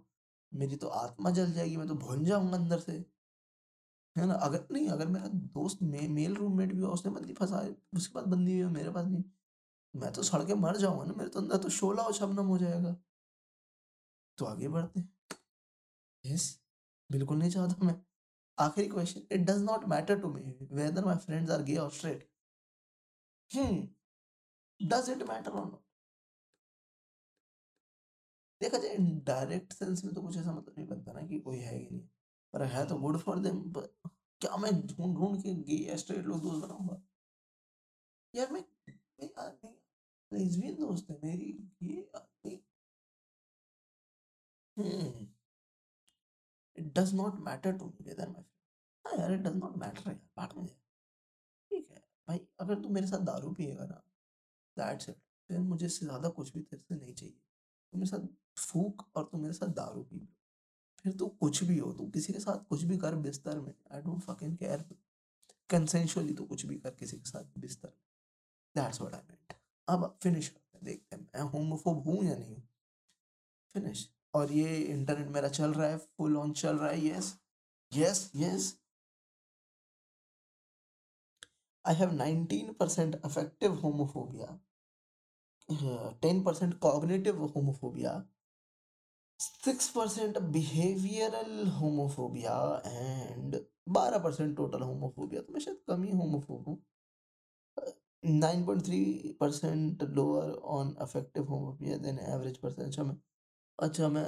मेरी 0.53 0.77
तो 0.77 0.89
आत्मा 1.01 1.31
जल 1.31 1.53
जाएगी 1.53 1.77
मैं 1.77 1.87
तो 1.89 1.95
भूल 1.97 2.25
जाऊँगा 2.25 2.57
अंदर 2.57 2.79
से। 2.81 2.93
है 4.17 4.27
ना? 4.27 4.35
अगर 4.35 4.67
नहीं 4.73 4.89
अगर 4.89 5.07
मेरा 5.09 5.29
दोस्त 5.29 5.83
मे, 5.83 6.09
मेल 6.09 6.35
रूममेट 6.35 6.73
भी 6.75 6.83
हो 6.83 6.93
उसने 6.93 7.13
बंदी 7.13 7.33
फंसा 7.35 7.61
उसके 7.97 8.15
पास 8.15 8.25
बंदी 8.27 8.61
हुई 8.61 8.73
मेरे 8.73 8.91
पास 8.93 9.07
नहीं। 9.07 9.25
मैं 9.95 10.13
तो 10.13 10.23
सड़ 10.23 10.43
के 10.45 10.55
मर 10.57 10.77
जाऊँगा 10.77 11.05
ना 11.05 11.15
मेरे 11.19 11.31
तो 11.31 11.41
अंदर 11.41 11.57
तो 11.59 11.69
शोला 11.71 12.03
और 12.03 12.13
शबनम 12.15 12.47
हो 12.47 12.59
जाएगा। 12.59 12.97
तो 14.39 14.45
आगे 14.45 14.69
बढ़ते 14.69 15.01
यस 16.25 16.47
बिल्कुल 17.11 17.39
नहीं 17.39 17.51
चाहता 17.51 17.87
मैं। 17.87 17.95
आखिरी 18.59 18.89
question 18.89 19.23
it 19.33 19.47
does 19.51 19.63
not 19.63 19.85
matter 19.89 20.21
to 20.21 20.29
me 20.29 20.43
whether 20.73 21.05
my 21.05 21.17
friends 21.27 21.51
are 21.51 21.63
gay 21.65 21.77
और 21.79 21.91
straight 21.93 22.29
does 24.81 25.09
it 25.11 25.23
matter 25.29 25.53
not 25.55 25.81
देखा 28.61 28.79
जाए 28.79 28.97
डायरेक्ट 29.27 29.73
सेंस 29.73 30.05
में 30.05 30.13
तो 30.15 30.23
कुछ 30.23 30.37
ऐसा 30.37 30.53
मतलब 30.53 30.75
नहीं 30.79 30.87
बनता 30.89 31.13
ना 31.13 31.27
कि 31.29 31.39
कोई 31.41 31.59
है 31.59 31.77
ही 31.77 31.89
नहीं। 31.91 32.01
पर 32.55 32.63
है 32.75 32.87
तो 32.89 32.97
गुड 32.99 33.19
फॉर 33.21 33.39
देम 33.39 33.63
क्या 34.41 34.57
मैं 34.57 34.73
ढूंढ 34.87 35.17
ढूंढ 35.17 35.41
के 35.43 35.55
गे 35.65 35.77
या 35.89 35.97
स्ट्रेट 35.97 36.25
लोग 36.27 36.41
दोस्त 36.43 36.63
बनाऊँगा? 36.65 37.01
यार 38.35 38.53
मैं 38.53 38.63
लेस्बियन 40.33 40.75
दोस्त 40.77 41.11
है 41.11 41.19
मेरी, 41.25 41.51
ये 41.83 42.09
आदमी 42.17 42.61
हम्म 44.77 45.27
it 46.79 46.93
does 46.99 47.15
not 47.15 47.41
matter 47.41 47.77
to 47.79 47.87
me 47.87 48.05
whether 48.05 48.29
my 48.29 48.45
हाँ 49.05 49.19
यार 49.19 49.33
इट 49.33 49.41
डज 49.41 49.57
नॉट 49.57 49.77
मैटर 49.77 50.09
यार, 50.09 50.21
बात 50.37 50.57
में 50.57 50.67
ठीक 50.67 51.91
है, 51.91 52.03
भाई, 52.29 52.47
अगर 52.61 52.81
तू 52.83 52.89
मेरे 52.89 53.07
साथ 53.07 53.25
दारू 53.27 53.53
पिएगा 53.53 53.85
ना 53.85 54.03
दैट्स 54.77 55.09
इट 55.09 55.17
फिर 55.51 55.59
मुझे 55.61 55.87
इससे 55.87 56.07
ज़्यादा 56.07 56.29
कुछ 56.31 56.53
भी 56.53 56.61
तेरे 56.63 56.83
से 56.83 56.95
नहीं 56.95 57.15
चाहिए। 57.15 57.35
तू 57.35 57.99
मेरे 57.99 58.11
साथ 58.11 58.27
फूक 58.61 59.07
और 59.17 59.25
तू 59.25 59.39
मेरे 59.39 59.55
साथ 59.55 59.75
दारू 59.75 60.03
पी 60.03 60.19
फिर 61.05 61.13
तू 61.13 61.27
कुछ 61.41 61.63
भी 61.65 61.79
हो, 61.79 61.93
तू 61.93 62.07
किसी 62.11 62.33
के 62.33 62.39
साथ 62.41 62.65
कुछ 62.69 62.83
भी 62.83 62.97
कर 62.99 63.15
बिस्तर 63.17 63.61
में 63.61 63.75
I 63.93 64.03
don't 64.03 64.21
fucking 64.23 64.57
care 64.59 64.85
consensually 65.71 66.35
तू 66.35 66.45
कुछ 66.45 66.65
भी 66.67 66.77
कर 66.77 66.91
किसी 66.95 67.17
के 67.19 67.31
साथ 67.31 67.59
बिस्तर 67.59 67.89
में। 67.89 68.03
दैट्स 68.75 69.01
व्हाट 69.01 69.15
आई 69.15 69.21
मेंट 69.29 69.53
अब 69.89 70.17
फिनिश 70.23 70.49
करते 70.49 70.77
हैं, 70.77 70.85
देखते 70.85 71.17
हैं, 71.17 71.23
मैं 71.25 71.51
होमोफोब 71.51 72.03
हूँ 72.09 72.25
या 72.25 72.37
नहीं 72.37 72.61
फिनिश 73.75 74.09
और 74.35 74.53
ये 74.53 74.77
इंटरनेट 74.83 75.29
मेरा 75.29 75.49
चल 75.49 75.73
रहा 75.73 75.89
है 75.89 75.99
फुल 75.99 76.37
ऑन 76.37 76.53
चल 76.53 76.79
रहा 76.79 76.91
है 76.91 77.07
yes 77.07 77.35
yes 77.93 78.31
yes 78.37 78.77
I 81.85 81.95
have 81.95 82.13
nineteen 82.13 82.73
percent 82.73 83.21
affective 83.25 83.75
homophobia 83.75 84.59
ten 86.23 86.43
percent 86.45 86.79
cognitive 86.79 87.43
homophobia 87.45 88.23
six 89.41 89.89
percent 89.91 90.39
behavioural 90.39 91.67
homophobia 91.81 92.57
and 92.87 93.57
बारह 93.89 94.19
परसेंट 94.19 94.57
टोटल 94.57 94.83
होमोफोबिया 94.83 95.43
तो 95.43 95.53
मैं 95.53 95.61
शायद 95.61 95.79
कम 95.89 96.03
ही 96.03 96.11
होमोफोब 96.13 96.69
हूँ। 96.69 96.83
Nine 98.23 98.65
point 98.67 98.85
three 98.85 99.03
percent 99.41 100.03
lower 100.03 100.51
on 100.77 100.95
affective 101.01 101.45
homophobia 101.45 101.97
than 101.99 102.19
average 102.19 102.57
percent 102.59 102.87
अच्छा 102.87 103.05
मैं 103.05 103.17
अच्छा 103.79 104.09
मैं 104.09 104.25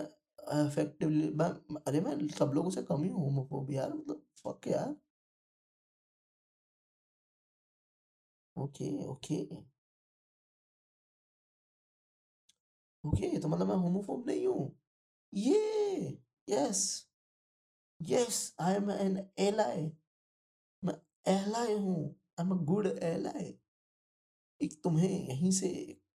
effectively 0.57 1.31
मैं, 1.39 1.49
अरे, 1.87 2.01
मैं 2.01 2.17
सब 2.39 2.53
लोगों 2.55 2.71
से 2.71 2.83
कम 2.93 3.03
ही 3.05 3.09
हूँ 3.11 3.29
homophobe 3.31 3.73
यार 3.75 3.93
मतलब 3.95 4.23
fuck 4.47 4.69
यार। 4.69 4.95
ओके 8.57 8.91
ओके 9.07 9.37
ओके 13.05 13.39
तो 13.41 13.49
मतलब 13.49 13.69
मैं 13.69 13.77
होमोफोब 13.77 14.27
नहीं 14.29 14.47
हूँ। 14.47 14.71
ये 15.33 16.19
yes 16.49 16.83
yes 18.01 18.39
I 18.61 18.75
am 18.75 18.91
an 18.91 19.19
ally 19.47 19.85
मैं 20.83 20.95
एलाई 21.29 21.75
हूँ 21.75 21.99
I 22.41 22.47
am 22.47 22.53
a 22.53 22.63
good 22.73 22.87
ally 22.89 23.55
एक 24.61 24.75
तुम्हें 24.85 25.09
यहीं 25.11 25.51
से 25.61 25.69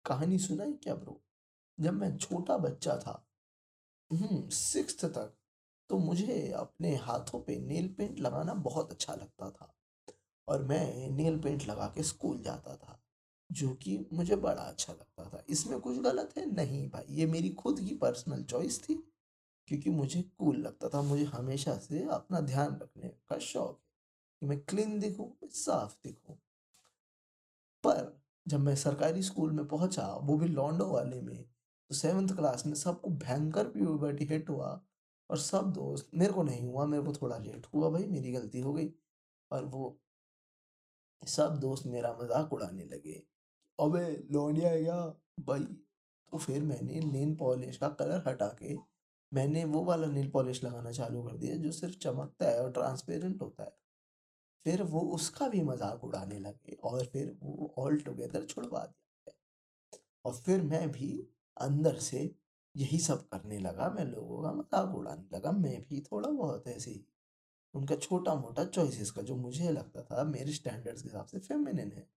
कहानी 0.06 0.38
सुनाई 0.40 0.74
क्या 0.84 0.96
ब्रो 0.96 1.22
जब 1.80 1.94
मैं 1.94 2.18
छोटा 2.18 2.58
बच्चा 2.58 2.98
था 2.98 3.28
हम्म 4.12 4.50
सिक्स 4.50 5.06
तक 5.06 5.34
तो 5.90 5.98
मुझे 5.98 6.52
अपने 6.52 6.96
हाथों 6.96 7.40
पे 7.40 7.60
नेल 7.60 7.88
पेंट 7.88 8.20
लगाना 8.20 8.54
बहुत 8.54 8.92
अच्छा 8.92 9.16
लगता 9.16 9.50
था। 9.50 9.76
और 10.48 10.64
मैं 10.64 11.10
नेल 11.10 11.40
पेंट 11.40 11.64
लगा 11.64 11.88
के 11.88 12.04
स्कूल 12.04 12.42
जाता 12.42 12.76
था, 12.76 13.02
जो 13.52 13.74
कि 13.74 14.06
मुझे 14.14 14.36
बड़ा 14.36 14.62
अच्छा 14.62 14.94
लगता 14.94 15.30
था। 15.30 15.44
इसमें 15.50 15.80
कुछ 15.80 15.98
गलत 15.98 16.34
है? 16.38 16.46
नहीं 16.52 16.90
भाई, 16.90 17.04
ये 17.10 17.26
मेरी 17.26 17.50
खुद 17.50 17.80
की 17.80 17.96
पर्सनल 17.96 18.44
चॉइस 18.44 18.90
थी, 18.90 18.96
क्योंकि 19.68 19.90
मुझे 19.90 20.22
कूल 20.22 20.58
लगता 20.58 20.90
था। 20.90 21.02
मुझे 21.02 21.24
हमेशा 21.24 21.78
से 21.78 22.04
अपना 22.04 22.40
ध्यान 22.40 22.80
रखने 22.82 23.10
का 23.10 23.38
शौक 23.38 23.80
है 23.80 23.92
कि 24.40 24.46
मैं 24.46 24.60
क्लीन 24.60 25.00
दिखूँ 25.00 25.50
साफ़ 25.50 25.96
दिखूँ। 26.04 26.36
पर 27.84 28.22
जब 28.48 28.60
मैं 28.60 28.76
सरकारी 28.76 29.24
स्कूल 29.24 29.52
में 29.52 29.68
पहुँचा, 29.68 30.08
वो 30.08 30.38
भी 30.38 30.48
लॉन्डो 30.48 30.86
वाले 30.86 31.22
में 31.22 31.51
तो 31.92 31.96
सेवन्थ 31.96 32.32
क्लास 32.36 32.66
में 32.66 32.74
सबको 32.76 33.10
भयंकर 33.20 33.68
प्यूबर्टी 33.70 34.26
हिट 34.26 34.50
हुआ 34.50 34.68
और 35.30 35.38
सब 35.38 35.72
दोस्त, 35.74 36.10
मेरे 36.16 36.34
को 36.34 36.44
नहीं 36.44 36.62
हुआ, 36.64 36.86
मेरे 36.86 37.04
को 37.04 37.14
थोड़ा 37.14 37.38
लेट 37.38 37.66
हुआ 37.74 37.89
भाई, 37.89 38.06
मेरी 38.08 38.32
गलती 38.32 38.60
हो 38.60 38.74
गई। 38.74 38.88
और 39.52 39.66
वो 39.66 39.98
सब 41.24 41.58
दोस्त 41.60 41.88
मेरा 41.88 42.12
मज़ाक 42.22 42.54
उड़ाने 42.54 42.84
लगे। 42.86 43.14
अबे 43.80 44.06
लौंडिया 44.32 44.70
क्या? 44.76 44.96
भाई 45.39 45.64
तो 46.32 46.38
फिर 46.38 46.62
मैंने 46.64 47.00
नेल 47.02 47.36
पॉलिश 47.36 47.78
का 47.78 47.89
कलर 48.00 48.24
हटा 48.28 48.48
के 48.62 48.78
मैंने 49.32 49.64
वो 49.66 49.84
वाला 49.84 50.08
नेल 50.08 50.30
पॉलिश 50.30 50.64
लगाना 50.64 50.92
चालू 50.92 51.24
कर 51.24 51.38
दिया, 51.38 51.56
जो 51.58 51.72
सिर्फ़ 51.72 51.98
चमकता 51.98 52.50
है 52.50 52.64
और 52.64 52.72
ट्रांसपेरेंट 52.72 53.42
होता 53.42 53.64
है। 53.64 53.76
फिर 54.66 54.84
वो 54.86 55.02
उसका 55.16 55.48
भी 55.50 55.62
मज़ाक 55.64 56.04
उड़ाने 56.04 56.39
लगे 56.39 56.78
और 56.84 57.06
फिर 57.06 57.38
वो 57.44 57.74
ऑल 57.78 58.00
टुगेदर 58.00 58.46
छुड़वा 58.46 58.86
दिया। 58.86 59.34
और 60.26 60.36
फिर 60.36 60.62
मैं 60.64 60.88
भी 60.92 61.12
अंदर 61.62 61.97
से 61.99 62.20
यही 62.76 62.99
सब 62.99 63.28
करने 63.30 63.57
लगा, 63.59 63.89
मैं 63.89 64.05
लोगों 64.05 64.41
का 64.43 64.51
मज़ाक 64.53 64.95
उड़ाने 64.95 65.38
लगा, 65.38 65.51
मैं 65.51 65.82
भी 65.82 66.01
थोड़ा 66.01 66.30
बहुत 66.30 66.68
ऐसे 66.68 66.91
ही 66.91 67.05
उनका 67.74 67.95
छोटा 67.95 68.34
मोटा 68.36 68.64
चॉइसेस 68.66 69.12
का, 69.12 69.22
जो 69.22 69.36
मुझे 69.36 69.72
लगता 69.72 70.01
था 70.01 70.24
मेरे 70.24 70.53
स्टैंडर्ड्स 70.53 71.01
के 71.01 71.09
हिसाब 71.09 71.26
से 71.26 71.39
फेमिनिन 71.39 71.91
है। 71.91 72.07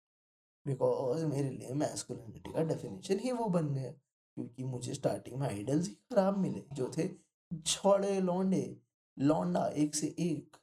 बिकॉज़ 0.66 1.24
मेरे 1.26 1.50
लिए 1.50 1.74
मैस्कुलिनिटी 1.74 2.52
का 2.52 2.62
डेफिनेशन 2.64 3.18
ही 3.18 3.32
वो 3.32 3.46
बन 3.48 3.72
गया, 3.74 3.90
क्योंकि 3.90 4.64
मुझे 4.64 4.94
स्टार्टिंग 4.94 5.38
में 5.40 5.46
आइडल्स 5.48 5.88
ही 5.88 5.94
खराब 5.94 6.38
मिले, 6.38 6.64
जो 6.72 6.90
थे 6.98 7.08
छोड़े 7.50 8.20
लौंडे, 8.20 8.76
लौंडा, 9.16 9.66
एक 9.66 9.94
से 9.94 10.06
एक 10.20 10.56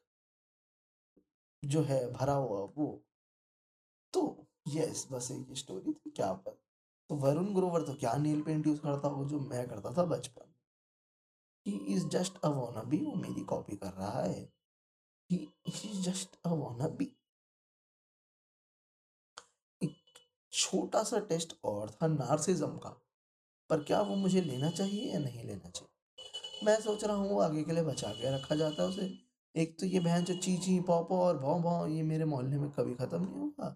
जो 1.64 1.82
है, 1.84 2.12
भरा 2.12 2.34
हुआ 2.34 2.60
वो। 2.78 3.04
तो 4.14 4.48
यस 4.68 5.08
बस 5.12 5.32
एक 5.32 5.58
स्टोरी 5.58 5.94
थी, 5.94 6.10
क्या 6.10 6.32
पर 6.34 6.60
तो 7.12 7.16
वरुण 7.16 7.54
ग्रोवर 7.54 7.82
तो 7.82 7.94
क्या 7.94 8.14
नील 8.18 8.42
पेंट 8.42 8.68
यूज़ 8.68 8.80
करता 8.80 9.08
वो 9.08 9.24
जो 9.26 9.40
मैं 9.40 9.68
करता 9.70 9.92
था 9.94 10.04
बचपन 10.06 10.54
he 11.66 11.74
is 11.96 12.08
just 12.08 12.38
a 12.44 12.50
bee 12.84 12.98
वो 12.98 13.16
मेरी 13.16 13.44
कॉपी 13.44 13.76
कर 13.76 13.92
रहा 13.94 14.22
है। 14.22 14.42
He 15.30 15.38
is 15.68 16.02
just 16.02 16.38
a 16.46 16.88
bee 16.88 17.12
छोटा 20.54 21.04
सा 21.04 21.20
टेस्ट 21.20 21.54
और 21.64 21.92
था 21.92 22.08
नार्सिज्म 22.08 22.78
का। 22.78 22.90
पर 23.70 23.84
क्या 23.84 24.02
वो 24.02 24.16
मुझे 24.16 24.42
लेना 24.42 24.70
चाहिए 24.70 25.12
या 25.14 25.20
नहीं 25.20 25.44
लेना 25.44 25.70
चाहिए? 25.70 26.66
मैं 26.66 26.80
सोच 26.82 27.04
रहा 27.04 27.16
हूँ 27.16 27.44
आगे 27.44 27.64
के 27.64 27.74
लिए 27.74 27.84
बचा 27.84 28.14
के 28.14 28.36
रखा 28.36 28.56
जाता 28.56 28.84
है 28.84 28.90
उसे। 28.90 29.12
एक 29.56 29.80
तो 29.80 29.86
ये 29.86 30.00
बहन 30.00 30.24
जो 30.24 30.36
ची 30.38 30.58
ची 30.58 30.80
पौ 30.80 31.04
पौ 31.04 31.20
और 31.20 31.38
भाव 31.38 31.62
भाव 31.64 31.88
ये 31.88 32.04
मेरे 32.04 32.26
मोहल्ले 32.26 32.58
में 32.58 32.70
कभी 32.72 32.96
ख़त्म 32.96 33.24
नहीं 33.24 33.40
होगा 33.40 33.76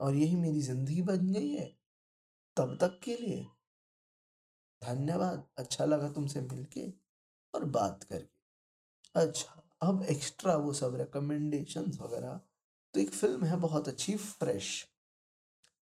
और 0.00 0.14
यही 0.14 0.36
मेरी 0.36 0.60
ज़िंदगी 0.60 1.02
बन 1.02 1.32
गई 1.32 1.50
है। 1.50 1.81
तब 2.56 2.76
तक 2.80 2.98
के 3.04 3.16
लिए। 3.16 3.44
धन्यवाद 4.82 5.44
अच्छा 5.58 5.84
लगा 5.84 6.08
तुमसे 6.12 6.40
मिलके 6.40 6.86
और 7.54 7.64
बात 7.76 8.02
करके। 8.04 9.20
अच्छा 9.20 9.62
अब 9.82 10.02
एक्स्ट्रा 10.10 10.54
वो 10.56 10.72
सब 10.72 10.96
रिकमेंडेशन 10.96 11.90
वगैरह 12.00 12.40
तो 12.94 13.00
एक 13.00 13.10
फ़िल्म 13.14 13.44
है 13.44 13.56
बहुत 13.60 13.88
अच्छी 13.88 14.16
फ्रेश 14.16 14.70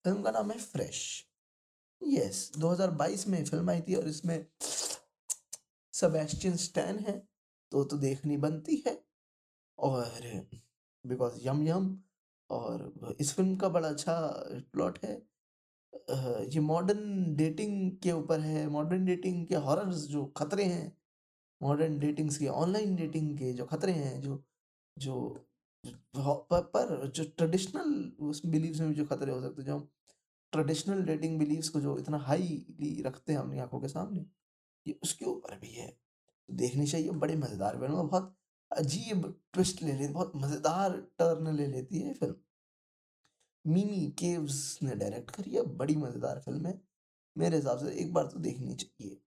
फ़िल्म 0.05 0.21
का 0.23 0.31
नाम 0.31 0.51
है 0.51 0.57
फ्रेश 0.59 1.01
यस 2.01 2.51
2022 2.57 3.27
में 3.27 3.43
फ़िल्म 3.45 3.69
आई 3.69 3.81
थी 3.81 3.95
और 3.95 4.07
इसमें 4.07 4.45
सबेस्टियन 5.93 6.55
स्टैन 6.57 6.99
है 6.99 7.17
तो 7.71 7.83
तो 7.83 7.97
देखनी 7.97 8.37
बनती 8.37 8.83
है। 8.87 8.97
और 9.79 10.21
बिकॉज़ 11.05 11.39
यम 11.47 11.67
यम 11.67 11.97
और 12.49 13.15
इस 13.21 13.33
फ़िल्म 13.35 13.55
का 13.55 13.69
बड़ा 13.69 13.89
अच्छा 13.89 14.15
प्लॉट 14.73 14.99
है। 15.05 15.21
ये 15.93 16.59
मॉडर्न 16.59 17.35
डेटिंग 17.35 17.91
के 18.03 18.11
ऊपर 18.11 18.39
है 18.39 18.67
मॉडर्न 18.69 19.05
डेटिंग 19.05 19.45
के 19.47 19.55
हॉरर्स 19.55 20.05
जो 20.07 20.25
खतरे 20.37 20.63
हैं 20.63 20.91
मॉडर्न 21.61 21.99
डेटिंग्स 21.99 22.37
के 22.37 22.47
ऑनलाइन 22.47 22.95
डेटिंग 22.95 23.37
के 23.37 23.53
जो 23.53 23.65
खतरे 23.65 23.91
हैं 23.91 24.19
जो 24.21 24.43
जो 24.97 25.15
पर, 26.15 26.61
पर 26.61 27.07
जो 27.15 27.23
ट्रेडिशनल 27.37 28.11
उस 28.27 28.45
बिलीव्स 28.45 28.79
में 28.79 28.89
भी 28.89 28.95
जो 28.95 29.05
खतरे 29.05 29.31
हो 29.31 29.41
सकते 29.41 29.61
हैं 29.61 29.67
जो 29.67 29.75
हम 29.75 29.87
ट्रेडिशनल 30.53 31.03
डेटिंग 31.05 31.39
बिलीव्स 31.39 31.69
को 31.69 31.81
जो 31.81 31.97
इतना 31.99 32.17
हाईली 32.17 33.01
रखते 33.03 33.33
हैं 33.33 33.39
अपनी 33.39 33.59
आँखों 33.59 33.79
के 33.81 33.87
सामने 33.87 34.25
ये 34.85 34.99
उसके 35.03 35.25
ऊपर 35.25 35.57
भी 35.59 35.71
है। 35.73 35.93
देखनी 36.49 36.85
चाहिए 36.87 37.11
बड़े 37.23 37.35
मज़ेदार 37.35 37.77
फ़िल्म 37.79 38.07
बहुत 38.07 38.35
अजीब 38.71 39.33
ट्विस्ट 39.53 39.83
ले 39.83 39.93
लेती 39.93 40.13
बहुत 40.13 40.31
मज़ेदार 40.35 40.97
टर्न 41.19 41.55
ले 41.55 41.67
लेती 41.67 41.99
है 41.99 42.13
फ़िल्म 42.13 42.35
मिमी 43.69 44.05
केव्स 44.19 44.79
ने 44.83 44.95
डायरेक्ट 44.95 45.31
करी 45.31 45.51
है, 45.51 45.61
बड़ी 45.77 45.95
मज़ेदार 45.95 46.39
फ़िल्म 46.39 46.65
है। 46.67 46.79
मेरे 47.35 47.57
हिसाब 47.57 47.77
से 47.79 47.91
एक 48.01 48.13
बार 48.13 48.27
तो 48.27 48.39
देखनी 48.39 48.73
चाहिए। 48.75 49.17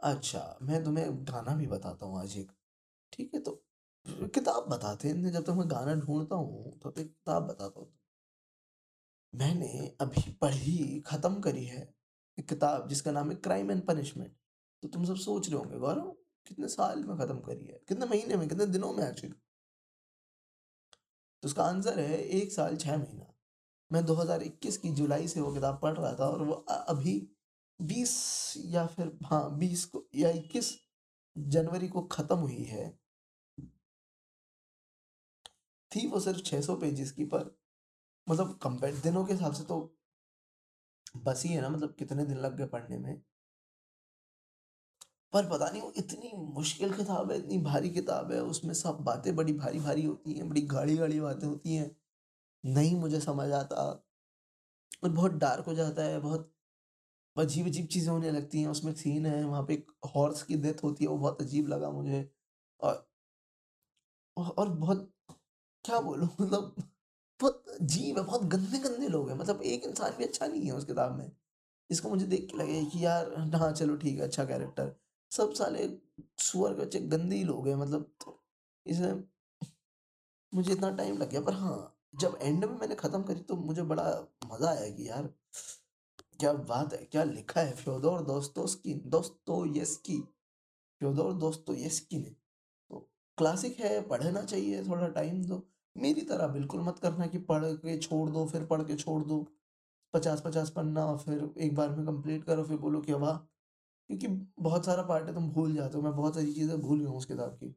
अच्छा 0.00 0.58
मैं 0.62 0.82
तुम्हें 0.84 1.06
गाना 1.26 1.54
भी 1.56 1.66
बताता 1.66 2.06
हूँ 2.06 2.20
आज 2.20 2.36
एक। 2.38 2.52
ठीक 3.12 3.34
है 3.34 3.40
तो 3.40 3.52
किताब 4.06 4.68
बताते 4.70 5.08
हैं, 5.08 5.32
जब 5.32 5.42
तक 5.44 5.50
मैं 5.50 5.70
गाना 5.70 5.94
ढूंढता 5.96 6.36
हूँ 6.36 6.78
तो 6.80 6.90
एक 6.90 7.06
किताब 7.06 7.42
बताता 7.48 7.80
हूँ। 7.80 7.92
मैंने 9.34 9.96
अभी 10.00 10.32
पढ़ी, 10.40 11.00
खत्म 11.06 11.40
करी 11.40 11.64
है 11.66 11.82
एक 12.38 12.48
किताब 12.48 12.88
जिसका 12.88 13.10
नाम 13.12 13.30
है 13.30 13.36
क्राइम 13.38 13.70
एंड 13.70 13.82
पनिशमेंट 13.86 14.32
तो 14.82 14.88
तुम 14.88 15.04
सब 15.04 15.16
सोच 15.16 15.48
रहे 15.48 15.58
होंगे, 15.58 15.78
गौरव, 15.78 16.10
कितने 16.46 16.68
साल 16.68 17.04
में 17.04 17.16
खत्म 17.18 17.38
करी 17.40 17.66
है? 17.66 17.80
कितने 17.88 18.06
महीने 18.06 18.36
में, 18.36 18.48
कितने 18.48 18.66
दिनों 18.68 18.92
में 18.92 19.04
एक्चुअली 19.04 19.34
तो 21.42 21.46
उसका 21.46 21.64
आंसर 21.64 22.00
है 22.00 22.18
एक 22.18 22.52
साल, 22.52 22.76
छह 22.76 22.96
महीना। 22.96 23.26
मैं 23.90 24.04
2021 24.06 24.76
की 24.78 24.90
जुलाई 24.92 25.28
से 25.28 25.40
वो 25.40 25.52
किताब 25.52 25.78
पढ़ 25.82 25.96
रहा 25.98 26.12
था 26.12 26.28
और 26.28 26.42
वो 26.42 26.54
अभी 26.88 27.14
20 27.80 28.54
या 28.66 28.86
फिर 28.86 29.12
हाँ 29.24 29.58
20 29.58 29.84
को 29.84 30.04
या 30.16 30.30
21 30.30 30.78
जनवरी 31.36 31.88
को 31.88 32.02
ख़त्म 32.02 32.36
हुई 32.36 32.62
है। 32.64 32.98
थी 35.92 36.06
वो 36.08 36.20
सिर्फ़ 36.20 36.40
600 36.42 36.76
पेजेस 36.76 37.10
की, 37.12 37.24
पर 37.24 37.56
मतलब 38.26 38.58
कंपेयर 38.62 38.96
दिनों 39.00 39.24
के 39.24 39.32
हिसाब 39.32 39.52
से 39.52 39.64
तो 39.64 39.80
बस 41.16 41.42
ही 41.46 41.52
है 41.54 41.60
ना 41.60 41.68
मतलब 41.68 41.94
कितने 41.98 42.24
दिन 42.24 42.38
लग 42.38 42.56
गए 42.56 42.66
पढ़ने 42.66 42.98
में। 42.98 43.22
पर 45.32 45.48
पता 45.50 45.70
नहीं 45.70 45.82
वो 45.82 45.92
इतनी 45.96 46.30
मुश्किल 46.54 46.92
किताब 46.92 47.30
है, 47.32 47.38
इतनी 47.38 47.58
भारी 47.58 47.90
किताब 47.90 48.32
है, 48.32 48.40
उसमें 48.42 48.74
सब 48.74 48.98
बातें 49.00 49.34
बड़ी 49.36 49.52
भारी 49.52 49.80
भारी 49.80 50.04
होती 50.04 50.32
हैं, 50.34 50.48
बड़ी 50.48 50.60
गाढ़ी 50.62 50.96
गाढ़ी 50.96 51.20
बातें 51.20 51.46
होती 51.46 51.74
हैं। 51.74 51.90
नहीं 52.64 52.96
मुझे 52.96 53.20
समझ 53.20 53.50
आता 53.52 53.76
और 55.04 55.10
बहुत 55.10 55.32
डार्क 55.32 55.64
हो 55.66 55.74
जाता 55.74 56.02
है, 56.02 56.20
बहुत 56.20 56.52
अजीब 57.36 57.66
अजीब 57.66 57.86
चीज़ें 57.86 58.12
होने 58.12 58.30
लगती 58.30 58.60
हैं। 58.62 58.68
उसमें 58.68 58.92
सीन 58.94 59.26
है, 59.26 59.44
वहाँ 59.44 59.62
पे 59.62 59.74
एक 59.74 59.90
हॉर्स 60.16 60.42
की 60.42 60.56
डेथ 60.56 60.84
होती 60.84 61.04
है, 61.04 61.10
वो 61.10 61.18
बहुत 61.18 61.42
अजीब 61.42 61.68
लगा 61.68 61.90
मुझे। 61.90 62.28
और 62.80 63.06
और 64.36 64.68
बहुत, 64.68 65.10
क्या 65.84 66.00
बोलूँ 66.00 66.28
मतलब 66.40 66.74
बहुत 67.40 67.64
अजीब 67.80 68.18
है, 68.18 68.24
बहुत 68.24 68.42
गंदे 68.44 68.78
गंदे 68.78 69.08
लोग 69.08 69.30
हैं। 69.30 69.36
मतलब 69.38 69.62
एक 69.62 69.84
इंसान 69.84 70.12
भी 70.18 70.24
अच्छा 70.24 70.46
नहीं 70.46 70.64
है 70.66 70.72
उस 70.72 70.84
किताब 70.84 71.16
में। 71.18 71.30
इसको 71.90 72.08
मुझे 72.10 72.26
देख 72.26 72.48
के 72.50 72.58
लगे 72.58 72.84
कि 72.84 73.04
यार 73.04 73.34
हाँ 73.56 73.72
चलो 73.72 73.96
ठीक 73.96 74.18
है 74.18 74.22
अच्छा 74.22 74.44
कैरेक्टर 74.44 74.92
सब 75.32 75.52
साले 75.54 75.88
सुअर 76.40 76.74
के 76.74 76.80
बच्चे 76.80 77.00
गंदे 77.00 77.36
ही 77.36 77.44
लोग 77.44 77.68
हैं 77.68 77.74
मतलब 77.76 78.10
तो 78.20 78.38
इसे 78.86 79.12
मुझे 80.52 80.72
इतना 80.72 80.90
टाइम 80.96 81.16
लग 81.18 81.30
गया, 81.30 81.40
पर 81.40 81.52
हाँ 81.54 81.98
जब 82.20 82.38
एंड 82.42 82.64
में 82.64 82.74
मैंने 82.78 82.94
ख़त्म 82.94 83.22
करी 83.22 83.40
तो 83.42 83.56
मुझे 83.58 83.82
बड़ा 83.84 84.04
मज़ा 84.46 84.70
आया 84.70 84.88
कि 84.90 85.08
यार, 85.08 85.28
क्या 86.40 86.52
बात 86.52 86.92
है, 86.92 86.98
क्या 87.04 87.22
लिखा 87.24 87.60
है 87.60 87.74
फ्योदोर 87.74 88.22
दोस्तोस्की 88.22 88.94
दोस्तोयेस्की 89.06 90.18
फ्योदोर 91.00 91.32
दोस्तोयेस्की 91.34 92.18
ने। 92.18 92.30
तो 92.90 92.98
क्लासिक 93.38 93.78
है, 93.80 94.00
पढ़ना 94.08 94.42
चाहिए 94.42 94.82
थोड़ा 94.84 95.08
टाइम 95.10 95.42
दो 95.44 95.62
मेरी 95.96 96.20
तरह 96.22 96.46
बिल्कुल 96.48 96.80
मत 96.80 96.98
करना 96.98 97.26
कि 97.26 97.38
पढ़ 97.40 97.64
के 97.64 97.96
छोड़ 97.98 98.28
दो, 98.30 98.46
फिर 98.46 98.64
पढ़ 98.66 98.82
के 98.82 98.96
छोड़ 98.96 99.22
दो। 99.24 99.46
पचास 100.14 100.42
पचास 100.44 100.70
पन्ना, 100.70 101.14
फिर 101.16 101.50
एक 101.58 101.74
बार 101.74 101.90
में 101.90 102.06
कंप्लीट 102.06 102.44
करो, 102.44 102.64
फिर 102.64 102.76
बोलो 102.78 103.00
कि 103.00 103.12
वाह 103.14 103.36
क्योंकि 104.12 104.26
बहुत 104.60 104.86
सारा 104.86 105.02
पार्ट 105.04 105.28
है, 105.28 105.34
तुम 105.34 105.48
भूल 105.50 105.74
जाते 105.74 105.96
हो। 105.98 106.02
मैं 106.02 106.14
बहुत 106.16 106.34
सारी 106.34 106.52
चीज़ें 106.54 106.80
भूल 106.80 106.98
गया 107.00 107.08
हूँ 107.08 107.18
उस 107.18 107.26
किताब 107.26 107.56
की। 107.56 107.74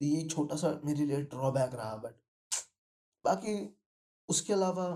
तो 0.00 0.06
ये 0.06 0.22
छोटा 0.28 0.56
सा 0.56 0.70
मेरे 0.84 1.04
लिए 1.06 1.22
ड्रॉबैक 1.26 1.74
रहा 1.74 1.94
बट 1.96 2.14
बाकी 3.24 3.54
उसके 4.28 4.52
अलावा 4.52 4.88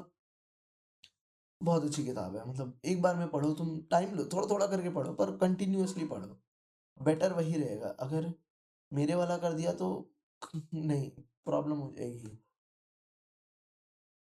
बहुत 1.60 1.84
अच्छी 1.84 2.04
किताब 2.04 2.36
है। 2.36 2.48
मतलब 2.48 2.80
एक 2.84 3.00
बार 3.02 3.16
में 3.16 3.28
पढ़ो, 3.30 3.52
तुम 3.54 3.78
टाइम 3.90 4.14
लो 4.14 4.24
थोड़ा 4.32 4.46
थोड़ा 4.50 4.66
करके 4.66 4.90
पढ़ो, 4.90 5.12
पर 5.14 5.36
कंटिन्यूसली 5.38 6.04
पढ़ो। 6.06 6.36
बेटर 7.00 7.32
वही 7.32 7.56
रहेगा। 7.56 7.88
अगर 8.00 8.32
मेरे 8.92 9.14
वाला 9.14 9.36
कर 9.38 9.52
दिया 9.54 9.72
तो 9.74 9.90
नहीं 10.74 11.10
प्रॉब्लम 11.46 11.78
हो 11.78 11.92
जाएगी। 11.92 12.38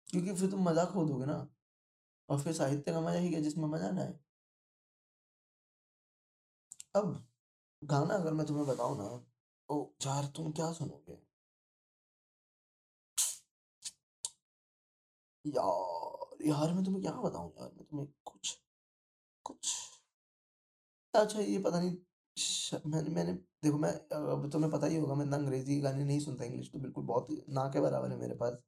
क्योंकि 0.07 0.33
फिर 0.33 0.51
तुम 0.51 0.65
मज़ाक 0.65 0.89
खो 0.91 1.05
दोगे 1.05 1.27
ना। 1.27 1.39
और 2.29 2.41
फिर 2.41 2.53
साहित्य 2.55 2.93
का 2.93 3.01
मज़ा 3.01 3.19
ही 3.19 3.31
क्या 3.31 3.41
जिसमें 3.41 3.69
मज़ा 3.69 3.91
ना 3.91 4.03
आए। 4.03 4.15
अब 6.95 7.11
गाना 7.83 8.15
अगर 8.17 8.35
मैं 8.35 8.47
तुम्हें 8.47 8.67
बताऊँ 8.67 8.99
ना, 8.99 9.09
तो 9.69 9.81
यार 10.03 10.33
तुम 10.37 10.53
क्या 10.53 10.73
सुनोगे? 10.75 11.19
यार, 15.45 16.37
यार 16.43 16.73
मैं 16.75 16.85
तुम्हें 16.85 17.03
क्या 17.03 17.13
बताऊँ 17.21 17.51
यार 17.53 17.71
मैं 17.71 17.85
तुम्हें 17.87 18.07
कुछ 18.25 18.57
कुछ 19.45 19.75
अच्छा 21.15 21.41
ये 21.41 21.59
पता 21.61 21.79
नहीं 21.81 21.97
मैंने 22.87 23.11
मैंने 23.11 23.33
देखो 23.63 23.79
मैं 23.79 23.91
अब 24.13 24.49
तुम्हें 24.53 24.71
पता 24.73 24.87
ही 24.87 24.97
होगा 24.97 25.15
मैं 25.15 25.25
इतना 25.25 25.37
अंग्रेज़ी 25.37 25.81
गाने 25.81 26.05
नहीं 26.05 26.19
सुनता, 26.21 26.45
इंग्लिश 26.45 26.71
तो 26.73 26.79
बिल्कुल 26.79 27.05
बहुत 27.07 27.29
ना 27.51 27.67
के 27.71 27.81
बराबर 27.81 28.11
है 28.11 28.19
मेरे 28.19 28.35
पास। 28.37 28.59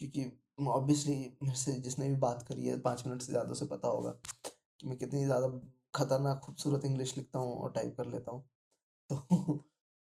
क्योंकि 0.00 0.24
ऑब्वियसली 0.68 1.14
मेरे 1.42 1.56
से 1.56 1.72
जिसने 1.80 2.08
भी 2.08 2.16
बात 2.18 2.42
करी 2.48 2.66
है 2.66 2.78
पाँच 2.80 3.02
मिनट 3.06 3.22
से 3.22 3.32
ज़्यादा 3.32 3.50
उसे 3.50 3.66
पता 3.66 3.88
होगा 3.88 4.10
कि 4.80 4.86
मैं 4.88 4.96
कितनी 4.98 5.24
ज़्यादा 5.24 5.48
खतरनाक 5.94 6.40
खूबसूरत 6.44 6.84
इंग्लिश 6.84 7.16
लिखता 7.16 7.38
हूँ 7.38 7.54
और 7.56 7.72
टाइप 7.72 7.96
कर 7.96 8.06
लेता 8.06 8.32
हूँ। 8.32 8.44
तो 9.10 9.64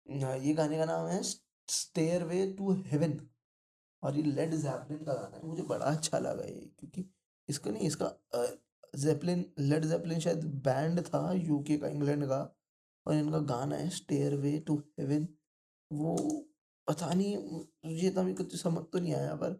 ये 0.45 0.53
गाने 0.55 0.79
का 0.79 0.85
नाम 0.85 1.07
है 1.09 1.23
स्टेयर 1.69 2.25
वे 2.25 2.47
टू 2.59 2.73
हेवन 2.87 3.19
और 4.03 4.17
ये 4.17 4.23
लेड 4.23 4.55
ज़ेपेलिन 4.57 5.05
का 5.05 5.15
गाना 5.15 5.37
है। 5.37 5.43
मुझे 5.47 5.63
बड़ा 5.65 5.87
अच्छा 5.87 6.19
लगा 6.19 6.45
ये 6.45 6.71
क्योंकि 6.81 7.05
इसका 7.49 7.71
नहीं 7.71 7.87
इसका 7.87 8.13
ज़ेपेलिन 8.97 9.45
लेड 9.61 9.85
ज़ेपेलिन 9.85 10.21
शायद 10.21 10.45
बैंड 10.65 11.01
था 11.07 11.33
यूके 11.35 11.77
का, 11.79 11.89
इंग्लैंड 11.89 12.27
का 12.29 12.41
और 13.07 13.15
इनका 13.15 13.39
गाना 13.55 13.77
है 13.77 13.89
स्टेयर 13.91 14.35
वे 14.37 14.59
टू 14.67 14.77
हेवन। 15.01 15.29
वो 15.91 16.17
पता 16.89 17.13
नहीं 17.15 17.37
मुझे 17.87 18.11
तो 18.11 18.21
अभी 18.21 18.35
कुछ 18.35 18.57
समझ 18.63 18.83
तो 18.93 18.99
नहीं 18.99 19.15
आया 19.15 19.35
पर 19.37 19.53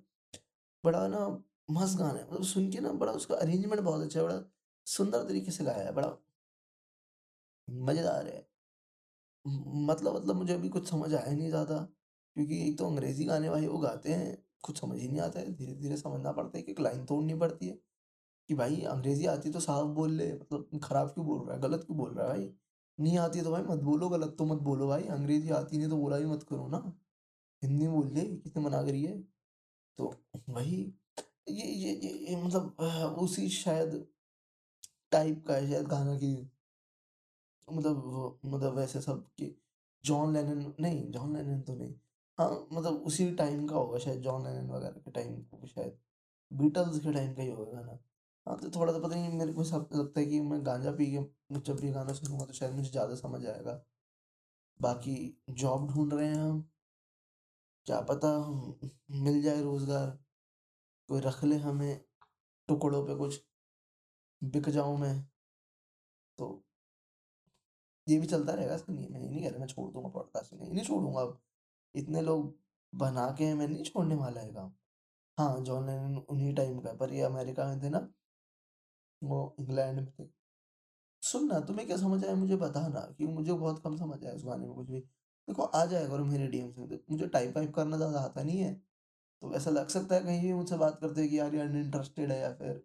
बड़ा 0.87 1.07
ना 1.09 1.27
मस्त 1.73 1.99
गाना 1.99 2.19
है 2.19 2.25
मतलब 2.25 2.43
सुन 2.47 2.71
के 2.73 2.81
ना 2.81 2.93
बड़ा 2.97 3.13
उसका 3.15 3.35
अरेंजमेंट 3.37 3.81
बहुत 3.83 4.03
अच्छा 4.03 4.21
है, 4.21 4.27
बड़ा 4.27 4.43
सुंदर 4.87 5.25
तरीके 5.25 5.51
से 5.53 5.65
गाया 5.65 5.85
है, 5.85 5.93
बड़ा 5.95 6.17
मज़ेदार 7.69 8.27
है। 8.29 8.47
मतलब 9.45 10.15
मतलब 10.17 10.37
मुझे 10.37 10.53
अभी 10.55 10.69
कुछ 10.69 10.89
समझ 10.91 11.13
आया 11.15 11.33
नहीं 11.33 11.49
ज़्यादा 11.49 11.77
क्योंकि 12.37 12.59
एक 12.69 12.77
तो 12.79 12.87
अंग्रेज़ी 12.87 13.25
गाने 13.25 13.51
भाई 13.51 13.67
वो 13.67 13.79
गाते 13.79 14.13
हैं, 14.13 14.37
कुछ 14.63 14.81
समझ 14.81 14.99
ही 15.01 15.09
नहीं 15.09 15.21
आता 15.21 15.41
है, 15.41 15.53
धीरे-धीरे 15.55 15.97
समझना 15.97 16.33
पड़ता 16.33 16.59
है, 16.59 16.63
कि 16.65 16.75
लाइन 16.81 17.05
तोड़नी 17.07 17.35
पड़ती 17.37 17.69
है 17.69 17.79
कि 18.49 18.55
भाई 18.55 18.81
अंग्रेज़ी 18.89 19.27
आती 19.29 19.51
तो 19.51 19.61
साफ़ 19.61 19.87
बोल 19.95 20.13
ले, 20.13 20.33
मतलब 20.35 20.81
खराब 20.85 21.09
क्यों 21.11 21.27
बोल 21.27 21.47
रहा 21.47 21.57
है, 21.57 21.61
गलत 21.63 21.85
क्यों 21.87 21.99
बोल 21.99 22.15
रहा 22.15 22.27
है 22.27 22.31
भाई? 22.33 22.51
नहीं 22.99 23.19
आती 23.19 23.43
तो 23.43 23.51
भाई 23.53 23.63
मत 23.65 23.81
बोलो, 23.85 24.09
गलत 24.11 24.37
तो 24.39 24.47
मत 24.47 24.63
बोलो 24.63 24.89
भाई, 24.89 25.05
अंग्रेज़ी 25.11 25.51
आती 25.53 25.79
नहीं 25.79 25.89
तो 25.91 25.97
बोला 25.99 26.19
भी 26.19 26.27
मत 26.27 26.45
करो 26.51 26.69
ना, 26.69 26.79
हिंदी 27.63 27.89
बोल 27.89 28.09
ले, 28.11 28.23
किसने 28.37 28.63
मना 28.63 28.83
करी 28.83 29.05
है? 29.05 29.17
तो 29.99 30.13
वही 30.51 30.81
ये 31.51 31.67
ये 31.67 31.93
ये 31.95 32.13
ये 32.29 32.37
मतलब 32.37 33.17
उसी 33.19 33.49
शायद 33.53 34.05
टाइप 35.13 35.45
का 35.49 35.55
है 35.55 35.69
शायद 35.71 35.87
गाना 35.89 36.17
कि 36.19 36.33
मतलब 37.69 38.39
मतलब 38.45 38.77
वैसे 38.77 39.01
सब 39.01 39.25
कि 39.39 39.55
जॉन 40.05 40.33
लेनन 40.35 40.73
नहीं, 40.81 41.11
जॉन 41.13 41.37
लेनन 41.37 41.61
तो 41.61 41.75
नहीं। 41.75 41.95
हाँ, 42.39 42.69
मतलब 42.73 43.03
उसी 43.03 43.31
टाइम 43.35 43.67
का 43.67 43.75
होगा 43.77 43.99
शायद 43.99 44.21
जॉन 44.23 44.45
लेनन 44.45 44.71
वगैरह 44.71 45.01
के 45.01 45.11
टाइम 45.11 45.35
को 45.45 45.67
शायद, 45.67 45.99
बीटल्स 46.51 46.99
के 47.01 47.13
टाइम 47.13 47.35
का 47.35 47.43
ही 47.43 47.51
होगा 47.51 47.71
गाना। 47.73 47.99
हाँ, 48.47 48.59
तो 48.59 48.71
थोड़ा-सा 48.71 48.99
पता 48.99 49.15
नहीं 49.17 49.39
मेरे 49.39 49.53
को 49.53 49.65
सब 49.65 49.89
लगता 49.95 50.21
है 50.21 50.27
कि 50.27 50.41
मैं 50.43 50.65
गांजा 50.67 50.93
पी 50.93 51.07
के 51.13 51.61
जब 51.63 51.85
ये 51.85 51.93
गाना 51.93 52.13
सुनूँगा 52.13 52.45
तो 52.47 52.53
शायद 52.55 52.73
मुझे 52.73 52.91
ज़्यादा 52.91 53.15
समझ 53.17 53.45
आएगा। 53.47 53.83
बाकी 54.81 55.15
जॉब 55.53 55.87
ढूंढ 55.91 56.13
रहे 56.15 56.27
हैं 56.29 56.35
हम, 56.37 56.65
क्या 57.87 58.01
पता 58.03 58.29
मिल 59.23 59.41
जाए 59.43 59.63
रोज़गार, 59.63 60.07
कोई 61.09 61.21
रख 61.21 61.43
ले 61.45 61.57
हमें 61.59 62.01
टुकड़ों 62.69 63.03
पे 63.07 63.15
कुछ, 63.17 63.41
बिक 64.43 64.69
जाऊँ 64.71 64.99
मैं, 64.99 65.21
तो 66.39 66.65
ये 68.07 68.19
भी 68.21 68.27
चलता 68.27 68.53
रहेगा 68.55 68.75
ऐसा 68.75 68.93
नहीं 68.93 69.09
मैं 69.09 69.21
नहीं 69.21 69.43
कह 69.43 69.49
रहा 69.51 69.59
मैं 69.61 69.67
छोड़ 69.67 69.91
दूँगा 69.93 70.09
पॉडकास्ट 70.09 70.53
नहीं, 70.55 70.73
नहीं 70.73 70.85
छोड़ूँगा 70.85 71.21
अब। 71.23 71.39
इतने 71.95 72.21
लोग 72.23 72.55
बना 72.93 73.27
के 73.39 73.45
हैं 73.45 73.55
मैं 73.55 73.69
नहीं 73.69 73.85
छोड़ने 73.85 74.15
वाला 74.15 74.41
है 74.41 74.53
काम। 74.55 74.73
हाँ, 75.39 75.61
जॉन 75.61 75.87
लेनन 75.87 76.17
उन्हीं 76.21 76.55
टाइम 76.55 76.79
का 76.81 76.93
पर 76.95 77.13
ये 77.13 77.23
अमेरिका 77.23 77.67
में 77.69 77.83
थे 77.83 77.89
ना, 77.91 78.09
वो 79.23 79.57
इंग्लैंड 79.61 80.01
में 80.01 80.11
थे। 80.11 80.29
सुनना 81.23 81.61
तुम्हें 81.61 81.87
क्या 81.87 81.97
समझ 81.97 82.25
आया 82.25 82.35
मुझे 82.35 82.57
बताना 82.57 83.01
कि 83.19 83.27
मुझे 83.27 83.53
बहुत 83.53 83.83
कम 83.85 83.97
समझ 83.97 84.25
आया 84.25 84.35
उस 84.35 84.45
गाने 84.45 84.67
में 84.67 84.75
कुछ 84.75 84.91
भी। 84.91 85.01
देखो 85.49 85.63
आ 85.65 85.85
जाएगा 85.87 86.09
करो 86.09 86.25
मेरे 86.27 86.47
डीएम्स 86.49 86.79
में, 86.79 86.89
तो 86.89 86.99
मुझे 87.11 87.27
टाइप 87.29 87.57
वाइप 87.57 87.75
करना 87.75 87.97
ज़्यादा 87.97 88.21
आता 88.21 88.43
नहीं 88.43 88.59
है, 88.61 88.73
तो 89.43 89.55
ऐसा 89.55 89.71
लग 89.73 89.89
सकता 89.91 90.15
है 90.15 90.23
कहीं 90.23 90.43
भी 90.43 90.53
मुझसे 90.55 90.77
बात 90.79 90.99
करते 91.01 91.21
हैं 91.21 91.31
कि 91.31 91.39
यार 91.39 91.55
ये 91.55 91.61
अनइंटरेस्टेड 91.63 92.33
है 92.33 92.41
या 92.41 92.53
फिर 92.55 92.83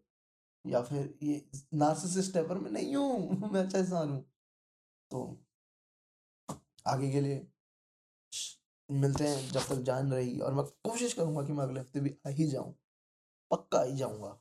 या 0.66 0.82
फिर 0.84 1.14
ये 1.24 1.42
नार्सिसिस्ट 1.76 2.38
है, 2.38 2.48
पर 2.48 2.60
मैं 2.60 2.72
नहीं 2.72 2.96
हूँ, 2.96 3.52
मैं 3.54 3.64
अच्छा 3.64 3.80
इंसान 3.80 4.10
हूँ। 4.10 4.24
तो 5.12 5.26
आगे 6.88 7.10
के 7.12 7.22
लिए 7.22 7.46
मिलते 8.90 9.28
हैं 9.28 9.52
जब 9.52 9.62
तक 9.70 9.82
जान 9.84 10.12
रही 10.14 10.38
और 10.40 10.54
मैं 10.54 10.66
कोशिश 10.84 11.14
करूँगा 11.14 11.44
कि 11.44 11.54
मैं 11.54 11.64
अगले 11.64 11.80
हफ़्ते 11.80 12.00
भी 12.00 12.16
आ 12.28 12.30
ही 12.32 12.48
जाऊँ। 12.48 12.74
पक्का 13.52 13.80
आ 13.80 13.84
ही 13.86 13.98
जाऊँगा। 13.98 14.40